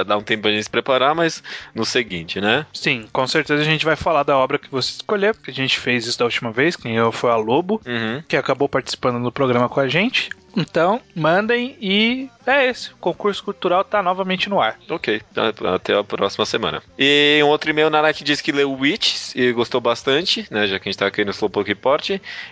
dá 0.06 0.16
um 0.18 0.24
tempo 0.24 0.44
pra 0.44 0.52
gente 0.52 0.64
se 0.64 0.70
preparar, 0.70 1.14
mas 1.14 1.44
no 1.76 1.84
seguinte, 1.84 2.40
né? 2.40 2.66
Sim, 2.72 3.06
com 3.12 3.28
certeza 3.28 3.62
a 3.62 3.66
gente 3.66 3.84
vai 3.84 3.98
falar 3.98 4.24
da 4.24 4.38
obra 4.38 4.58
que 4.58 4.72
você 4.72 4.92
escolher, 4.92 5.36
porque 5.44 5.52
a 5.52 5.54
gente 5.54 5.78
fez 5.78 6.08
isso 6.08 6.18
da 6.18 6.24
última 6.24 6.52
vez, 6.54 6.78
quem 6.78 6.96
eu 6.96 7.12
foi 7.12 7.30
a 7.30 7.36
Lobo, 7.36 7.82
Uhum. 7.86 8.24
que 8.26 8.38
acabou 8.38 8.70
participando 8.70 9.22
do 9.22 9.30
programa 9.32 9.68
com 9.68 9.82
a 9.82 9.88
gente. 9.90 10.30
Então, 10.56 11.02
mandem 11.14 11.76
e 11.82 12.30
é 12.46 12.68
esse. 12.68 12.92
O 12.94 12.98
concurso 12.98 13.44
cultural 13.44 13.84
tá 13.84 14.02
novamente 14.02 14.50
no 14.50 14.60
ar. 14.62 14.78
Ok, 14.90 15.22
tá, 15.34 15.54
até 15.76 15.94
a 15.98 16.04
próxima 16.04 16.46
semana. 16.46 16.82
E 16.98 17.40
um 17.44 17.48
outro 17.48 17.70
e-mail, 17.70 17.90
Naraki 17.90 18.24
disse 18.24 18.42
que 18.44 18.52
leu 18.52 18.72
Witches 18.74 19.34
e 19.36 19.52
gostou 19.52 19.80
bastante, 19.82 20.46
né? 20.52 20.68
Já 20.68 20.80
que 20.80 20.88
a 20.88 20.92
gente 20.92 21.00
tá 21.00 21.08
aqui 21.08 21.24
no 21.24 21.32
Slowpoke 21.32 21.70
Report. 21.70 22.10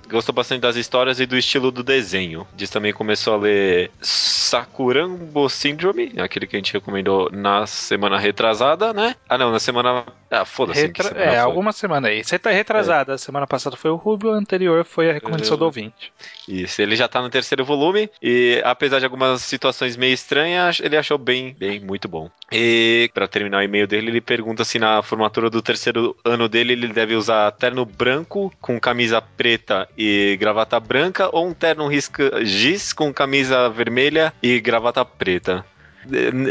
Gostou 0.09 0.33
bastante 0.33 0.61
das 0.61 0.75
histórias 0.75 1.19
e 1.19 1.25
do 1.25 1.37
estilo 1.37 1.71
do 1.71 1.83
desenho. 1.83 2.45
Diz 2.55 2.69
também 2.69 2.91
que 2.91 2.97
começou 2.97 3.33
a 3.33 3.37
ler 3.37 3.91
Sakurambo 4.01 5.49
Syndrome, 5.49 6.11
aquele 6.19 6.45
que 6.45 6.55
a 6.55 6.59
gente 6.59 6.73
recomendou 6.73 7.29
na 7.31 7.65
semana 7.65 8.17
retrasada, 8.19 8.93
né? 8.93 9.15
Ah, 9.29 9.37
não, 9.37 9.51
na 9.51 9.59
semana. 9.59 10.03
Ah, 10.29 10.45
foda-se. 10.45 10.81
Retra- 10.81 11.17
É, 11.21 11.29
foi. 11.29 11.37
alguma 11.37 11.71
semana 11.71 12.09
aí. 12.09 12.23
Você 12.23 12.37
tá 12.37 12.51
retrasada. 12.51 13.13
A 13.13 13.17
semana 13.17 13.47
passada 13.47 13.75
foi 13.77 13.91
o 13.91 13.95
Rubio, 13.95 14.31
a 14.31 14.35
anterior 14.35 14.83
foi 14.85 15.09
a 15.09 15.13
recomendação 15.13 15.53
Eu- 15.53 15.59
do 15.59 15.65
ouvinte. 15.65 16.11
Isso, 16.47 16.81
ele 16.81 16.95
já 16.95 17.07
tá 17.07 17.21
no 17.21 17.29
terceiro 17.29 17.63
volume 17.63 18.09
e 18.21 18.61
apesar 18.65 18.99
de 18.99 19.05
algumas 19.05 19.41
situações 19.41 19.80
meio 19.97 20.13
estranhas, 20.13 20.79
ele 20.79 20.97
achou 20.97 21.17
bem, 21.17 21.55
bem, 21.57 21.79
muito 21.79 22.07
bom. 22.07 22.29
E 22.51 23.09
pra 23.13 23.27
terminar 23.27 23.59
o 23.59 23.63
e-mail 23.63 23.87
dele, 23.87 24.09
ele 24.09 24.21
pergunta 24.21 24.63
se 24.65 24.77
na 24.77 25.01
formatura 25.01 25.49
do 25.49 25.61
terceiro 25.61 26.15
ano 26.23 26.49
dele 26.49 26.73
ele 26.73 26.87
deve 26.87 27.15
usar 27.15 27.51
terno 27.51 27.85
branco 27.85 28.51
com 28.59 28.79
camisa 28.79 29.21
preta 29.21 29.87
e 29.97 30.37
gravata 30.39 30.79
branca 30.79 31.29
ou 31.31 31.47
um 31.47 31.53
terno 31.53 31.87
risca 31.87 32.43
giz 32.43 32.91
com 32.91 33.13
camisa 33.13 33.69
vermelha 33.69 34.33
e 34.43 34.59
gravata 34.59 35.05
preta. 35.05 35.65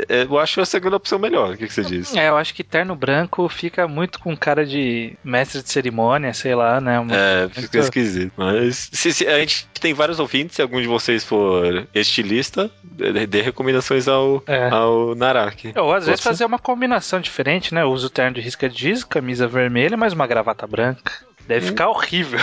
É, 0.09 0.23
Eu 0.25 0.39
acho 0.39 0.61
a 0.61 0.67
segunda 0.67 0.97
opção 0.97 1.19
melhor. 1.19 1.55
O 1.55 1.57
que, 1.57 1.67
que 1.67 1.73
você 1.73 1.83
diz? 1.83 2.15
É, 2.15 2.29
eu 2.29 2.37
acho 2.37 2.55
que 2.55 2.63
terno 2.63 2.95
branco 2.95 3.49
fica 3.49 3.89
muito 3.89 4.19
com 4.21 4.37
cara 4.37 4.65
de 4.67 5.15
mestre 5.25 5.63
de 5.63 5.71
cerimônia, 5.71 6.33
sei 6.35 6.55
lá, 6.55 6.81
né? 6.81 6.99
Uma- 7.01 7.15
É, 7.17 7.49
fica 7.49 7.61
Muito- 7.61 7.79
esquisito. 7.79 8.33
Mas 8.37 8.89
se, 8.93 9.13
se- 9.13 9.27
a 9.27 9.39
gente 9.39 9.67
tem 9.81 9.93
vários 9.95 10.19
ouvintes, 10.21 10.57
se 10.57 10.63
algum 10.63 10.81
de 10.81 10.87
vocês 10.87 11.25
for 11.25 11.87
estilista, 11.95 12.71
dê, 13.29 13.41
recomendações 13.41 14.09
ao, 14.09 14.43
É. 14.47 14.69
ao 14.71 15.15
Naraki. 15.15 15.73
Ou 15.77 15.93
às 15.93 16.07
vezes 16.07 16.21
Pode 16.21 16.23
ser? 16.23 16.29
fazer 16.29 16.45
uma 16.45 16.59
combinação 16.59 17.21
diferente, 17.21 17.75
né? 17.75 17.83
Eu 17.83 17.91
uso 17.91 18.11
terno 18.11 18.35
de 18.35 18.41
risca 18.41 18.69
de 18.69 18.79
giz, 18.79 19.05
camisa 19.05 19.47
vermelha, 19.47 19.97
mas 19.97 20.13
uma 20.13 20.27
gravata 20.27 20.67
branca. 20.67 21.13
Deve 21.51 21.67
ficar 21.67 21.89
horrível. 21.89 22.39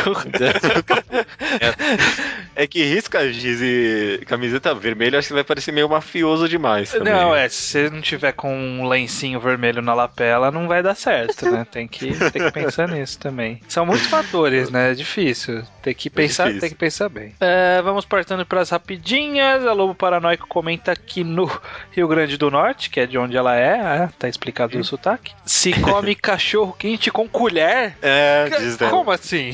É, 2.58 2.64
é 2.64 2.68
que 2.68 2.84
risca 2.84 3.32
giz 3.32 3.62
e 3.62 4.22
camiseta 4.28 4.76
vermelha, 4.76 5.18
acho 5.18 5.30
que 5.30 5.34
vai 5.34 5.46
parecer 5.46 5.72
meio 5.72 5.88
mafioso 5.88 6.50
demais. 6.50 6.92
Também. 6.92 7.14
Não, 7.14 7.34
é, 7.34 7.48
se 7.48 7.56
você 7.56 7.90
não 7.90 8.02
tiver 8.02 8.34
com 8.34 8.54
um 8.54 8.86
lencinho 8.86 9.40
vermelho 9.40 9.82
na 9.82 9.94
lapela, 9.94 10.52
não 10.52 10.68
vai 10.68 10.84
dar 10.84 10.94
certo, 10.94 11.50
né? 11.50 11.66
Tem 11.72 11.88
que, 11.88 12.08
tem 12.32 12.44
que 12.44 12.52
pensar 12.52 12.90
nisso 12.90 13.18
também. 13.18 13.62
São 13.70 13.86
muitos 13.86 14.08
fatores, 14.08 14.70
né? 14.70 14.92
É 14.92 14.94
difícil. 14.94 15.64
Tem 15.82 15.94
que 15.94 16.10
pensar, 16.10 16.46
difícil. 16.46 16.62
tem 16.62 16.70
que 16.70 16.76
pensar 16.76 17.08
bem. 17.08 17.34
É, 17.40 17.82
vamos 17.82 18.04
partando 18.04 18.46
para 18.46 18.60
as 18.60 18.70
rapidinhas. 18.70 19.66
A 19.66 19.72
Lobo 19.72 19.96
Paranoico 19.96 20.48
comenta 20.50 20.94
que 20.98 21.24
no 21.24 21.50
Rio 21.92 22.10
Grande 22.10 22.36
do 22.36 22.52
Norte, 22.52 22.90
que 22.90 23.00
é 23.00 23.06
de 23.06 23.18
onde 23.18 23.38
ela 23.38 23.56
é, 23.56 23.80
ah, 23.80 24.10
tá 24.20 24.28
explicado 24.28 24.78
o 24.78 24.84
sotaque, 24.84 25.34
se 25.46 25.72
come 25.80 26.14
cachorro 26.20 26.76
quente 26.78 27.10
com 27.10 27.26
colher. 27.26 27.96
É, 28.02 28.50
diz 28.58 28.82
ela. 28.82 28.97
Como 28.98 29.12
assim? 29.12 29.52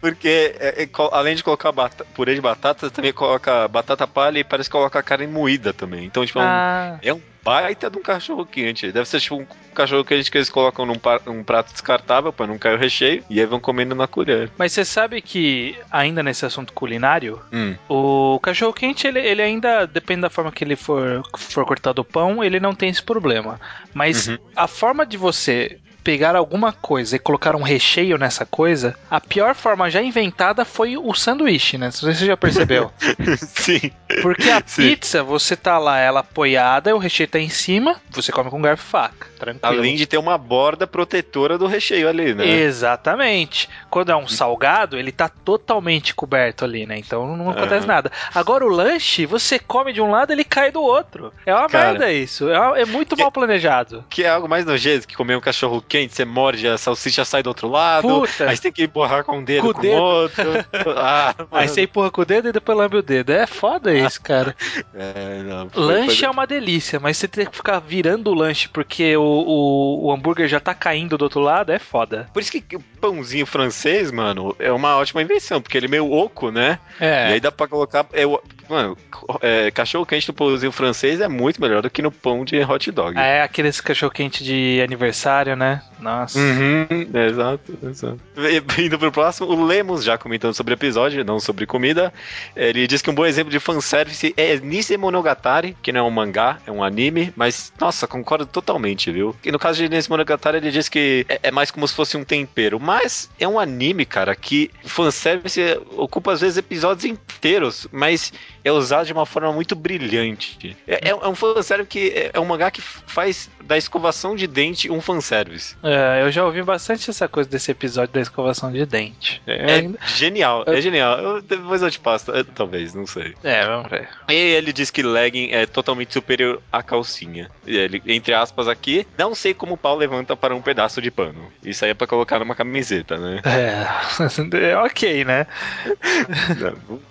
Porque 0.00 0.54
é, 0.60 0.84
é, 0.84 0.88
além 1.12 1.34
de 1.34 1.42
colocar 1.42 1.72
purê 2.14 2.34
de 2.34 2.40
batata, 2.40 2.88
também 2.90 3.12
coloca 3.12 3.66
batata 3.66 4.06
palha 4.06 4.38
e 4.38 4.44
parece 4.44 4.68
que 4.68 4.72
coloca 4.76 5.02
carne 5.02 5.26
moída 5.26 5.72
também. 5.72 6.04
Então, 6.04 6.24
tipo, 6.24 6.38
é 6.38 6.42
um- 6.42 6.46
Ah, 6.46 6.98
é 7.02 7.12
um 7.12 7.20
baita 7.44 7.90
de 7.90 7.98
um 7.98 8.02
cachorro 8.02 8.46
quente. 8.46 8.92
Deve 8.92 9.08
ser 9.08 9.18
tipo 9.20 9.36
um 9.36 9.46
cachorro 9.74 10.04
quente 10.04 10.30
que 10.30 10.38
eles 10.38 10.50
colocam 10.50 10.86
num, 10.86 10.94
num 11.26 11.42
prato 11.42 11.72
descartável 11.72 12.32
pra 12.32 12.46
não 12.46 12.58
cair 12.58 12.74
o 12.76 12.78
recheio 12.78 13.24
e 13.28 13.40
aí 13.40 13.46
vão 13.46 13.58
comendo 13.58 13.94
na 13.94 14.06
colher. 14.06 14.50
mas 14.56 14.72
você 14.72 14.84
sabe 14.84 15.20
que, 15.20 15.76
ainda 15.90 16.22
nesse 16.22 16.44
assunto 16.46 16.72
culinário, 16.72 17.40
Hum. 17.52 17.74
O 17.88 18.38
cachorro 18.40 18.72
quente, 18.72 19.06
ele, 19.06 19.18
ele 19.18 19.42
ainda, 19.42 19.86
depende 19.86 20.20
da 20.20 20.30
forma 20.30 20.52
que 20.52 20.62
ele 20.62 20.76
for, 20.76 21.22
for 21.36 21.64
cortado 21.64 22.02
o 22.02 22.04
pão, 22.04 22.44
ele 22.44 22.60
não 22.60 22.74
tem 22.74 22.88
esse 22.90 23.02
problema. 23.02 23.58
Mas 23.94 24.28
Uhum. 24.28 24.38
a 24.54 24.68
forma 24.68 25.04
de 25.06 25.16
você 25.16 25.78
pegar 26.08 26.34
alguma 26.34 26.72
coisa 26.72 27.16
e 27.16 27.18
colocar 27.18 27.54
um 27.54 27.60
recheio 27.60 28.16
nessa 28.16 28.46
coisa, 28.46 28.94
a 29.10 29.20
pior 29.20 29.54
forma 29.54 29.90
já 29.90 30.00
inventada 30.00 30.64
foi 30.64 30.96
o 30.96 31.12
sanduíche, 31.12 31.76
né? 31.76 31.88
Não 31.88 31.92
sei 31.92 32.14
se 32.14 32.20
você 32.20 32.26
já 32.26 32.34
percebeu. 32.34 32.90
Sim. 33.36 33.90
Porque 34.22 34.48
a 34.48 34.62
Sim. 34.64 34.88
pizza, 34.88 35.22
você 35.22 35.54
tá 35.54 35.76
lá, 35.76 35.98
ela 35.98 36.20
apoiada, 36.20 36.96
o 36.96 36.98
recheio 36.98 37.28
tá 37.28 37.38
em 37.38 37.50
cima, 37.50 37.96
você 38.10 38.32
come 38.32 38.48
com 38.48 38.62
garfo 38.62 38.86
e 38.86 38.90
faca. 38.90 39.26
Tranquilo. 39.38 39.78
Além 39.80 39.96
de 39.96 40.06
ter 40.06 40.16
uma 40.16 40.38
borda 40.38 40.86
protetora 40.86 41.58
do 41.58 41.66
recheio 41.66 42.08
ali, 42.08 42.34
né? 42.34 42.46
Exatamente. 42.46 43.68
Quando 43.90 44.10
é 44.10 44.16
um 44.16 44.26
salgado, 44.26 44.98
ele 44.98 45.12
tá 45.12 45.28
totalmente 45.28 46.14
coberto 46.14 46.64
ali, 46.64 46.86
né? 46.86 46.98
Então 46.98 47.36
não 47.36 47.50
acontece 47.50 47.84
Aham. 47.84 47.86
nada. 47.86 48.12
Agora 48.34 48.64
o 48.64 48.68
lanche, 48.68 49.26
você 49.26 49.58
come 49.58 49.92
de 49.92 50.00
um 50.00 50.10
lado, 50.10 50.32
ele 50.32 50.42
cai 50.42 50.72
do 50.72 50.82
outro. 50.82 51.32
É 51.44 51.54
uma 51.54 51.68
Cara, 51.68 51.90
merda 51.90 52.10
isso. 52.10 52.48
É, 52.48 52.82
é 52.82 52.84
muito 52.86 53.16
mal 53.16 53.30
planejado. 53.30 54.04
Que 54.08 54.24
é 54.24 54.28
algo 54.28 54.48
mais 54.48 54.64
nojento 54.64 55.06
que 55.06 55.14
comer 55.14 55.36
um 55.36 55.40
cachorro 55.40 55.82
quente, 55.82 55.97
você 56.06 56.24
morde, 56.24 56.68
a 56.68 56.76
salsicha 56.76 57.24
sai 57.24 57.42
do 57.42 57.48
outro 57.48 57.66
lado, 57.68 58.06
Puta. 58.06 58.48
aí 58.48 58.54
você 58.56 58.62
tem 58.62 58.72
que 58.72 58.86
borrar 58.86 59.24
com 59.24 59.38
um 59.38 59.42
dedo 59.44 59.62
Com 59.62 59.68
o 59.70 59.74
com, 59.74 59.80
dedo. 59.80 59.96
o 59.96 60.02
outro. 60.02 60.44
ah, 60.98 61.34
Aí 61.50 61.66
você 61.68 61.82
empurra 61.82 62.10
com 62.10 62.20
o 62.20 62.24
dedo 62.24 62.48
e 62.48 62.52
depois 62.52 62.76
lambe 62.78 62.96
o 62.98 63.02
dedo. 63.02 63.30
É 63.32 63.46
foda 63.46 63.92
isso, 63.94 64.20
cara. 64.22 64.54
É, 64.94 65.42
não, 65.42 65.68
foi- 65.70 65.82
Lanche 65.82 66.16
foi- 66.18 66.26
é 66.26 66.30
uma 66.30 66.46
delícia, 66.46 66.98
mas 67.00 67.16
você 67.16 67.26
ter 67.28 67.48
que 67.48 67.56
ficar 67.56 67.78
virando 67.78 68.30
o 68.30 68.34
lanche 68.34 68.68
porque 68.68 69.16
o, 69.16 69.22
o, 69.22 70.06
o 70.06 70.12
hambúrguer 70.12 70.48
já 70.48 70.60
tá 70.60 70.74
caindo 70.74 71.16
do 71.16 71.22
outro 71.22 71.40
lado, 71.40 71.70
é 71.72 71.78
foda. 71.78 72.28
Por 72.32 72.40
isso 72.42 72.50
que 72.52 72.76
o 72.76 72.80
pãozinho 73.00 73.46
francês, 73.46 74.10
mano, 74.10 74.54
é 74.58 74.70
uma 74.72 74.96
ótima 74.96 75.22
invenção, 75.22 75.60
porque 75.62 75.76
ele 75.76 75.86
é 75.86 75.88
meio 75.88 76.10
oco, 76.12 76.50
né? 76.50 76.78
E 77.00 77.04
É. 77.04 77.26
aí 77.28 77.40
dá 77.40 77.50
pra 77.52 77.66
colocar. 77.68 78.06
É, 78.12 78.26
o- 78.26 78.40
mano, 78.68 78.96
é, 79.40 79.70
cachorro 79.70 80.04
quente 80.04 80.28
no 80.28 80.34
pãozinho 80.34 80.72
francês 80.72 81.20
é 81.20 81.28
muito 81.28 81.60
melhor 81.60 81.80
do 81.82 81.88
que 81.90 82.02
no 82.02 82.10
pão 82.10 82.44
de 82.44 82.60
hot 82.62 82.90
dog. 82.90 83.16
É 83.18 83.42
aqueles 83.42 83.80
cachorro 83.80 84.12
quente 84.12 84.42
de 84.44 84.80
aniversário, 84.82 85.54
né? 85.56 85.80
Nossa. 86.00 86.38
Uhum, 86.38 86.86
exato, 87.28 87.78
exato. 87.82 88.20
E- 88.36 88.82
Indo 88.84 88.98
pro 88.98 89.10
próximo, 89.10 89.48
o 89.48 89.64
Lemos, 89.64 90.04
já 90.04 90.16
comentando 90.16 90.54
sobre 90.54 90.74
episódio, 90.74 91.24
não 91.24 91.40
sobre 91.40 91.66
comida, 91.66 92.12
ele 92.54 92.86
diz 92.86 93.02
que 93.02 93.10
um 93.10 93.14
bom 93.14 93.26
exemplo 93.26 93.50
de 93.50 93.58
fanservice 93.58 94.32
é 94.36 94.56
Nise 94.60 94.96
Monogatari, 94.96 95.76
que 95.82 95.90
não 95.92 96.00
é 96.00 96.02
um 96.04 96.10
mangá, 96.10 96.58
é 96.66 96.70
um 96.70 96.82
anime, 96.84 97.32
mas, 97.36 97.72
nossa, 97.80 98.06
concordo 98.06 98.46
totalmente, 98.46 99.10
viu? 99.10 99.34
E 99.44 99.50
no 99.50 99.58
caso 99.58 99.78
de 99.82 99.88
Nise 99.88 100.08
Monogatari, 100.08 100.58
ele 100.58 100.70
diz 100.70 100.88
que 100.88 101.26
é, 101.28 101.40
é 101.44 101.50
mais 101.50 101.70
como 101.70 101.86
se 101.86 101.94
fosse 101.94 102.16
um 102.16 102.24
tempero, 102.24 102.78
mas 102.78 103.28
é 103.38 103.48
um 103.48 103.58
anime, 103.58 104.04
cara, 104.04 104.34
que 104.36 104.70
o 104.84 104.88
fanservice 104.88 105.60
ocupa 105.96 106.32
às 106.32 106.40
vezes 106.40 106.58
episódios 106.58 107.04
inteiros, 107.04 107.86
mas 107.90 108.32
é 108.68 108.72
usado 108.72 109.06
de 109.06 109.12
uma 109.12 109.26
forma 109.26 109.52
muito 109.52 109.74
brilhante. 109.74 110.76
É, 110.86 111.08
é, 111.08 111.10
é 111.10 111.28
um 111.28 111.34
fanservice 111.34 111.88
que 111.88 112.08
é, 112.10 112.30
é 112.34 112.40
um 112.40 112.44
mangá 112.44 112.70
que 112.70 112.80
faz 112.80 113.48
da 113.64 113.76
escovação 113.76 114.34
de 114.36 114.46
dente 114.46 114.90
um 114.90 115.00
fanservice. 115.00 115.76
É, 115.82 116.22
eu 116.22 116.30
já 116.30 116.44
ouvi 116.44 116.62
bastante 116.62 117.08
essa 117.10 117.28
coisa 117.28 117.48
desse 117.48 117.70
episódio 117.70 118.12
da 118.14 118.20
escovação 118.20 118.70
de 118.72 118.84
dente. 118.86 119.42
É, 119.46 119.78
É 119.78 119.90
genial, 120.16 120.64
é 120.66 120.80
genial. 120.80 121.18
Eu- 121.18 121.42
depois 121.42 121.82
eu 121.82 121.90
te 121.90 121.98
passo, 121.98 122.30
eh, 122.34 122.44
talvez, 122.54 122.94
não 122.94 123.06
sei. 123.06 123.34
é, 123.42 123.64
vamos 123.66 123.90
ver. 123.90 124.08
E 124.28 124.34
ele 124.34 124.72
diz 124.72 124.90
que 124.90 125.02
legging 125.02 125.50
é 125.52 125.66
totalmente 125.66 126.12
superior 126.12 126.60
à 126.72 126.82
calcinha. 126.82 127.50
E 127.66 127.76
Ele, 127.76 128.02
entre 128.06 128.34
aspas 128.34 128.68
aqui, 128.68 129.06
não 129.18 129.34
sei 129.34 129.54
como 129.54 129.74
o 129.74 129.78
pau 129.78 129.96
levanta 129.96 130.36
para 130.36 130.54
um 130.54 130.60
pedaço 130.60 131.00
de 131.00 131.10
pano. 131.10 131.50
Isso 131.62 131.84
aí 131.84 131.90
é 131.92 131.94
pra 131.94 132.06
colocar 132.06 132.38
numa 132.38 132.54
camiseta, 132.54 133.16
né? 133.18 133.40
É, 133.44 133.86
é 134.72 134.76
ok, 134.76 135.24
né? 135.24 135.46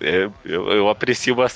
É, 0.00 0.28
eu, 0.44 0.68
eu 0.72 0.88
aprecio 0.88 1.34
bastante 1.34 1.47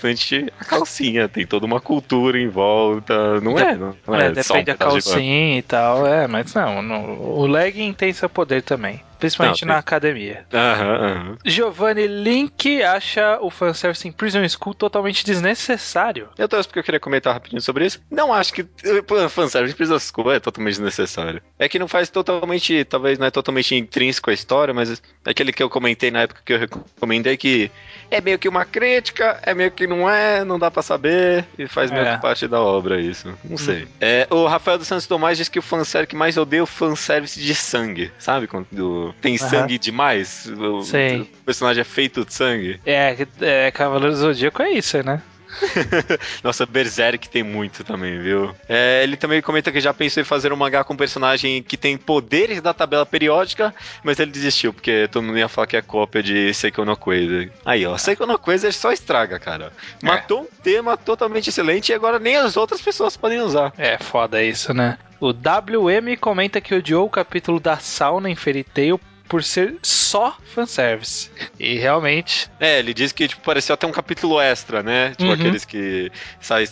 a 0.60 0.64
calcinha. 0.64 1.28
Tem 1.28 1.46
toda 1.46 1.66
uma 1.66 1.80
cultura 1.80 2.38
em 2.38 2.48
volta. 2.48 3.40
Não 3.40 3.58
é? 3.58 3.74
Não, 3.74 3.94
não 4.06 4.14
É, 4.14 4.26
é 4.26 4.30
um 4.30 4.32
depende 4.32 4.64
da 4.64 4.74
pedaço 4.74 4.98
de 4.98 5.04
calcinha 5.04 5.58
e 5.58 5.62
tal, 5.62 6.06
é, 6.06 6.26
mas 6.26 6.54
não, 6.54 6.82
não, 6.82 7.20
o 7.20 7.46
legging 7.46 7.92
tem 7.92 8.12
seu 8.12 8.28
poder 8.28 8.62
também. 8.62 9.00
Principalmente 9.22 9.62
Não, 9.64 9.68
na 9.68 9.74
tem- 9.74 9.80
academia. 9.80 10.46
Aham, 10.52 10.94
aham. 11.06 11.38
Giovanni 11.44 12.06
Link 12.06 12.82
acha 12.82 13.38
o 13.40 13.50
fanservice 13.50 14.06
em 14.06 14.12
Prison 14.12 14.46
School 14.48 14.74
totalmente 14.74 15.24
desnecessário. 15.24 16.28
Eu 16.36 16.48
torço 16.48 16.68
porque 16.68 16.78
eu 16.80 16.84
queria 16.84 17.00
comentar 17.00 17.32
rapidinho 17.32 17.60
sobre 17.62 17.86
isso. 17.86 18.00
Não 18.10 18.32
acho 18.32 18.52
que 18.52 18.64
pô, 19.06 19.28
fanservice 19.28 19.74
precisa 19.74 19.98
School 19.98 20.32
é 20.32 20.40
totalmente 20.40 20.74
desnecessário. 20.74 21.40
É 21.58 21.68
que 21.68 21.78
não 21.78 21.88
faz 21.88 22.08
totalmente, 22.10 22.84
talvez 22.84 23.18
não 23.18 23.26
é 23.26 23.30
totalmente 23.30 23.74
intrínseco 23.74 24.30
à 24.30 24.32
história, 24.32 24.74
mas 24.74 24.90
é 25.24 25.30
aquele 25.30 25.52
que 25.52 25.62
eu 25.62 25.70
comentei 25.70 26.10
na 26.10 26.22
época 26.22 26.40
que 26.44 26.52
eu 26.52 26.58
recomendei 26.58 27.36
que 27.36 27.70
é 28.10 28.20
meio 28.20 28.38
que 28.38 28.48
uma 28.48 28.64
crítica, 28.64 29.38
é 29.42 29.54
meio 29.54 29.70
que 29.70 29.86
não 29.86 30.08
é, 30.08 30.44
não 30.44 30.58
dá 30.58 30.70
pra 30.70 30.82
saber, 30.82 31.44
e 31.58 31.66
faz 31.66 31.90
meio 31.90 32.04
É. 32.04 32.16
que 32.16 32.22
parte 32.22 32.46
da 32.48 32.60
obra 32.60 33.00
isso. 33.00 33.32
Não 33.44 33.56
sei. 33.56 33.86
É, 34.00 34.26
o 34.30 34.46
Rafael 34.46 34.78
dos 34.78 34.86
Santos 34.88 35.06
Tomás 35.06 35.38
diz 35.38 35.48
que 35.48 35.58
o 35.58 35.62
fanservice 35.62 36.08
que 36.08 36.16
mais 36.16 36.36
odeia 36.36 36.60
é 36.60 36.62
o 36.62 36.66
fanservice 36.66 37.40
de 37.40 37.54
sangue, 37.54 38.10
sabe? 38.18 38.46
Quando 38.46 39.11
tem 39.20 39.36
sangue 39.36 39.78
demais, 39.78 40.46
o, 40.46 40.82
Sei. 40.82 41.20
o 41.20 41.26
personagem 41.44 41.80
é 41.80 41.84
feito 41.84 42.24
de 42.24 42.32
sangue. 42.32 42.80
É, 42.84 43.16
é 43.40 43.70
Cavaleiro 43.70 44.14
do 44.14 44.20
Zodíaco 44.20 44.62
é 44.62 44.72
isso, 44.72 45.02
né? 45.02 45.22
Nossa, 46.42 46.66
Berserk 46.66 47.28
tem 47.28 47.42
muito 47.42 47.84
também, 47.84 48.18
viu? 48.18 48.54
É, 48.68 49.02
ele 49.02 49.16
também 49.16 49.42
comenta 49.42 49.70
que 49.70 49.80
já 49.80 49.92
pensou 49.92 50.20
em 50.20 50.24
fazer 50.24 50.52
um 50.52 50.56
mangá 50.56 50.84
com 50.84 50.94
um 50.94 50.96
personagem 50.96 51.62
que 51.62 51.76
tem 51.76 51.96
poderes 51.96 52.60
da 52.60 52.72
tabela 52.72 53.06
periódica, 53.06 53.74
mas 54.02 54.18
ele 54.18 54.30
desistiu, 54.30 54.72
porque 54.72 55.08
todo 55.08 55.22
mundo 55.22 55.38
ia 55.38 55.48
falar 55.48 55.66
que 55.66 55.76
é 55.76 55.82
cópia 55.82 56.22
de 56.22 56.52
Seiko 56.54 56.84
no 56.84 56.96
Quasar. 56.96 57.48
Aí, 57.64 57.86
ó, 57.86 57.96
Seiko 57.96 58.26
no 58.26 58.38
Quasar 58.38 58.72
só 58.72 58.92
estraga, 58.92 59.38
cara. 59.38 59.72
Matou 60.02 60.42
um 60.42 60.62
tema 60.62 60.96
totalmente 60.96 61.48
excelente 61.48 61.90
e 61.90 61.94
agora 61.94 62.18
nem 62.18 62.36
as 62.36 62.56
outras 62.56 62.80
pessoas 62.80 63.16
podem 63.16 63.40
usar. 63.40 63.72
É 63.76 63.98
foda 63.98 64.42
isso, 64.42 64.72
né? 64.72 64.98
O 65.20 65.28
WM 65.28 66.16
comenta 66.20 66.60
que 66.60 66.74
odiou 66.74 67.06
o 67.06 67.10
capítulo 67.10 67.60
da 67.60 67.76
sauna 67.76 68.28
em 68.28 68.34
Fairy 68.34 68.64
Tail 68.64 69.00
por 69.32 69.42
ser 69.42 69.76
só 69.82 70.36
fanservice. 70.44 71.30
E 71.58 71.78
realmente, 71.78 72.50
É, 72.60 72.78
ele 72.80 72.92
disse 72.92 73.14
que 73.14 73.26
tipo, 73.26 73.40
pareceu 73.40 73.72
até 73.72 73.86
um 73.86 73.90
capítulo 73.92 74.38
extra, 74.38 74.82
né? 74.82 75.12
Tipo 75.12 75.24
Uhum. 75.24 75.32
aqueles 75.32 75.64
que 75.64 76.12
saem 76.38 76.66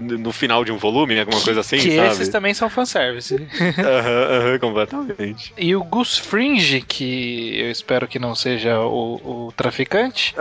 no 0.00 0.32
final 0.32 0.64
de 0.64 0.72
um 0.72 0.76
volume, 0.76 1.18
alguma 1.20 1.40
coisa 1.40 1.60
assim, 1.60 1.76
que 1.78 1.90
sabe? 1.90 2.08
esses 2.08 2.28
também 2.28 2.52
são 2.52 2.68
fanservice. 2.68 3.34
Aham, 3.78 4.24
aham, 4.38 4.58
completamente. 4.58 5.52
E 5.56 5.74
o 5.76 5.84
Gus 5.84 6.18
Fringe, 6.18 6.80
que 6.80 7.58
eu 7.60 7.70
espero 7.70 8.08
que 8.08 8.18
não 8.18 8.34
seja 8.34 8.80
o, 8.80 9.46
o 9.48 9.52
traficante, 9.52 10.34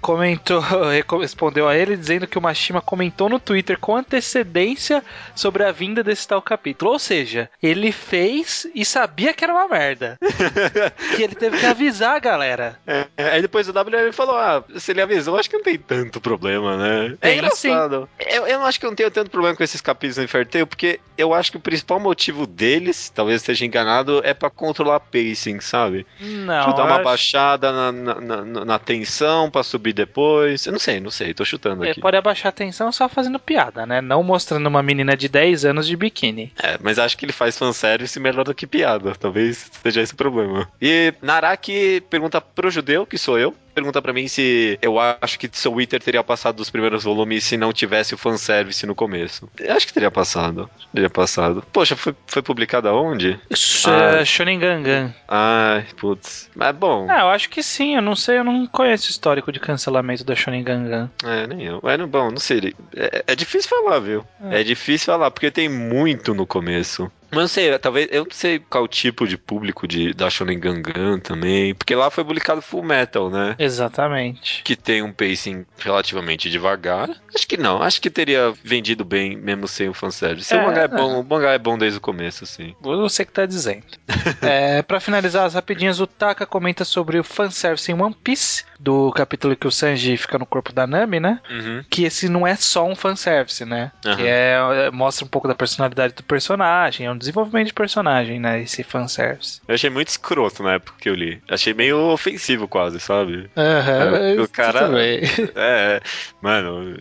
comentou, 0.00 0.60
respondeu 1.20 1.68
a 1.68 1.76
ele 1.76 1.96
dizendo 1.96 2.26
que 2.26 2.38
o 2.38 2.42
Mashima 2.42 2.80
comentou 2.80 3.28
no 3.28 3.38
Twitter 3.38 3.78
com 3.78 3.96
antecedência 3.96 5.02
sobre 5.34 5.64
a 5.64 5.72
vinda 5.72 6.02
desse 6.02 6.26
tal 6.26 6.40
capítulo. 6.42 6.92
Ou 6.92 6.98
seja, 6.98 7.50
ele 7.62 7.92
fez 7.92 8.66
e 8.74 8.84
sabia 8.84 9.32
que 9.34 9.44
era 9.44 9.52
uma 9.52 9.68
merda. 9.68 10.16
que 11.16 11.22
ele 11.22 11.34
teve 11.34 11.58
que 11.58 11.66
avisar 11.66 12.16
a 12.16 12.18
galera. 12.18 12.78
É, 12.86 13.06
aí 13.16 13.42
depois 13.42 13.68
o 13.68 13.72
WM 13.72 14.12
falou: 14.12 14.36
Ah, 14.36 14.62
se 14.76 14.90
ele 14.92 15.02
avisou, 15.02 15.38
acho 15.38 15.48
que 15.50 15.56
não 15.56 15.64
tem 15.64 15.78
tanto 15.78 16.20
problema, 16.20 16.76
né? 16.76 17.16
Tem, 17.20 17.32
é 17.32 17.34
engraçado. 17.34 18.08
Eu, 18.18 18.46
eu 18.46 18.58
não 18.58 18.66
acho 18.66 18.78
que 18.78 18.86
eu 18.86 18.90
não 18.90 18.96
tenho 18.96 19.10
tanto 19.10 19.30
problema 19.30 19.56
com 19.56 19.62
esses 19.64 19.80
capítulos 19.80 20.16
no 20.18 20.24
Inferteio, 20.24 20.66
porque 20.66 21.00
eu 21.16 21.32
acho 21.34 21.50
que 21.50 21.56
o 21.56 21.60
principal 21.60 21.98
motivo 21.98 22.46
deles, 22.46 23.10
talvez 23.14 23.40
esteja 23.40 23.64
enganado, 23.64 24.20
é 24.24 24.34
pra 24.34 24.50
controlar 24.50 25.00
pacing, 25.00 25.60
sabe? 25.60 26.06
Não, 26.20 26.60
tipo, 26.64 26.76
dar 26.76 26.84
uma 26.84 26.94
acho- 26.96 27.04
baixada 27.04 27.72
na, 27.72 27.92
na, 27.92 28.20
na- 28.20 28.64
na 28.64 28.78
tensão 28.78 29.50
pra 29.50 29.62
subir 29.62 29.92
depois. 29.92 30.66
Eu 30.66 30.72
não 30.72 30.78
sei, 30.78 31.00
não 31.00 31.10
sei, 31.10 31.32
tô 31.34 31.44
chutando 31.44 31.82
Ele 31.84 31.92
aqui. 31.92 32.00
pode 32.00 32.16
abaixar 32.16 32.46
a 32.46 32.50
atenção 32.50 32.90
só 32.92 33.08
fazendo 33.08 33.38
piada, 33.38 33.86
né? 33.86 34.00
Não 34.00 34.22
mostrando 34.22 34.66
uma 34.66 34.82
menina 34.82 35.16
de 35.16 35.28
10 35.28 35.64
anos 35.64 35.86
de 35.86 35.96
biquíni. 35.96 36.52
É, 36.62 36.76
mas 36.82 36.98
acho 36.98 37.16
que 37.16 37.24
ele 37.24 37.32
faz 37.32 37.56
fanservice 37.56 38.18
melhor 38.20 38.44
do 38.44 38.54
que 38.54 38.66
piada. 38.66 39.14
Talvez 39.14 39.70
seja 39.82 40.02
esse 40.02 40.12
o 40.12 40.16
problema. 40.16 40.65
E 40.80 41.14
Naraki 41.22 42.02
pergunta 42.10 42.40
pro 42.40 42.70
judeu, 42.70 43.06
que 43.06 43.18
sou 43.18 43.38
eu. 43.38 43.54
Pergunta 43.76 44.00
pra 44.00 44.10
mim 44.14 44.26
se 44.26 44.78
eu 44.80 44.98
acho 44.98 45.38
que 45.38 45.50
Soul 45.52 45.82
Eater 45.82 46.02
teria 46.02 46.24
passado 46.24 46.56
dos 46.56 46.70
primeiros 46.70 47.04
volumes 47.04 47.44
se 47.44 47.58
não 47.58 47.74
tivesse 47.74 48.14
o 48.14 48.16
fanservice 48.18 48.86
no 48.86 48.94
começo. 48.94 49.50
Eu 49.60 49.74
acho 49.76 49.86
que 49.86 49.92
teria 49.92 50.10
passado. 50.10 50.70
Teria 50.94 51.10
passado. 51.10 51.62
Poxa, 51.70 51.94
foi, 51.94 52.14
foi 52.26 52.40
publicado 52.40 52.88
aonde? 52.88 53.38
Isso 53.50 53.90
Ah. 53.90 54.20
é 54.20 54.24
Shonen 54.24 54.58
Gangan. 54.58 55.14
Ai, 55.28 55.84
putz. 55.98 56.48
Mas 56.56 56.74
bom. 56.74 57.06
Ah, 57.10 57.20
eu 57.20 57.28
acho 57.28 57.50
que 57.50 57.62
sim, 57.62 57.96
eu 57.96 58.00
não 58.02 58.16
sei, 58.16 58.38
eu 58.38 58.44
não 58.44 58.66
conheço 58.66 59.08
o 59.08 59.10
histórico 59.10 59.52
de 59.52 59.60
cancelamento 59.60 60.24
da 60.24 60.34
Shonen 60.34 60.64
Gangan. 60.64 61.10
É, 61.22 61.46
nem 61.46 61.66
eu. 61.66 61.82
É, 61.84 61.98
bom, 61.98 62.30
não 62.30 62.38
sei. 62.38 62.74
É, 62.96 63.24
é 63.26 63.36
difícil 63.36 63.68
falar, 63.68 63.98
viu? 63.98 64.24
É. 64.50 64.62
difícil 64.62 65.12
falar, 65.12 65.30
porque 65.30 65.50
tem 65.50 65.68
muito 65.68 66.32
no 66.32 66.46
começo. 66.46 67.12
Mas 67.28 67.40
não 67.40 67.48
sei, 67.48 67.76
talvez. 67.78 68.08
Eu 68.12 68.22
não 68.24 68.30
sei 68.30 68.60
qual 68.60 68.86
tipo 68.86 69.26
de 69.26 69.36
público 69.36 69.86
de, 69.88 70.14
da 70.14 70.30
Shonen 70.30 70.60
Gangan 70.60 71.18
também. 71.18 71.74
Porque 71.74 71.92
lá 71.94 72.08
foi 72.08 72.24
publicado 72.24 72.62
Full 72.62 72.84
Metal, 72.84 73.28
né? 73.28 73.56
Exatamente. 73.66 74.62
Que 74.62 74.76
tem 74.76 75.02
um 75.02 75.12
pacing 75.12 75.66
relativamente 75.78 76.48
devagar. 76.48 77.10
Acho 77.34 77.46
que 77.46 77.56
não. 77.56 77.82
Acho 77.82 78.00
que 78.00 78.10
teria 78.10 78.52
vendido 78.62 79.04
bem, 79.04 79.36
mesmo 79.36 79.68
sem 79.68 79.88
o 79.88 79.94
fanservice. 79.94 80.54
É, 80.54 80.58
o, 80.58 80.64
mangá 80.64 80.82
é 80.82 80.84
é. 80.84 80.88
bom, 80.88 81.20
o 81.20 81.24
mangá 81.24 81.52
é 81.52 81.58
bom 81.58 81.76
desde 81.76 81.98
o 81.98 82.00
começo, 82.00 82.44
assim. 82.44 82.74
Você 82.80 83.24
que 83.24 83.32
tá 83.32 83.44
dizendo. 83.44 83.84
é, 84.42 84.82
pra 84.82 85.00
finalizar 85.00 85.44
as 85.44 85.54
rapidinhas, 85.54 86.00
o 86.00 86.06
Taka 86.06 86.46
comenta 86.46 86.84
sobre 86.84 87.18
o 87.18 87.24
fanservice 87.24 87.90
em 87.90 88.00
One 88.00 88.14
Piece, 88.14 88.64
do 88.78 89.10
capítulo 89.12 89.56
que 89.56 89.66
o 89.66 89.70
Sanji 89.70 90.16
fica 90.16 90.38
no 90.38 90.46
corpo 90.46 90.72
da 90.72 90.86
Nami, 90.86 91.20
né? 91.20 91.40
Uhum. 91.50 91.84
Que 91.88 92.04
esse 92.04 92.28
não 92.28 92.46
é 92.46 92.54
só 92.54 92.86
um 92.86 92.94
fanservice, 92.94 93.64
né? 93.64 93.90
Aham. 94.04 94.16
Que 94.16 94.22
é, 94.26 94.56
é- 94.86 94.90
mostra 94.90 95.24
um 95.24 95.28
pouco 95.28 95.48
da 95.48 95.54
personalidade 95.54 96.14
do 96.14 96.22
personagem, 96.22 97.06
é 97.06 97.10
um 97.10 97.18
desenvolvimento 97.18 97.68
de 97.68 97.74
personagem, 97.74 98.38
né? 98.38 98.62
Esse 98.62 98.82
fanservice. 98.82 99.60
Eu 99.66 99.74
achei 99.74 99.90
muito 99.90 100.08
escroto 100.08 100.62
na 100.62 100.74
época 100.74 100.98
que 101.00 101.08
eu 101.08 101.14
li. 101.14 101.42
Achei 101.48 101.74
meio 101.74 101.98
ofensivo 102.10 102.68
quase, 102.68 103.00
sabe? 103.00 103.50
É, 103.56 104.40
o 104.40 104.48
cara-. 104.48 104.90
É, 105.56 106.00
mano, 106.42 106.96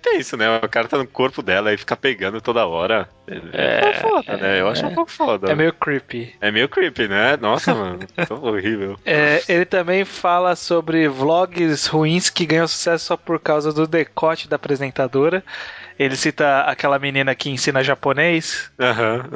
tem 0.00 0.18
isso, 0.20 0.36
né? 0.36 0.56
O 0.56 0.68
cara 0.68 0.88
tá 0.88 0.96
no 0.96 1.06
corpo 1.06 1.42
dela 1.42 1.72
e 1.72 1.76
fica 1.76 1.94
pegando 1.96 2.40
toda 2.40 2.66
hora. 2.66 3.08
É, 3.52 3.90
É, 3.90 3.94
foda, 3.94 4.36
né? 4.38 4.60
Eu 4.60 4.68
acho 4.68 4.86
um 4.86 4.94
pouco 4.94 5.10
foda. 5.10 5.52
É 5.52 5.54
meio 5.54 5.72
creepy. 5.72 6.34
É 6.40 6.50
meio 6.50 6.68
creepy, 6.68 7.08
né? 7.08 7.36
Nossa, 7.36 7.74
mano, 7.74 8.00
tão 8.26 8.42
horrível. 8.42 8.98
É, 9.04 9.42
ele 9.48 9.66
também 9.66 10.04
fala 10.04 10.56
sobre 10.56 11.08
vlogs 11.08 11.86
ruins 11.86 12.30
que 12.30 12.46
ganham 12.46 12.66
sucesso 12.66 13.04
só 13.04 13.16
por 13.16 13.38
causa 13.38 13.72
do 13.72 13.86
decote 13.86 14.48
da 14.48 14.56
apresentadora. 14.56 15.44
Ele 15.98 16.14
cita 16.16 16.60
aquela 16.60 16.98
menina 16.98 17.34
que 17.34 17.50
ensina 17.50 17.82
japonês, 17.82 18.70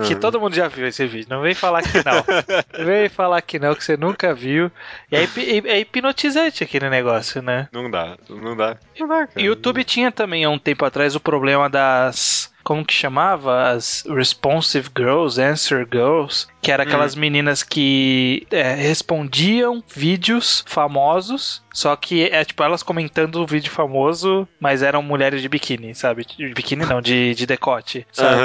que 0.06 0.14
todo 0.14 0.40
mundo 0.40 0.54
já 0.54 0.68
viu 0.68 0.86
esse 0.86 1.04
vídeo. 1.06 1.26
Não 1.28 1.42
vem 1.42 1.54
falar 1.54 1.82
que 1.82 1.98
não. 2.04 2.24
vem 2.86 3.08
falar 3.08 3.42
que 3.42 3.58
não, 3.58 3.74
que 3.74 3.84
você 3.84 3.96
nunca 3.96 4.32
viu. 4.32 4.70
E 5.10 5.16
é, 5.16 5.26
é 5.66 5.80
hipnotizante 5.80 6.62
aquele 6.62 6.88
negócio, 6.88 7.42
né? 7.42 7.68
Não 7.72 7.90
dá, 7.90 8.16
não 8.28 8.56
dá. 8.56 8.76
Não 8.98 9.08
dá, 9.08 9.26
cara. 9.26 9.40
YouTube 9.40 9.82
tinha 9.82 10.12
também 10.12 10.44
há 10.44 10.50
um 10.50 10.58
tempo 10.58 10.84
atrás 10.84 11.16
o 11.16 11.20
problema 11.20 11.68
das. 11.68 12.51
Como 12.62 12.84
que 12.84 12.92
chamava? 12.94 13.70
As 13.70 14.04
Responsive 14.08 14.88
Girls, 14.96 15.40
Answer 15.40 15.86
Girls, 15.90 16.46
que 16.60 16.70
era 16.70 16.84
aquelas 16.84 17.14
meninas 17.14 17.62
que 17.62 18.46
é, 18.50 18.74
respondiam 18.74 19.82
vídeos 19.94 20.64
famosos, 20.66 21.62
só 21.72 21.96
que 21.96 22.24
é 22.24 22.44
tipo 22.44 22.62
elas 22.62 22.82
comentando 22.82 23.36
o 23.36 23.46
vídeo 23.46 23.70
famoso, 23.70 24.46
mas 24.60 24.82
eram 24.82 25.02
mulheres 25.02 25.42
de 25.42 25.48
biquíni, 25.48 25.94
sabe? 25.94 26.24
De 26.24 26.54
biquíni 26.54 26.84
não, 26.86 27.00
de, 27.00 27.34
de 27.34 27.46
decote, 27.46 28.06
sabe? 28.12 28.40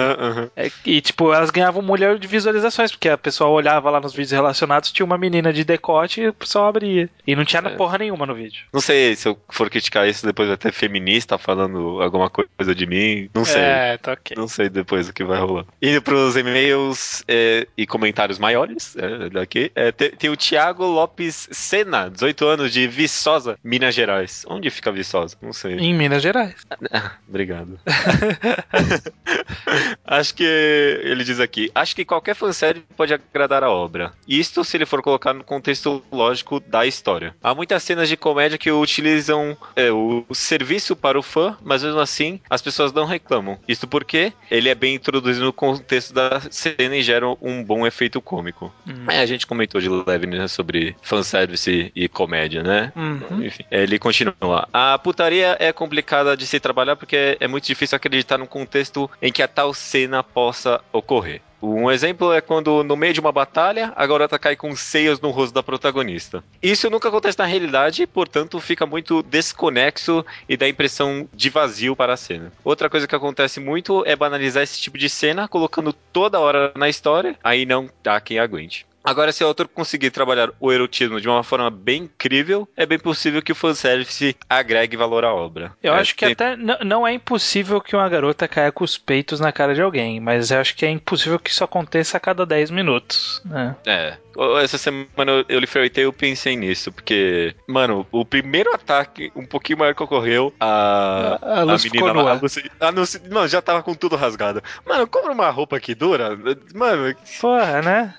É, 0.55 0.71
e 0.85 1.01
tipo, 1.01 1.33
elas 1.33 1.49
ganhavam 1.51 1.81
um 1.81 1.85
mulher 1.85 2.17
de 2.17 2.27
visualizações, 2.27 2.91
porque 2.91 3.09
a 3.09 3.17
pessoa 3.17 3.49
olhava 3.49 3.89
lá 3.89 3.99
nos 3.99 4.13
vídeos 4.13 4.31
relacionados, 4.31 4.91
tinha 4.91 5.05
uma 5.05 5.17
menina 5.17 5.53
de 5.53 5.63
decote 5.63 6.21
e 6.21 6.27
o 6.29 6.33
pessoal 6.33 6.67
abria. 6.67 7.09
E 7.25 7.35
não 7.35 7.45
tinha 7.45 7.61
É. 7.63 7.69
porra 7.75 7.97
nenhuma 7.97 8.25
no 8.25 8.33
vídeo. 8.33 8.65
Não 8.73 8.79
sei 8.81 9.15
se 9.15 9.27
eu 9.27 9.37
for 9.49 9.69
criticar 9.69 10.07
isso, 10.07 10.25
depois 10.25 10.57
ter 10.57 10.71
feminista 10.71 11.37
falando 11.37 12.01
alguma 12.01 12.29
coisa 12.29 12.73
de 12.73 12.85
mim. 12.85 13.29
Não 13.33 13.43
sei. 13.43 13.61
É, 13.61 13.97
tá 14.07 14.13
ok. 14.13 14.37
Não 14.37 14.47
sei 14.47 14.69
depois 14.69 15.09
o 15.09 15.13
que 15.13 15.23
vai 15.23 15.39
rolar. 15.39 15.65
Indo 15.81 16.01
pros 16.01 16.37
e-mails 16.37 17.23
é, 17.27 17.67
e 17.77 17.85
comentários 17.85 18.39
maiores 18.39 18.95
é, 18.95 19.29
daqui. 19.29 19.71
é, 19.75 19.91
tem, 19.91 20.11
tem 20.11 20.29
o 20.29 20.37
Thiago 20.37 20.85
Lopes 20.85 21.49
Sena, 21.51 22.09
18 22.09 22.45
anos, 22.45 22.71
de 22.71 22.87
Viçosa, 22.87 23.57
Minas 23.63 23.93
Gerais. 23.93 24.45
Onde 24.47 24.69
fica 24.69 24.91
Viçosa? 24.91 25.35
Não 25.41 25.51
sei. 25.51 25.77
Em 25.77 25.93
Minas 25.93 26.23
Gerais. 26.23 26.55
Obrigado. 27.27 27.79
acho 30.05 30.33
que 30.33 30.43
ele 30.43 31.23
diz 31.23 31.39
aqui: 31.39 31.69
acho 31.75 31.95
que 31.95 32.05
qualquer 32.05 32.35
fanservice 32.35 32.85
pode 32.95 33.13
agradar 33.13 33.63
a 33.63 33.69
obra. 33.69 34.13
Isto 34.27 34.63
se 34.63 34.77
ele 34.77 34.85
for 34.85 35.01
colocar 35.01 35.33
no 35.33 35.43
contexto 35.43 36.03
lógico 36.11 36.59
da 36.59 36.85
história. 36.85 37.35
Há 37.43 37.53
muitas 37.53 37.83
cenas 37.83 38.07
de 38.07 38.15
comédia 38.15 38.57
que 38.57 38.71
utilizam 38.71 39.57
é, 39.75 39.91
o, 39.91 40.25
o 40.29 40.35
serviço 40.35 40.95
para 40.95 41.19
o 41.19 41.23
fã, 41.23 41.57
mas 41.61 41.83
mesmo 41.83 41.99
assim 41.99 42.39
as 42.49 42.61
pessoas 42.61 42.93
não 42.93 43.05
reclamam. 43.05 43.59
Isto 43.67 43.87
porque 43.97 44.31
ele 44.51 44.69
é 44.69 44.75
bem 44.75 44.93
introduzido 44.93 45.43
no 45.43 45.51
contexto 45.51 46.13
da 46.13 46.39
cena 46.51 46.95
e 46.95 47.01
gera 47.01 47.25
um 47.41 47.63
bom 47.63 47.87
efeito 47.87 48.21
cômico. 48.21 48.71
Hum. 48.87 49.09
É, 49.09 49.21
a 49.21 49.25
gente 49.25 49.47
comentou 49.47 49.81
de 49.81 49.89
leve 49.89 50.27
né, 50.27 50.47
sobre 50.47 50.95
fanservice 51.01 51.91
e 51.95 52.07
comédia, 52.07 52.61
né? 52.61 52.93
Uhum. 52.95 53.43
Enfim, 53.43 53.63
ele 53.71 53.97
continua. 53.97 54.69
A 54.71 54.99
putaria 54.99 55.57
é 55.59 55.73
complicada 55.73 56.37
de 56.37 56.45
se 56.45 56.59
trabalhar 56.59 56.95
porque 56.95 57.37
é 57.39 57.47
muito 57.47 57.65
difícil 57.65 57.95
acreditar 57.95 58.37
num 58.37 58.45
contexto 58.45 59.09
em 59.19 59.31
que 59.31 59.41
a 59.41 59.47
tal 59.47 59.73
cena 59.73 60.21
possa 60.21 60.79
ocorrer. 60.93 61.41
Um 61.61 61.89
exemplo 61.89 62.31
é 62.31 62.39
quando, 62.39 62.83
no 62.83 62.95
meio 62.95 63.13
de 63.13 63.19
uma 63.19 63.31
batalha, 63.31 63.91
a 63.95 64.05
garota 64.05 64.37
cai 64.37 64.55
com 64.55 64.75
seios 64.75 65.19
no 65.19 65.31
rosto 65.31 65.53
da 65.53 65.63
protagonista. 65.63 66.43
Isso 66.61 66.89
nunca 66.89 67.09
acontece 67.09 67.37
na 67.39 67.45
realidade, 67.45 68.05
portanto, 68.05 68.59
fica 68.59 68.85
muito 68.85 69.23
desconexo 69.23 70.25
e 70.47 70.55
dá 70.55 70.67
impressão 70.67 71.27
de 71.33 71.49
vazio 71.49 71.95
para 71.95 72.13
a 72.13 72.17
cena. 72.17 72.51
Outra 72.63 72.89
coisa 72.89 73.07
que 73.07 73.15
acontece 73.15 73.59
muito 73.59 74.03
é 74.05 74.15
banalizar 74.15 74.61
esse 74.61 74.79
tipo 74.79 74.97
de 74.97 75.09
cena, 75.09 75.47
colocando 75.47 75.91
toda 75.91 76.39
hora 76.39 76.71
na 76.75 76.89
história, 76.89 77.35
aí 77.43 77.65
não 77.65 77.89
dá 78.03 78.21
quem 78.21 78.37
aguente. 78.37 78.85
Agora, 79.09 79.31
se 79.31 79.41
o 79.43 79.47
autor 79.47 79.69
conseguir 79.69 80.11
trabalhar 80.11 80.49
o 80.59 80.69
erotismo 80.71 81.21
de 81.21 81.29
uma 81.29 81.41
forma 81.43 81.69
bem 81.71 82.03
incrível, 82.03 82.67
é 82.75 82.85
bem 82.85 82.99
possível 82.99 83.41
que 83.41 83.53
o 83.53 83.55
fanservice 83.55 84.35
agregue 84.49 84.97
valor 84.97 85.23
à 85.23 85.33
obra. 85.33 85.71
Eu 85.81 85.93
É, 85.93 85.99
acho 85.99 86.13
que 86.13 86.25
tem- 86.25 86.33
até 86.33 86.55
não 86.83 87.07
é 87.07 87.13
impossível 87.13 87.79
que 87.79 87.95
uma 87.95 88.09
garota 88.09 88.47
caia 88.49 88.71
com 88.71 88.83
os 88.83 88.97
peitos 88.97 89.39
na 89.39 89.51
cara 89.53 89.73
de 89.73 89.81
alguém, 89.81 90.19
mas 90.19 90.51
eu 90.51 90.59
acho 90.59 90.75
que 90.75 90.85
é 90.85 90.89
impossível 90.89 91.39
que 91.39 91.49
isso 91.49 91.63
aconteça 91.63 92.17
a 92.17 92.19
cada 92.19 92.45
10 92.45 92.69
minutos. 92.69 93.41
né? 93.45 93.75
É. 93.85 94.17
Essa 94.61 94.77
semana 94.77 95.43
eu- 95.49 95.59
li 95.59 95.65
Fairy 95.65 95.89
Tail 95.89 96.05
e 96.05 96.09
eu 96.09 96.13
pensei 96.13 96.55
nisso, 96.55 96.91
porque, 96.91 97.55
mano, 97.67 98.05
o 98.11 98.23
primeiro 98.23 98.71
ataque 98.73 99.31
um 99.35 99.45
pouquinho 99.45 99.79
maior 99.79 99.95
que 99.95 100.03
ocorreu, 100.03 100.53
a, 100.59 101.39
A- 101.41 101.59
a 101.61 101.63
Lucy 101.63 101.89
ficou 101.89 102.13
lá, 102.13 102.31
a 102.31 102.33
Lucy, 102.35 102.71
a 102.79 102.89
Lucy- 102.89 103.21
mano, 103.31 103.47
já 103.47 103.61
tava 103.63 103.81
com 103.81 103.95
tudo 103.95 104.15
rasgado. 104.15 104.61
Mano, 104.85 105.07
compra 105.07 105.31
uma 105.31 105.49
roupa 105.49 105.79
que 105.79 105.95
dura. 105.95 106.37
Mano, 106.75 107.15
Porra, 107.41 107.81
né? 107.81 108.13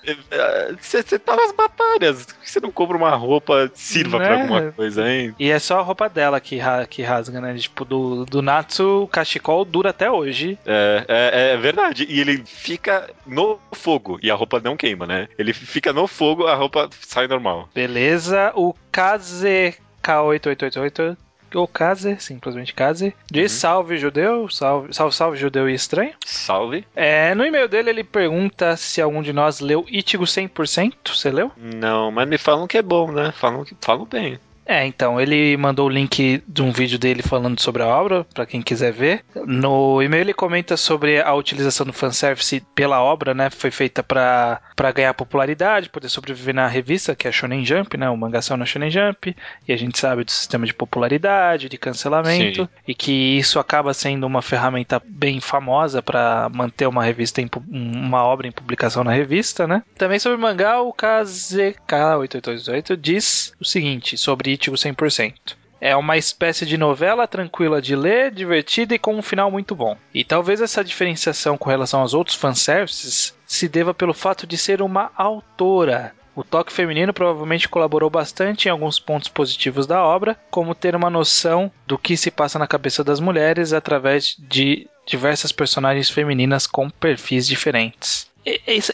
Você 0.86 1.18
tá 1.18 1.36
nas 1.36 1.52
batalhas. 1.52 2.24
Por 2.26 2.34
que 2.36 2.50
você 2.50 2.60
não 2.60 2.70
compra 2.72 2.96
uma 2.96 3.14
roupa 3.14 3.68
que 3.68 3.80
sirva 3.80 4.18
pra 4.18 4.36
Né? 4.36 4.42
alguma 4.42 4.72
coisa, 4.72 5.08
hein? 5.10 5.34
E 5.38 5.50
é 5.50 5.58
só 5.58 5.78
a 5.78 5.82
roupa 5.82 6.08
dela 6.08 6.40
que, 6.40 6.56
ra- 6.58 6.86
que 6.86 7.02
rasga, 7.02 7.40
né? 7.40 7.54
Tipo, 7.56 7.84
do, 7.84 8.24
do 8.24 8.42
Natsu, 8.42 9.02
o 9.02 9.08
cachecol 9.08 9.64
dura 9.64 9.90
até 9.90 10.10
hoje. 10.10 10.58
É, 10.66 11.04
é, 11.08 11.52
é 11.52 11.56
verdade. 11.56 12.06
E 12.08 12.20
ele 12.20 12.42
fica 12.46 13.08
no 13.26 13.58
fogo 13.72 14.18
e 14.22 14.30
a 14.30 14.34
roupa 14.34 14.60
não 14.62 14.76
queima, 14.76 15.06
né? 15.06 15.28
Ele 15.38 15.52
fica 15.52 15.92
no 15.92 16.06
fogo, 16.06 16.46
a 16.46 16.54
roupa 16.54 16.88
sai 17.00 17.26
normal. 17.26 17.68
Beleza. 17.74 18.52
O 18.54 18.74
Kaze 18.92 19.74
K8888. 20.02 21.16
Ou 21.54 21.66
Kaze, 21.66 22.16
simplesmente 22.18 22.74
Kaze. 22.74 23.14
Diz 23.30 23.52
salve 23.52 23.96
judeu, 23.96 24.48
salve, 24.48 24.92
salve, 24.92 25.14
salve 25.14 25.36
judeu 25.38 25.68
e 25.68 25.74
estranho. 25.74 26.12
Salve. 26.24 26.84
É, 26.94 27.34
no 27.34 27.44
e-mail 27.44 27.68
dele 27.68 27.90
ele 27.90 28.04
pergunta 28.04 28.76
se 28.76 29.00
algum 29.00 29.22
de 29.22 29.32
nós 29.32 29.60
leu 29.60 29.84
Ichigo 29.88 30.24
100%. 30.24 30.92
Você 31.06 31.30
leu? 31.30 31.50
Não, 31.56 32.10
mas 32.10 32.28
me 32.28 32.38
falam 32.38 32.66
que 32.66 32.78
é 32.78 32.82
bom, 32.82 33.10
né? 33.10 33.32
Falam, 33.32 33.64
que, 33.64 33.74
falam 33.80 34.04
bem. 34.04 34.38
É, 34.68 34.84
então, 34.84 35.18
ele 35.18 35.56
mandou 35.56 35.86
o 35.86 35.90
link 35.90 36.42
de 36.46 36.62
um 36.62 36.70
vídeo 36.70 36.98
dele 36.98 37.22
falando 37.22 37.58
sobre 37.58 37.82
a 37.82 37.86
obra, 37.86 38.26
pra 38.34 38.44
quem 38.44 38.60
quiser 38.60 38.92
ver. 38.92 39.24
No 39.46 40.02
e-mail 40.02 40.20
ele 40.20 40.34
comenta 40.34 40.76
sobre 40.76 41.22
a 41.22 41.34
utilização 41.34 41.86
do 41.86 41.92
fanservice 41.92 42.62
pela 42.74 43.02
obra, 43.02 43.32
né? 43.32 43.48
Foi 43.48 43.70
feita 43.70 44.02
pra 44.02 44.60
pra 44.76 44.92
ganhar 44.92 45.14
popularidade, 45.14 45.88
poder 45.88 46.08
sobreviver 46.08 46.54
na 46.54 46.68
revista, 46.68 47.16
que 47.16 47.26
é 47.26 47.30
a 47.30 47.32
Shonen 47.32 47.64
Jump, 47.64 47.96
né? 47.96 48.08
O 48.10 48.16
mangá 48.16 48.42
saiu 48.42 48.58
na 48.58 48.64
Shonen 48.64 48.90
Jump. 48.90 49.34
E 49.66 49.72
a 49.72 49.76
gente 49.76 49.98
sabe 49.98 50.22
do 50.22 50.30
sistema 50.30 50.64
de 50.66 50.74
popularidade, 50.74 51.68
de 51.68 51.78
cancelamento. 51.78 52.62
Sim. 52.62 52.68
E 52.86 52.94
que 52.94 53.38
isso 53.38 53.58
acaba 53.58 53.94
sendo 53.94 54.24
uma 54.24 54.42
ferramenta 54.42 55.02
bem 55.04 55.40
famosa 55.40 56.02
pra 56.02 56.48
manter 56.52 56.86
uma 56.86 57.02
revista, 57.02 57.40
em 57.40 57.48
uma 57.70 58.22
obra 58.22 58.46
em 58.46 58.52
publicação 58.52 59.02
na 59.02 59.12
revista, 59.12 59.66
né? 59.66 59.82
Também 59.96 60.18
sobre 60.18 60.38
o 60.38 60.40
mangá, 60.40 60.80
o 60.80 60.92
KZK8888 60.92 62.96
diz 62.96 63.54
o 63.58 63.64
seguinte 63.64 64.16
sobre 64.16 64.57
Ichigo 64.60 64.76
100%. 64.76 65.56
É 65.80 65.94
uma 65.94 66.16
espécie 66.16 66.66
de 66.66 66.76
novela 66.76 67.28
tranquila 67.28 67.80
de 67.80 67.94
ler, 67.94 68.32
divertida 68.32 68.94
e 68.94 68.98
com 68.98 69.14
um 69.14 69.22
final 69.22 69.50
muito 69.50 69.74
bom. 69.76 69.96
E 70.12 70.24
talvez 70.24 70.60
essa 70.60 70.82
diferenciação 70.82 71.56
com 71.56 71.70
relação 71.70 72.00
aos 72.00 72.14
outros 72.14 72.36
fanservices 72.36 73.34
se 73.46 73.68
deva 73.68 73.94
pelo 73.94 74.12
fato 74.12 74.46
de 74.46 74.56
ser 74.56 74.82
uma 74.82 75.12
autora. 75.16 76.12
O 76.34 76.44
toque 76.44 76.72
feminino 76.72 77.12
provavelmente 77.12 77.68
colaborou 77.68 78.08
bastante 78.08 78.66
em 78.66 78.70
alguns 78.70 79.00
pontos 79.00 79.28
positivos 79.28 79.88
da 79.88 80.04
obra, 80.04 80.36
como 80.50 80.74
ter 80.74 80.94
uma 80.94 81.10
noção 81.10 81.70
do 81.84 81.98
que 81.98 82.16
se 82.16 82.30
passa 82.30 82.60
na 82.60 82.66
cabeça 82.66 83.02
das 83.02 83.18
mulheres 83.18 83.72
através 83.72 84.36
de 84.38 84.88
diversas 85.04 85.50
personagens 85.50 86.08
femininas 86.08 86.64
com 86.64 86.88
perfis 86.88 87.46
diferentes. 87.46 88.27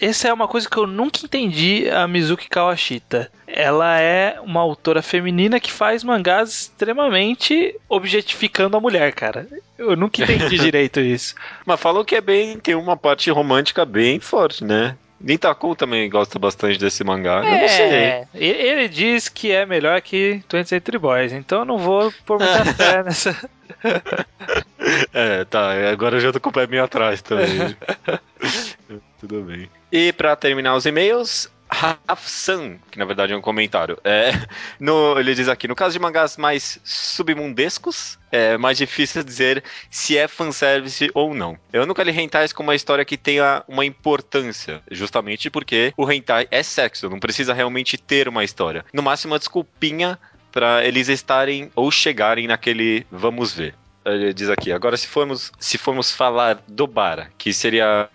Essa 0.01 0.29
é 0.29 0.33
uma 0.33 0.49
coisa 0.49 0.69
que 0.69 0.77
eu 0.77 0.87
nunca 0.87 1.21
entendi 1.25 1.89
a 1.91 2.07
Mizuki 2.09 2.49
Kawashita. 2.49 3.31
Ela 3.47 4.01
é 4.01 4.41
uma 4.41 4.61
autora 4.61 5.03
feminina 5.03 5.61
que 5.61 5.71
faz 5.71 6.03
mangás 6.03 6.49
extremamente 6.63 7.75
objetificando 7.89 8.77
a 8.77 8.81
mulher, 8.81 9.13
cara. 9.13 9.47
Eu 9.79 9.95
nunca 9.97 10.23
entendi 10.23 10.57
direito 10.59 11.01
isso. 11.01 11.35
Mas 11.65 11.81
falam 11.81 12.05
que 12.05 12.15
é 12.17 12.21
bem. 12.21 12.59
Tem 12.59 12.75
uma 12.75 12.97
parte 12.97 13.31
romântica 13.31 13.85
bem 13.85 14.19
forte, 14.21 14.65
né? 14.65 14.97
Nitaku 15.21 15.75
também 15.75 16.11
gosta 16.11 16.39
bastante 16.39 16.79
desse 16.79 17.03
mangá. 17.05 17.43
Eu 17.45 17.59
não 17.61 17.69
sei. 17.69 17.87
É, 17.87 18.29
e- 18.35 18.45
ele 18.45 18.89
diz 18.89 19.29
que 19.29 19.51
é 19.53 19.65
melhor 19.65 20.01
que 20.03 20.43
20 20.53 20.67
Century 20.69 20.99
Boys, 20.99 21.33
então 21.33 21.61
eu 21.61 21.65
não 21.65 21.79
vou 21.79 22.13
pôr 22.27 22.39
muita 22.39 22.65
fé 22.75 23.03
nessa. 23.03 23.35
É, 25.15 25.45
tá. 25.45 25.71
Agora 25.91 26.17
eu 26.17 26.21
já 26.21 26.33
tô 26.33 26.41
com 26.41 26.51
o 26.51 26.53
pé 26.53 26.67
meio 26.67 26.85
atrás 26.85 27.23
também. 27.23 27.75
Tudo 29.27 29.43
bem. 29.43 29.70
E 29.91 30.12
pra 30.12 30.37
terminar 30.37 30.77
os 30.77 30.85
e-mails. 30.85 31.51
Rafsan, 31.66 32.77
que 32.91 32.99
na 32.99 33.07
verdade 33.07 33.33
é 33.33 33.37
um 33.37 33.41
comentário. 33.41 33.99
É, 34.05 34.31
no, 34.79 35.18
ele 35.18 35.35
diz 35.35 35.49
aqui: 35.49 35.66
no 35.66 35.75
caso 35.75 35.95
de 35.95 35.99
mangás 35.99 36.37
mais 36.37 36.79
submundescos, 36.85 38.18
é 38.31 38.59
mais 38.59 38.77
difícil 38.77 39.25
dizer 39.25 39.64
se 39.91 40.16
é 40.16 40.29
fanservice 40.29 41.11
ou 41.14 41.35
não. 41.35 41.59
Eu 41.72 41.87
nunca 41.87 42.03
li 42.05 42.12
hentais 42.12 42.53
com 42.53 42.62
uma 42.62 42.75
história 42.75 43.05
que 43.05 43.16
tenha 43.16 43.64
uma 43.66 43.85
importância, 43.85 44.83
justamente 44.91 45.49
porque 45.49 45.93
o 45.97 46.09
hentai 46.12 46.47
é 46.51 46.62
sexo, 46.62 47.09
não 47.09 47.18
precisa 47.18 47.55
realmente 47.55 47.97
ter 47.97 48.29
uma 48.29 48.45
história. 48.45 48.85
No 48.93 49.03
máximo, 49.03 49.33
uma 49.33 49.39
desculpinha 49.39 50.18
pra 50.53 50.85
eles 50.85 51.09
estarem 51.09 51.72
ou 51.75 51.91
chegarem 51.91 52.47
naquele 52.47 53.07
vamos 53.11 53.53
ver. 53.55 53.75
Ele 54.05 54.35
diz 54.35 54.51
aqui, 54.51 54.71
agora 54.71 54.97
se 54.97 55.07
formos, 55.07 55.51
se 55.59 55.79
formos 55.79 56.13
falar 56.13 56.63
do 56.69 56.87
Bara, 56.87 57.31
que 57.39 57.53
seria 57.53 58.09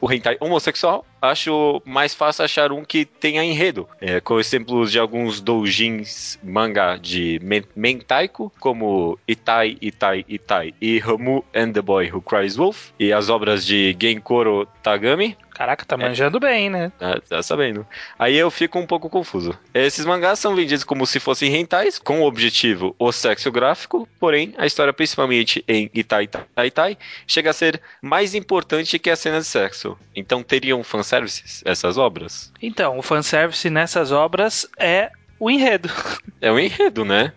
o 0.00 0.12
hentai 0.12 0.36
homossexual, 0.40 1.06
acho 1.22 1.80
mais 1.84 2.14
fácil 2.14 2.44
achar 2.44 2.72
um 2.72 2.84
que 2.84 3.04
tenha 3.04 3.44
enredo, 3.44 3.88
é, 4.00 4.20
com 4.20 4.40
exemplos 4.40 4.90
de 4.90 4.98
alguns 4.98 5.40
doujins 5.40 6.38
mangá 6.42 6.96
de 6.96 7.38
men 7.42 7.64
Mentaiko, 7.74 8.52
como 8.60 9.18
Itai, 9.26 9.76
Itai, 9.80 10.24
Itai 10.28 10.74
e 10.80 11.00
Hamu 11.00 11.44
and 11.54 11.72
the 11.72 11.82
Boy 11.82 12.10
Who 12.10 12.20
Cries 12.22 12.56
Wolf, 12.56 12.90
e 12.98 13.12
as 13.12 13.28
obras 13.28 13.64
de 13.64 13.96
Genkoro 13.98 14.66
Tagami, 14.82 15.36
Caraca, 15.56 15.86
tá 15.86 15.96
manjando 15.96 16.38
bem, 16.38 16.68
né? 16.68 16.92
Tá, 16.98 17.18
tá 17.26 17.42
sabendo. 17.42 17.86
Aí 18.18 18.36
eu 18.36 18.50
fico 18.50 18.78
um 18.78 18.86
pouco 18.86 19.08
confuso. 19.08 19.58
Esses 19.72 20.04
mangás 20.04 20.38
são 20.38 20.54
vendidos 20.54 20.84
como 20.84 21.06
se 21.06 21.18
fossem 21.18 21.50
rentais, 21.50 21.98
com 21.98 22.20
o 22.20 22.26
objetivo 22.26 22.94
o 22.98 23.10
sexo 23.10 23.50
gráfico, 23.50 24.06
porém 24.20 24.52
a 24.58 24.66
história, 24.66 24.92
principalmente 24.92 25.64
em 25.66 25.90
Itai 25.94 26.24
Itai 26.24 26.66
Itai, 26.66 26.98
chega 27.26 27.48
a 27.48 27.54
ser 27.54 27.80
mais 28.02 28.34
importante 28.34 28.98
que 28.98 29.08
a 29.08 29.16
cena 29.16 29.38
de 29.38 29.46
sexo. 29.46 29.96
Então 30.14 30.42
teriam 30.42 30.84
fanservices 30.84 31.62
essas 31.64 31.96
obras? 31.96 32.52
Então, 32.60 32.98
o 32.98 33.02
fanservice 33.02 33.70
nessas 33.70 34.12
obras 34.12 34.68
é 34.78 35.10
o 35.40 35.50
enredo. 35.50 35.88
É 36.38 36.52
um 36.52 36.58
enredo, 36.58 37.02
né? 37.02 37.32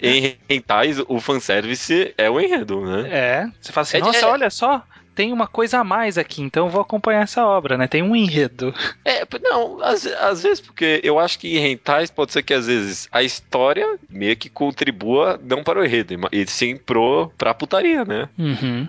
em 0.00 0.36
rentais, 0.48 1.00
o 1.08 1.20
fanservice 1.20 2.14
é 2.16 2.30
o 2.30 2.40
enredo, 2.40 2.80
né? 2.86 3.08
É. 3.10 3.46
Você 3.60 3.72
fala 3.72 3.82
assim, 3.82 3.96
É 3.96 4.00
nossa, 4.00 4.18
é- 4.18 4.24
olha 4.24 4.50
só, 4.50 4.84
tem 5.14 5.32
uma 5.32 5.46
coisa 5.46 5.78
a 5.78 5.84
mais 5.84 6.18
aqui, 6.18 6.42
então 6.42 6.66
eu 6.66 6.70
vou 6.70 6.80
acompanhar 6.80 7.22
essa 7.22 7.44
obra, 7.46 7.76
né? 7.78 7.86
Tem 7.86 8.02
um 8.02 8.14
enredo. 8.14 8.74
É, 9.04 9.26
não, 9.42 9.82
às, 9.82 10.06
às 10.06 10.42
vezes, 10.42 10.60
porque 10.60 11.00
eu 11.02 11.18
acho 11.18 11.38
que 11.38 11.56
em 11.56 11.60
rentais 11.60 12.10
pode 12.10 12.32
ser 12.32 12.42
que 12.42 12.54
às 12.54 12.66
vezes 12.66 13.08
a 13.10 13.22
história 13.22 13.98
meio 14.08 14.36
que 14.36 14.48
contribua 14.48 15.38
não 15.42 15.62
para 15.62 15.80
o 15.80 15.84
enredo, 15.84 16.14
e 16.32 16.46
sim 16.46 16.76
pro, 16.76 17.30
pra 17.36 17.54
putaria, 17.54 18.04
né? 18.04 18.28
Uhum. 18.38 18.88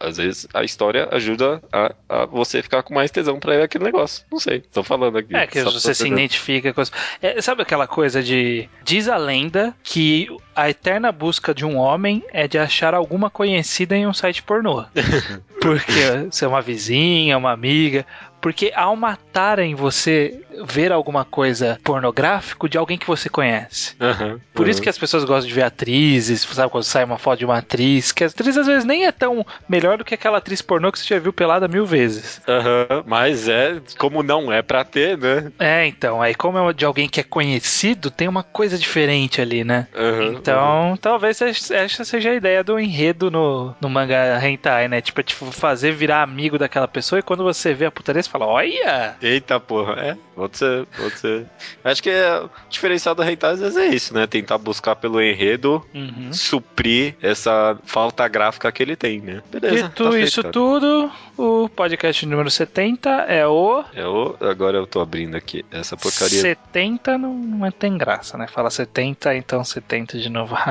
Às, 0.00 0.08
às 0.08 0.16
vezes 0.16 0.48
a 0.54 0.62
história 0.64 1.08
ajuda 1.12 1.62
a, 1.72 1.94
a 2.08 2.26
você 2.26 2.62
ficar 2.62 2.82
com 2.82 2.94
mais 2.94 3.10
tesão 3.10 3.38
pra 3.38 3.64
aquele 3.64 3.84
negócio. 3.84 4.24
Não 4.30 4.38
sei, 4.38 4.60
tô 4.60 4.82
falando 4.82 5.18
aqui. 5.18 5.34
É 5.34 5.46
que 5.46 5.62
você 5.62 5.94
se 5.94 6.06
identifica 6.06 6.72
com 6.72 6.82
é, 7.22 7.40
Sabe 7.40 7.62
aquela 7.62 7.86
coisa 7.86 8.22
de. 8.22 8.68
Diz 8.84 9.08
a 9.08 9.16
lenda 9.16 9.74
que 9.82 10.28
a 10.54 10.68
eterna 10.68 11.12
busca 11.12 11.54
de 11.54 11.64
um 11.64 11.76
homem 11.76 12.22
é 12.32 12.48
de 12.48 12.58
achar 12.58 12.94
alguma 12.94 13.30
conhecida 13.30 13.96
em 13.96 14.06
um 14.06 14.12
site 14.12 14.42
pornô. 14.42 14.84
Porque 15.60 16.28
você 16.30 16.44
é 16.44 16.48
uma 16.48 16.60
vizinha, 16.60 17.38
uma 17.38 17.52
amiga. 17.52 18.06
Porque 18.40 18.72
ao 18.74 18.94
matarem 18.94 19.74
você 19.74 20.42
ver 20.64 20.92
alguma 20.92 21.24
coisa 21.24 21.78
pornográfico 21.82 22.68
de 22.68 22.78
alguém 22.78 22.98
que 22.98 23.06
você 23.06 23.28
conhece. 23.28 23.94
Aham, 24.00 24.40
Por 24.54 24.68
isso 24.68 24.82
que 24.82 24.88
as 24.88 24.98
pessoas 24.98 25.24
gostam 25.24 25.48
de 25.48 25.54
ver 25.54 25.62
atrizes, 25.62 26.42
sabe 26.42 26.70
quando 26.70 26.84
sai 26.84 27.04
uma 27.04 27.18
foto 27.18 27.38
de 27.38 27.44
uma 27.44 27.58
atriz, 27.58 28.12
que 28.12 28.24
a 28.24 28.26
atriz 28.26 28.56
às 28.56 28.66
vezes 28.66 28.84
nem 28.84 29.06
é 29.06 29.12
tão 29.12 29.44
melhor 29.68 29.98
do 29.98 30.04
que 30.04 30.14
aquela 30.14 30.38
atriz 30.38 30.62
pornô 30.62 30.90
que 30.90 30.98
você 30.98 31.14
já 31.14 31.20
viu 31.20 31.32
pelada 31.32 31.68
mil 31.68 31.86
vezes. 31.86 32.40
Aham, 32.48 33.04
mas 33.06 33.48
é, 33.48 33.80
como 33.98 34.22
não 34.22 34.52
é 34.52 34.62
pra 34.62 34.84
ter, 34.84 35.16
né? 35.16 35.52
É, 35.58 35.86
então, 35.86 36.20
aí 36.20 36.34
como 36.34 36.58
é 36.58 36.72
de 36.72 36.84
alguém 36.84 37.08
que 37.08 37.20
é 37.20 37.24
conhecido, 37.24 38.10
tem 38.10 38.28
uma 38.28 38.42
coisa 38.42 38.78
diferente 38.78 39.40
ali, 39.40 39.64
né? 39.64 39.86
Então, 40.32 40.98
talvez 41.00 41.40
essa 41.40 42.04
seja 42.04 42.30
a 42.30 42.34
ideia 42.34 42.64
do 42.64 42.78
enredo 42.78 43.30
no, 43.30 43.74
no 43.80 43.88
mangá 43.88 44.38
hentai, 44.44 44.88
né? 44.88 45.00
Tipo, 45.00 45.20
é, 45.20 45.22
tipo, 45.22 45.50
fazer 45.50 45.92
virar 45.92 46.22
amigo 46.22 46.58
daquela 46.58 46.88
pessoa 46.88 47.18
e 47.18 47.22
quando 47.22 47.42
você 47.42 47.74
vê 47.74 47.86
a 47.86 47.90
putaria, 47.90 48.22
você 48.22 48.30
fala, 48.30 48.46
olha! 48.46 49.16
Eita 49.20 49.58
porra, 49.60 49.94
é, 49.94 50.16
pode 50.48 50.58
ser, 50.58 50.86
pode 50.96 51.18
ser. 51.18 51.46
Acho 51.84 52.02
que 52.02 52.10
é, 52.10 52.40
o 52.40 52.50
diferencial 52.68 53.14
às 53.18 53.60
vezes 53.60 53.76
é 53.76 53.86
isso, 53.86 54.14
né? 54.14 54.26
Tentar 54.26 54.58
buscar 54.58 54.96
pelo 54.96 55.20
enredo 55.20 55.84
Uhum. 55.94 56.32
suprir 56.32 57.14
essa 57.22 57.78
falta 57.84 58.26
gráfica 58.28 58.70
que 58.72 58.82
ele 58.82 58.96
tem, 58.96 59.20
né? 59.20 59.42
Beleza. 59.50 59.88
Dito 59.88 60.04
tá 60.04 60.10
feito, 60.10 60.26
isso 60.26 60.42
cara. 60.42 60.52
tudo, 60.52 61.10
o 61.36 61.68
podcast 61.68 62.24
número 62.26 62.50
70 62.50 63.08
é 63.28 63.46
o... 63.46 63.84
É 63.94 64.06
o, 64.06 64.36
agora 64.40 64.76
eu 64.78 64.86
tô 64.86 65.00
abrindo 65.00 65.36
aqui 65.36 65.64
essa 65.70 65.96
porcaria. 65.96 66.40
70 66.40 67.18
não, 67.18 67.34
não 67.34 67.70
tem 67.70 67.96
graça, 67.96 68.36
né? 68.36 68.46
Fala 68.46 68.70
70, 68.70 69.34
então 69.34 69.62
70 69.64 70.18
de 70.18 70.28
novo. 70.28 70.56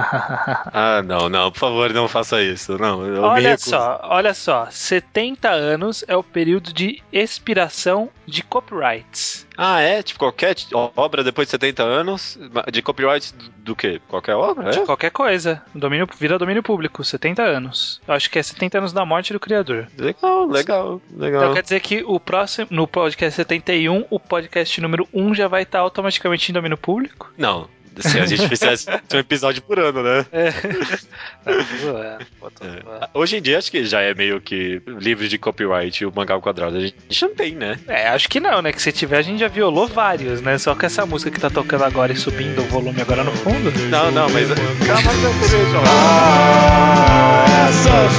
Ah, 0.74 1.02
não, 1.04 1.30
não, 1.30 1.52
por 1.52 1.60
favor, 1.60 1.94
não 1.94 2.08
faça 2.08 2.42
isso. 2.42 2.78
Não, 2.78 3.00
olha 3.24 3.58
só, 3.58 4.00
olha 4.04 4.34
só. 4.34 4.68
70 4.70 5.50
anos 5.50 6.04
é 6.08 6.16
o 6.16 6.24
período 6.24 6.74
de 6.74 7.02
expiração 7.12 8.10
de 8.26 8.44
copyrights. 8.44 9.48
Ah, 9.58 9.67
é? 9.80 10.02
Tipo, 10.04 10.20
qualquer 10.20 10.56
obra 10.96 11.24
depois 11.24 11.48
de 11.48 11.52
70 11.52 11.84
anos, 11.84 12.38
de 12.72 12.82
copyright 12.82 13.34
do, 13.34 13.50
do 13.60 13.76
quê? 13.76 14.00
Qualquer 14.08 14.36
obra? 14.36 14.72
De 14.72 14.80
É? 14.80 14.86
qualquer 14.86 15.12
coisa. 15.12 15.62
Domínio, 15.74 16.08
vira 16.18 16.38
domínio 16.40 16.64
público, 16.64 17.04
70 17.04 17.42
anos. 17.44 18.02
Eu 18.08 18.14
acho 18.14 18.30
que 18.30 18.40
é 18.40 18.44
70 18.44 18.78
anos 18.78 18.94
da 18.94 19.06
morte 19.06 19.34
do 19.34 19.40
criador. 19.40 19.88
Legal, 19.98 20.46
legal, 20.48 21.02
legal. 21.16 21.42
Então 21.44 21.54
quer 21.54 21.64
dizer 21.64 21.80
que 21.80 22.04
o 22.06 22.20
próximo, 22.20 22.68
no 22.72 22.88
podcast 22.88 23.36
71, 23.36 24.06
o 24.10 24.20
podcast 24.20 24.80
número 24.82 25.08
1 25.14 25.36
já 25.36 25.48
vai 25.48 25.64
estar 25.64 25.80
automaticamente 25.80 26.50
em 26.52 26.54
domínio 26.54 26.78
público? 26.78 27.32
Não, 27.38 27.68
se 28.00 28.20
a 28.20 28.26
gente 28.26 28.48
fizesse 28.48 28.88
um 29.14 29.18
episódio 29.18 29.62
por 29.62 29.80
ano, 29.80 30.04
né? 30.04 30.26
É. 30.32 30.54
Tá, 31.48 31.52
zoando, 31.82 32.26
pô, 32.40 32.52
zoando. 32.60 33.04
É. 33.04 33.10
Hoje 33.14 33.38
em 33.38 33.42
dia 33.42 33.58
acho 33.58 33.72
que 33.72 33.86
já 33.86 34.02
é 34.02 34.14
meio 34.14 34.42
que 34.42 34.82
livre 34.86 35.30
de 35.30 35.38
copyright 35.38 36.06
o 36.06 36.12
mangá 36.14 36.34
ao 36.34 36.42
quadrado. 36.42 36.76
A 36.76 36.82
gente 36.82 37.22
não 37.22 37.34
tem, 37.34 37.56
né? 37.56 37.80
É, 37.88 38.10
acho 38.10 38.28
que 38.28 38.40
não, 38.40 38.62
né? 38.62 38.74
Que 38.74 38.82
se 38.82 38.92
tiver, 38.92 39.18
a 39.18 39.22
gente 39.22 39.40
já 39.40 39.48
violou 39.48 39.88
vários, 39.88 40.42
né? 40.42 40.58
Só 40.58 40.76
com 40.76 40.86
essa 40.86 41.06
música 41.06 41.32
que 41.32 41.40
tá 41.40 41.50
tocando 41.50 41.86
agora 41.86 42.12
e 42.12 42.18
subindo 42.18 42.60
o 42.60 42.66
volume 42.66 43.02
agora 43.02 43.24
no 43.24 43.32
fundo. 43.32 43.72
Não, 43.90 44.12
não, 44.12 44.30
mas. 44.30 44.48
Calma, 44.86 45.14
não, 45.14 45.34
veja 45.34 45.78
Ah, 45.86 47.46
essas 47.70 48.14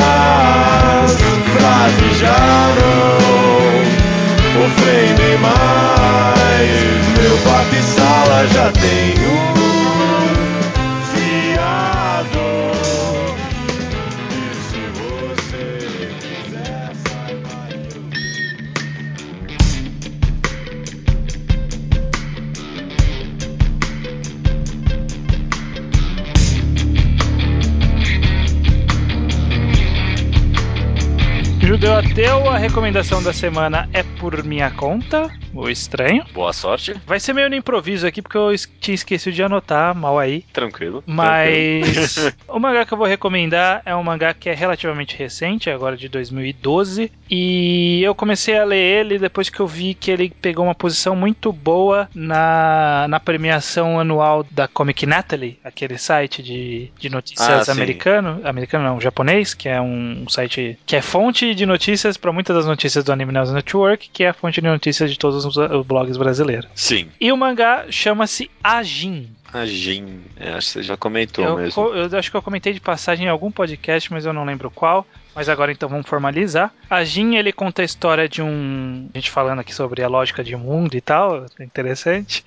tuas 0.00 1.12
frases 1.52 2.18
já 2.18 2.74
não 2.80 4.64
ofendem 4.64 5.36
mais. 5.38 6.80
Meu 7.18 7.36
bate-sala 8.30 8.46
já 8.48 8.72
tem 8.72 9.26
um 9.26 9.39
Ateu, 32.20 32.50
a 32.50 32.58
recomendação 32.58 33.22
da 33.22 33.32
semana 33.32 33.88
é 33.94 34.02
por 34.02 34.44
minha 34.44 34.70
conta, 34.70 35.30
o 35.54 35.70
estranho. 35.70 36.22
Boa 36.34 36.52
sorte, 36.52 36.94
Vai 37.06 37.18
ser 37.18 37.32
meio 37.32 37.48
no 37.48 37.56
improviso 37.56 38.06
aqui, 38.06 38.20
porque 38.20 38.36
eu 38.36 38.54
tinha 38.78 38.94
esquecido 38.94 39.32
de 39.34 39.42
anotar, 39.42 39.94
mal 39.94 40.18
aí. 40.18 40.44
tranquilo. 40.52 41.02
tranquilo. 41.02 41.04
Mas 41.06 42.34
o 42.46 42.58
mangá 42.58 42.84
que 42.84 42.92
eu 42.92 42.98
vou 42.98 43.06
recomendar 43.06 43.80
é 43.86 43.96
um 43.96 44.02
mangá 44.02 44.34
que 44.34 44.50
é 44.50 44.54
relativamente 44.54 45.16
recente, 45.16 45.70
agora 45.70 45.96
de 45.96 46.10
2012. 46.10 47.10
E 47.30 48.02
eu 48.02 48.14
comecei 48.14 48.58
a 48.58 48.64
ler 48.64 48.76
ele 48.76 49.18
depois 49.18 49.48
que 49.48 49.58
eu 49.58 49.66
vi 49.66 49.94
que 49.94 50.10
ele 50.10 50.30
pegou 50.42 50.66
uma 50.66 50.74
posição 50.74 51.16
muito 51.16 51.52
boa 51.52 52.08
na, 52.14 53.06
na 53.08 53.18
premiação 53.18 53.98
anual 53.98 54.44
da 54.50 54.68
Comic 54.68 55.06
Natalie, 55.06 55.58
aquele 55.64 55.96
site 55.96 56.42
de, 56.42 56.90
de 56.98 57.08
notícias 57.08 57.68
Ah, 57.68 57.72
americano, 57.72 58.40
americano 58.44 58.84
não, 58.84 59.00
japonês, 59.00 59.54
que 59.54 59.68
é 59.68 59.80
um 59.80 60.28
site 60.28 60.78
que 60.84 60.96
é 60.96 61.00
fonte 61.02 61.54
de 61.54 61.64
notícias 61.64 62.09
para 62.16 62.32
muitas 62.32 62.56
das 62.56 62.66
notícias 62.66 63.04
do 63.04 63.12
Anime 63.12 63.32
News 63.32 63.52
Network, 63.52 64.10
que 64.12 64.24
é 64.24 64.28
a 64.28 64.34
fonte 64.34 64.60
de 64.60 64.66
notícias 64.66 65.10
de 65.10 65.18
todos 65.18 65.44
os, 65.44 65.56
os 65.56 65.86
blogs 65.86 66.16
brasileiros. 66.16 66.68
Sim. 66.74 67.08
E 67.20 67.30
o 67.32 67.36
mangá 67.36 67.86
chama-se 67.90 68.50
Ajin. 68.62 69.28
A 69.52 69.66
Jin, 69.66 70.20
é, 70.36 70.50
acho 70.52 70.68
que 70.68 70.72
você 70.74 70.82
já 70.84 70.96
comentou 70.96 71.44
Eu, 71.44 71.56
mesmo. 71.56 71.72
co- 71.82 71.92
eu 71.92 72.16
acho 72.16 72.30
que 72.30 72.36
eu 72.36 72.42
comentei 72.42 72.72
de 72.72 72.80
passagem 72.80 73.26
em 73.26 73.28
algum 73.28 73.50
podcast, 73.50 74.12
mas 74.12 74.24
eu 74.24 74.32
não 74.32 74.44
lembro 74.44 74.70
qual. 74.70 75.04
Mas 75.34 75.48
agora 75.48 75.70
então 75.72 75.88
vamos 75.88 76.08
formalizar. 76.08 76.72
A 76.88 77.04
Jin, 77.04 77.36
ele 77.36 77.52
conta 77.52 77.82
a 77.82 77.84
história 77.84 78.28
de 78.28 78.42
um. 78.42 79.08
A 79.14 79.18
gente 79.18 79.30
falando 79.30 79.60
aqui 79.60 79.74
sobre 79.74 80.02
a 80.02 80.08
lógica 80.08 80.42
de 80.42 80.56
mundo 80.56 80.94
e 80.96 81.00
tal, 81.00 81.46
é 81.58 81.64
interessante. 81.64 82.44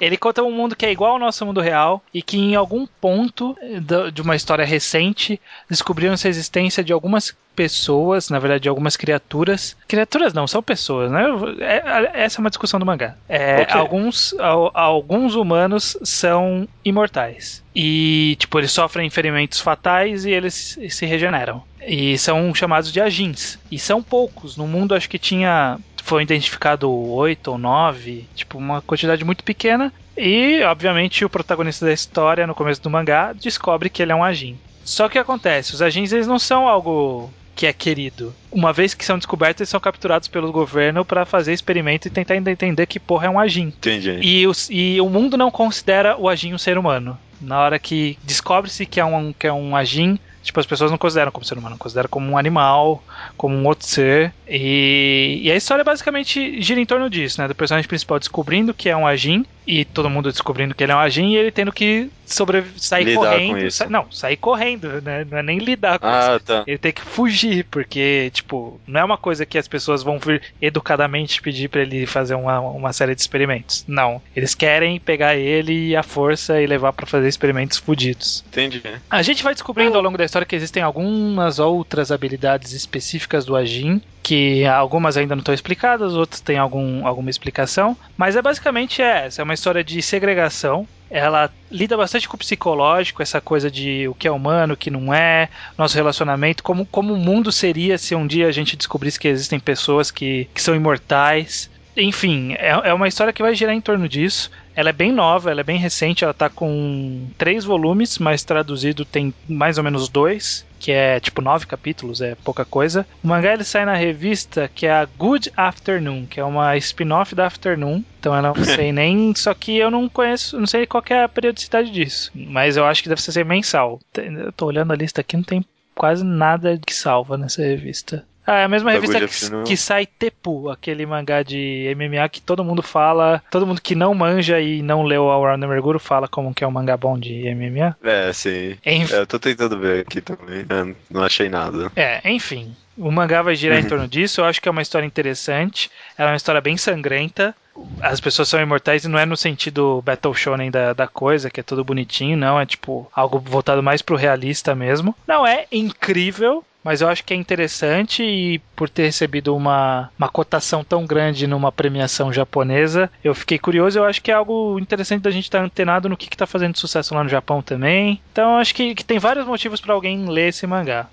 Ele 0.00 0.16
conta 0.16 0.42
um 0.42 0.50
mundo 0.50 0.74
que 0.74 0.86
é 0.86 0.90
igual 0.90 1.12
ao 1.12 1.18
nosso 1.18 1.44
mundo 1.44 1.60
real 1.60 2.02
e 2.12 2.22
que 2.22 2.38
em 2.38 2.54
algum 2.54 2.86
ponto 3.00 3.56
eh, 3.60 4.10
de 4.10 4.22
uma 4.22 4.34
história 4.34 4.64
recente 4.64 5.40
descobriram-se 5.68 6.26
a 6.26 6.30
existência 6.30 6.82
de 6.82 6.92
algumas 6.92 7.36
pessoas, 7.54 8.30
na 8.30 8.38
verdade 8.38 8.62
de 8.62 8.68
algumas 8.70 8.96
criaturas. 8.96 9.76
Criaturas 9.86 10.32
não, 10.32 10.46
são 10.46 10.62
pessoas, 10.62 11.10
né? 11.12 11.24
É- 11.60 12.22
essa 12.24 12.38
é 12.38 12.40
uma 12.40 12.48
discussão 12.48 12.80
do 12.80 12.86
mangá. 12.86 13.14
É, 13.28 13.60
Ok. 13.60 13.78
alguns, 13.78 14.34
al- 14.38 14.70
alguns 14.74 15.34
humanos 15.34 15.96
são 16.02 16.66
imortais. 16.82 17.62
E, 17.74 18.36
tipo, 18.38 18.58
eles 18.58 18.72
sofrem 18.72 19.08
ferimentos 19.10 19.60
fatais 19.60 20.24
e 20.24 20.30
eles 20.30 20.78
se 20.90 21.04
regeneram. 21.06 21.62
E 21.86 22.16
são 22.18 22.54
chamados 22.54 22.92
de 22.92 23.00
agins. 23.00 23.58
E 23.70 23.78
são 23.78 24.02
poucos. 24.02 24.56
No 24.56 24.66
mundo 24.66 24.94
acho 24.94 25.08
que 25.08 25.18
tinha. 25.18 25.78
Foi 26.04 26.22
identificado 26.22 26.90
oito 26.90 27.52
ou 27.52 27.58
nove, 27.58 28.26
tipo, 28.34 28.58
uma 28.58 28.82
quantidade 28.82 29.24
muito 29.24 29.44
pequena. 29.44 29.92
E, 30.16 30.60
obviamente, 30.64 31.24
o 31.24 31.30
protagonista 31.30 31.86
da 31.86 31.92
história, 31.92 32.46
no 32.46 32.54
começo 32.56 32.82
do 32.82 32.90
mangá, 32.90 33.32
descobre 33.32 33.88
que 33.88 34.02
ele 34.02 34.10
é 34.12 34.14
um 34.14 34.24
agin. 34.24 34.58
Só 34.84 35.04
que 35.04 35.10
o 35.10 35.12
que 35.12 35.18
acontece? 35.18 35.74
Os 35.74 35.80
agins, 35.80 36.12
eles 36.12 36.26
não 36.26 36.40
são 36.40 36.66
algo 36.68 37.30
que 37.54 37.66
é 37.66 37.72
querido. 37.72 38.34
Uma 38.50 38.72
vez 38.72 38.94
que 38.94 39.04
são 39.04 39.16
descobertos, 39.16 39.60
eles 39.60 39.68
são 39.68 39.78
capturados 39.78 40.26
pelo 40.26 40.50
governo 40.50 41.04
para 41.04 41.24
fazer 41.24 41.52
experimento 41.52 42.08
e 42.08 42.10
tentar 42.10 42.34
entender 42.36 42.86
que 42.86 42.98
porra 42.98 43.26
é 43.26 43.30
um 43.30 43.38
agin. 43.38 43.68
Entendi. 43.68 44.18
E, 44.20 44.46
os- 44.46 44.68
e 44.70 45.00
o 45.00 45.08
mundo 45.08 45.36
não 45.36 45.50
considera 45.52 46.16
o 46.18 46.28
Agin 46.28 46.52
um 46.52 46.58
ser 46.58 46.76
humano. 46.76 47.16
Na 47.40 47.60
hora 47.60 47.78
que 47.78 48.18
descobre-se 48.24 48.84
que 48.86 48.98
é 48.98 49.04
um, 49.04 49.32
que 49.32 49.46
é 49.46 49.52
um 49.52 49.76
Agin, 49.76 50.18
tipo, 50.42 50.58
as 50.58 50.66
pessoas 50.66 50.90
não 50.90 50.98
consideram 50.98 51.30
como 51.30 51.44
ser 51.44 51.56
humano, 51.56 51.78
consideram 51.78 52.08
como 52.08 52.30
um 52.30 52.36
animal, 52.36 53.02
como 53.36 53.54
um 53.54 53.66
outro 53.66 53.86
ser. 53.86 54.32
E, 54.48 55.40
e 55.42 55.50
a 55.50 55.56
história 55.56 55.84
basicamente 55.84 56.60
gira 56.60 56.80
em 56.80 56.86
torno 56.86 57.08
disso, 57.08 57.40
né? 57.40 57.48
Do 57.48 57.54
personagem 57.54 57.88
principal 57.88 58.18
descobrindo 58.18 58.74
que 58.74 58.88
é 58.88 58.96
um 58.96 59.06
Agin, 59.06 59.46
e 59.66 59.84
todo 59.84 60.10
mundo 60.10 60.30
descobrindo 60.30 60.74
que 60.74 60.82
ele 60.82 60.92
é 60.92 60.96
um 60.96 60.98
Agin, 60.98 61.30
e 61.32 61.36
ele 61.36 61.50
tendo 61.50 61.70
que 61.72 62.10
sobre, 62.26 62.64
sair 62.76 63.04
Lidar 63.04 63.20
correndo. 63.20 63.58
isso. 63.66 63.76
sa- 63.78 63.88
não, 63.90 64.10
sair 64.10 64.36
correndo, 64.36 65.02
né? 65.02 65.26
Não 65.30 65.38
é 65.38 65.42
nem 65.42 65.58
lidar 65.58 65.98
com 65.98 66.06
isso. 66.06 66.16
Ah, 66.16 66.40
tá. 66.44 66.64
Ele 66.66 66.78
tem 66.78 66.92
que 66.92 67.02
fugir, 67.02 67.64
porque, 67.70 68.30
tipo, 68.32 68.80
não 68.86 69.00
é 69.00 69.04
uma 69.04 69.18
coisa 69.18 69.44
que 69.44 69.58
as 69.58 69.68
pessoas 69.68 70.02
vão 70.02 70.18
vir 70.18 70.42
educadamente 70.60 71.42
pedir 71.42 71.68
pra 71.68 71.82
ele 71.82 72.06
fazer 72.06 72.34
uma, 72.34 72.58
uma 72.60 72.92
série 72.92 73.14
de 73.14 73.20
experimentos. 73.20 73.84
Não. 73.86 74.20
Eles 74.34 74.54
querem 74.54 74.98
pegar 74.98 75.36
ele 75.36 75.88
e 75.90 75.96
a 75.96 76.02
força 76.02 76.60
e 76.60 76.66
levar 76.66 76.92
pra 76.92 77.06
fazer 77.06 77.28
experimentos 77.28 77.78
fudidos. 77.78 78.42
Entendi. 78.48 78.82
A 79.10 79.22
gente 79.22 79.42
vai 79.42 79.52
descobrindo 79.52 79.96
ao 79.96 80.02
longo 80.02 80.16
da 80.18 80.24
história 80.24 80.46
que 80.46 80.56
existem 80.56 80.82
algumas 80.82 81.58
outras 81.58 82.10
habilidades 82.10 82.72
específicas 82.72 83.44
do 83.44 83.54
Ajin, 83.54 84.00
que 84.22 84.64
algumas 84.66 85.16
ainda 85.16 85.34
não 85.34 85.40
estão 85.40 85.54
explicadas, 85.54 86.14
outras 86.14 86.40
têm 86.40 86.56
algum, 86.56 87.06
alguma 87.06 87.28
explicação, 87.28 87.96
mas 88.16 88.36
é 88.36 88.42
basicamente 88.42 89.02
essa, 89.02 89.42
é 89.42 89.44
uma 89.44 89.54
história 89.54 89.82
de 89.82 90.00
segregação. 90.00 90.86
Ela 91.10 91.50
lida 91.70 91.94
bastante 91.94 92.26
com 92.26 92.36
o 92.36 92.38
psicológico, 92.38 93.22
essa 93.22 93.38
coisa 93.38 93.70
de 93.70 94.08
o 94.08 94.14
que 94.14 94.26
é 94.26 94.30
humano, 94.30 94.72
o 94.72 94.76
que 94.76 94.90
não 94.90 95.12
é, 95.12 95.50
nosso 95.76 95.94
relacionamento, 95.94 96.62
como, 96.62 96.86
como 96.86 97.12
o 97.12 97.18
mundo 97.18 97.52
seria 97.52 97.98
se 97.98 98.14
um 98.14 98.26
dia 98.26 98.46
a 98.46 98.52
gente 98.52 98.76
descobrisse 98.76 99.20
que 99.20 99.28
existem 99.28 99.60
pessoas 99.60 100.10
que, 100.10 100.48
que 100.54 100.62
são 100.62 100.74
imortais. 100.74 101.70
Enfim, 101.96 102.54
é, 102.54 102.70
é 102.70 102.94
uma 102.94 103.08
história 103.08 103.32
que 103.32 103.42
vai 103.42 103.54
girar 103.54 103.74
em 103.74 103.80
torno 103.80 104.08
disso. 104.08 104.50
Ela 104.74 104.90
é 104.90 104.92
bem 104.92 105.12
nova, 105.12 105.50
ela 105.50 105.60
é 105.60 105.64
bem 105.64 105.78
recente, 105.78 106.24
ela 106.24 106.32
tá 106.32 106.48
com 106.48 107.28
três 107.36 107.64
volumes, 107.64 108.18
mas 108.18 108.42
traduzido 108.42 109.04
tem 109.04 109.34
mais 109.46 109.76
ou 109.76 109.84
menos 109.84 110.08
dois, 110.08 110.64
que 110.80 110.90
é 110.90 111.20
tipo 111.20 111.42
nove 111.42 111.66
capítulos, 111.66 112.22
é 112.22 112.34
pouca 112.34 112.64
coisa. 112.64 113.06
O 113.22 113.28
mangá 113.28 113.52
ele 113.52 113.64
sai 113.64 113.84
na 113.84 113.94
revista 113.94 114.70
que 114.74 114.86
é 114.86 114.92
a 114.92 115.04
Good 115.04 115.52
Afternoon, 115.56 116.26
que 116.26 116.40
é 116.40 116.44
uma 116.44 116.76
spin-off 116.78 117.34
da 117.34 117.46
Afternoon. 117.46 118.02
Então 118.18 118.34
eu 118.34 118.42
não 118.42 118.54
sei 118.64 118.92
nem. 118.92 119.34
Só 119.34 119.52
que 119.52 119.76
eu 119.76 119.90
não 119.90 120.08
conheço, 120.08 120.58
não 120.58 120.66
sei 120.66 120.86
qual 120.86 121.04
é 121.10 121.24
a 121.24 121.28
periodicidade 121.28 121.90
disso. 121.90 122.30
Mas 122.34 122.76
eu 122.76 122.86
acho 122.86 123.02
que 123.02 123.08
deve 123.08 123.20
ser 123.20 123.44
mensal. 123.44 124.00
Eu 124.16 124.52
tô 124.52 124.66
olhando 124.66 124.92
a 124.92 124.96
lista 124.96 125.20
aqui, 125.20 125.36
não 125.36 125.44
tem 125.44 125.64
quase 125.94 126.24
nada 126.24 126.78
que 126.84 126.94
salva 126.94 127.36
nessa 127.36 127.62
revista. 127.62 128.24
Ah, 128.46 128.58
é 128.58 128.64
a 128.64 128.68
mesma 128.68 128.90
revista 128.90 129.20
que, 129.20 129.62
que 129.64 129.76
sai 129.76 130.04
Tepu, 130.06 130.68
aquele 130.68 131.06
mangá 131.06 131.42
de 131.42 131.94
MMA 131.96 132.28
que 132.28 132.40
todo 132.40 132.64
mundo 132.64 132.82
fala, 132.82 133.42
todo 133.50 133.66
mundo 133.66 133.80
que 133.80 133.94
não 133.94 134.14
manja 134.14 134.60
e 134.60 134.82
não 134.82 135.02
leu 135.04 135.24
o 135.24 135.30
Around 135.30 135.60
the 135.60 135.66
Merguro 135.66 135.98
fala 136.00 136.26
como 136.26 136.52
que 136.52 136.64
é 136.64 136.66
um 136.66 136.70
mangá 136.72 136.96
bom 136.96 137.18
de 137.18 137.44
MMA. 137.54 137.96
É, 138.02 138.32
sim. 138.32 138.76
Enfim, 138.84 139.14
É, 139.14 139.18
eu 139.20 139.26
tô 139.26 139.38
tentando 139.38 139.78
ver 139.78 140.00
aqui 140.00 140.20
também. 140.20 140.60
é, 140.68 140.94
não 141.10 141.22
achei 141.22 141.48
nada. 141.48 141.92
é, 141.94 142.20
enfim. 142.30 142.74
O 142.98 143.10
mangá 143.10 143.40
vai 143.40 143.54
girar 143.54 143.78
em 143.78 143.84
torno 143.88 144.06
disso. 144.06 144.40
Eu 144.40 144.44
acho 144.44 144.60
que 144.60 144.68
é 144.68 144.70
uma 144.72 144.82
história 144.82 145.06
interessante. 145.06 145.90
Ela 146.18 146.28
é 146.28 146.32
uma 146.32 146.36
história 146.36 146.60
bem 146.60 146.76
sangrenta. 146.76 147.54
As 148.02 148.20
pessoas 148.20 148.48
são 148.50 148.60
imortais 148.60 149.04
e 149.04 149.08
não 149.08 149.18
é 149.18 149.24
no 149.24 149.34
sentido 149.36 150.02
Battle 150.04 150.34
Shonen 150.34 150.70
da, 150.70 150.92
da 150.92 151.06
coisa, 151.08 151.48
que 151.48 151.58
é 151.58 151.62
tudo 151.62 151.82
bonitinho, 151.82 152.36
não. 152.36 152.60
É 152.60 152.66
tipo 152.66 153.10
algo 153.14 153.38
voltado 153.38 153.82
mais 153.82 154.02
pro 154.02 154.14
realista 154.14 154.74
mesmo. 154.74 155.16
Não 155.26 155.46
é 155.46 155.64
incrível, 155.72 156.62
mas 156.82 157.00
eu 157.00 157.08
acho 157.08 157.24
que 157.24 157.32
é 157.32 157.36
interessante 157.36 158.22
e 158.22 158.58
por 158.74 158.88
ter 158.88 159.04
recebido 159.04 159.54
uma, 159.54 160.10
uma 160.18 160.28
cotação 160.28 160.82
tão 160.82 161.06
grande 161.06 161.46
numa 161.46 161.70
premiação 161.70 162.32
japonesa, 162.32 163.10
eu 163.22 163.34
fiquei 163.34 163.58
curioso. 163.58 163.98
Eu 163.98 164.04
acho 164.04 164.22
que 164.22 164.30
é 164.30 164.34
algo 164.34 164.78
interessante 164.78 165.22
da 165.22 165.30
gente 165.30 165.44
estar 165.44 165.62
antenado 165.62 166.08
no 166.08 166.16
que, 166.16 166.28
que 166.28 166.36
tá 166.36 166.46
fazendo 166.46 166.78
sucesso 166.78 167.14
lá 167.14 167.22
no 167.22 167.30
Japão 167.30 167.62
também. 167.62 168.20
Então 168.32 168.56
acho 168.56 168.74
que, 168.74 168.94
que 168.94 169.04
tem 169.04 169.18
vários 169.18 169.46
motivos 169.46 169.80
para 169.80 169.94
alguém 169.94 170.26
ler 170.26 170.48
esse 170.48 170.66
mangá. 170.66 171.08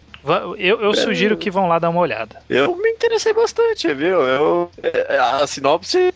Eu, 0.58 0.82
eu 0.82 0.94
sugiro 0.94 1.38
que 1.38 1.50
vão 1.52 1.68
lá 1.68 1.80
dar 1.80 1.90
uma 1.90 2.02
olhada. 2.02 2.42
Eu 2.50 2.76
me 2.76 2.90
interessei 2.90 3.34
bastante, 3.34 3.94
viu? 3.94 4.22
Eu, 4.22 4.72
é, 4.84 5.18
a 5.18 5.48
sinopse 5.48 6.14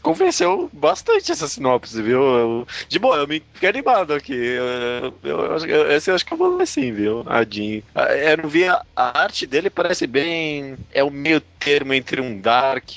convenceu 0.00 0.70
bastante 0.72 1.30
essa 1.32 1.46
sinopse, 1.48 2.00
viu? 2.00 2.20
Eu- 2.22 2.68
de 2.88 2.98
boa, 2.98 3.16
eu 3.16 3.26
me 3.26 3.42
fiquei 3.54 3.68
animado 3.68 4.14
aqui. 4.14 4.32
Eu, 4.34 5.14
eu, 5.22 5.54
acho 5.54 5.66
que- 5.66 5.72
esse 5.72 6.10
eu 6.10 6.14
acho 6.14 6.24
que 6.24 6.32
eu 6.32 6.38
vou 6.38 6.56
ler 6.56 6.66
sim, 6.66 6.92
viu? 6.92 7.24
A 7.26 7.44
Jean. 7.44 7.82
Ah, 7.94 8.12
Eu 8.14 8.36
não 8.38 8.48
vi 8.48 8.64
a, 8.66 8.80
a 8.96 9.20
arte 9.22 9.46
dele, 9.46 9.68
parece 9.70 10.06
bem. 10.06 10.76
É 10.92 11.02
o 11.04 11.10
meio 11.10 11.40
termo 11.58 11.92
entre 11.92 12.20
um 12.20 12.40
dark. 12.40 12.88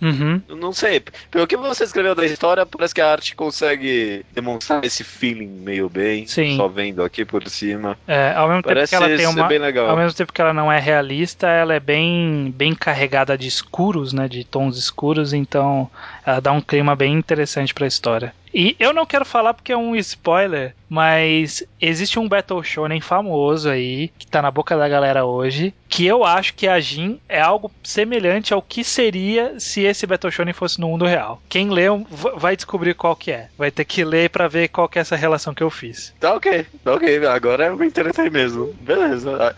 Uhum. 0.00 0.40
eu 0.48 0.56
Não 0.56 0.72
sei, 0.72 1.02
pelo 1.30 1.46
que 1.46 1.56
você 1.56 1.84
escreveu 1.84 2.14
da 2.14 2.24
história, 2.24 2.64
parece 2.64 2.94
que 2.94 3.00
a 3.00 3.10
arte 3.10 3.34
consegue 3.36 4.24
demonstrar 4.32 4.84
esse 4.84 5.04
feeling 5.04 5.46
meio 5.48 5.88
bem. 5.88 6.26
Sim. 6.26 6.56
Só 6.56 6.68
vendo 6.68 7.02
aqui 7.02 7.24
por 7.24 7.46
cima. 7.48 7.98
É, 8.06 8.32
ao 8.32 8.48
mesmo 8.48 8.62
tempo 8.62 8.74
Parece 8.74 8.90
que 8.90 8.96
ela 8.96 9.06
tem 9.08 9.18
ser 9.18 9.26
uma. 9.26 9.46
bem 9.48 9.58
legal. 9.58 9.79
Ao 9.88 9.96
mesmo 9.96 10.16
tempo 10.16 10.32
que 10.32 10.40
ela 10.40 10.52
não 10.52 10.70
é 10.70 10.78
realista, 10.78 11.46
ela 11.46 11.74
é 11.74 11.80
bem, 11.80 12.52
bem 12.56 12.74
carregada 12.74 13.36
de 13.36 13.46
escuros, 13.46 14.12
né? 14.12 14.28
De 14.28 14.44
tons 14.44 14.76
escuros, 14.76 15.32
então 15.32 15.90
ela 16.24 16.40
dá 16.40 16.52
um 16.52 16.60
clima 16.60 16.94
bem 16.96 17.12
interessante 17.14 17.72
pra 17.74 17.86
história. 17.86 18.34
E 18.52 18.74
eu 18.80 18.92
não 18.92 19.06
quero 19.06 19.24
falar 19.24 19.54
porque 19.54 19.70
é 19.72 19.76
um 19.76 19.94
spoiler, 19.94 20.74
mas 20.88 21.62
existe 21.80 22.18
um 22.18 22.28
Battle 22.28 22.62
Shonen 22.64 23.00
famoso 23.00 23.68
aí, 23.70 24.10
que 24.18 24.26
tá 24.26 24.42
na 24.42 24.50
boca 24.50 24.76
da 24.76 24.88
galera 24.88 25.24
hoje, 25.24 25.72
que 25.88 26.04
eu 26.04 26.24
acho 26.24 26.54
que 26.54 26.66
a 26.66 26.80
Jin 26.80 27.20
é 27.28 27.40
algo 27.40 27.70
semelhante 27.84 28.52
ao 28.52 28.60
que 28.60 28.82
seria 28.82 29.54
se 29.60 29.82
esse 29.82 30.04
Battle 30.04 30.32
Shonen 30.32 30.52
fosse 30.52 30.80
no 30.80 30.88
mundo 30.88 31.04
real. 31.06 31.40
Quem 31.48 31.68
v- 31.68 32.32
vai 32.36 32.56
descobrir 32.56 32.94
qual 32.94 33.14
que 33.14 33.30
é. 33.30 33.48
Vai 33.56 33.70
ter 33.70 33.84
que 33.84 34.04
ler 34.04 34.30
pra 34.30 34.48
ver 34.48 34.66
qual 34.66 34.88
que 34.88 34.98
é 34.98 35.02
essa 35.02 35.14
relação 35.14 35.54
que 35.54 35.62
eu 35.62 35.70
fiz. 35.70 36.12
Tá 36.18 36.34
ok, 36.34 36.66
tá 36.82 36.94
ok. 36.94 37.26
Agora 37.26 37.66
eu 37.66 37.76
me 37.76 37.86
interessei 37.86 38.28
mesmo. 38.30 38.74
Beleza. 38.80 39.54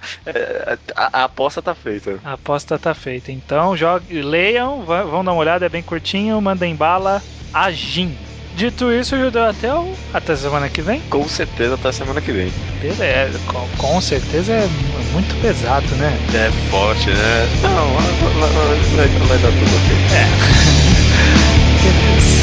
A, 0.97 1.03
a- 1.07 1.21
a 1.21 1.25
aposta 1.25 1.63
tá 1.63 1.75
feita. 1.75 2.21
A 2.23 2.35
aposta 2.35 2.79
tá 2.79 2.93
feita. 2.95 3.33
Então, 3.33 3.75
jogue, 3.75 4.21
leiam, 4.21 4.83
vão 4.85 5.25
dar 5.25 5.33
uma 5.33 5.41
olhada, 5.41 5.65
é 5.65 5.69
bem 5.71 5.83
curtinho, 5.83 6.41
mandem 6.53 6.77
bala, 6.77 7.23
agim. 7.53 8.15
Dito 8.55 8.93
isso, 8.93 9.17
Judeu 9.17 9.49
até, 9.49 9.75
o, 9.75 9.95
até 10.13 10.37
semana 10.37 10.69
que 10.69 10.83
vem. 10.83 11.01
Com 11.09 11.27
certeza 11.27 11.75
até 11.75 11.91
semana 11.91 12.21
que 12.21 12.31
vem. 12.31 12.53
Beleza, 12.83 13.39
com, 13.47 13.67
com 13.79 13.99
certeza 14.03 14.53
é 14.53 14.67
mu- 14.67 15.13
muito 15.13 15.35
pesado, 15.37 15.87
né? 15.97 16.13
É 16.35 16.51
forte, 16.71 17.09
né? 17.09 17.49
Não, 17.63 17.95
vai, 17.95 18.13
vai- 18.51 19.09
vai- 19.09 19.29
vai 19.29 19.39
dar 19.39 19.53
tudo 19.53 19.75
ok. 19.77 19.97
Beleza. 21.83 22.42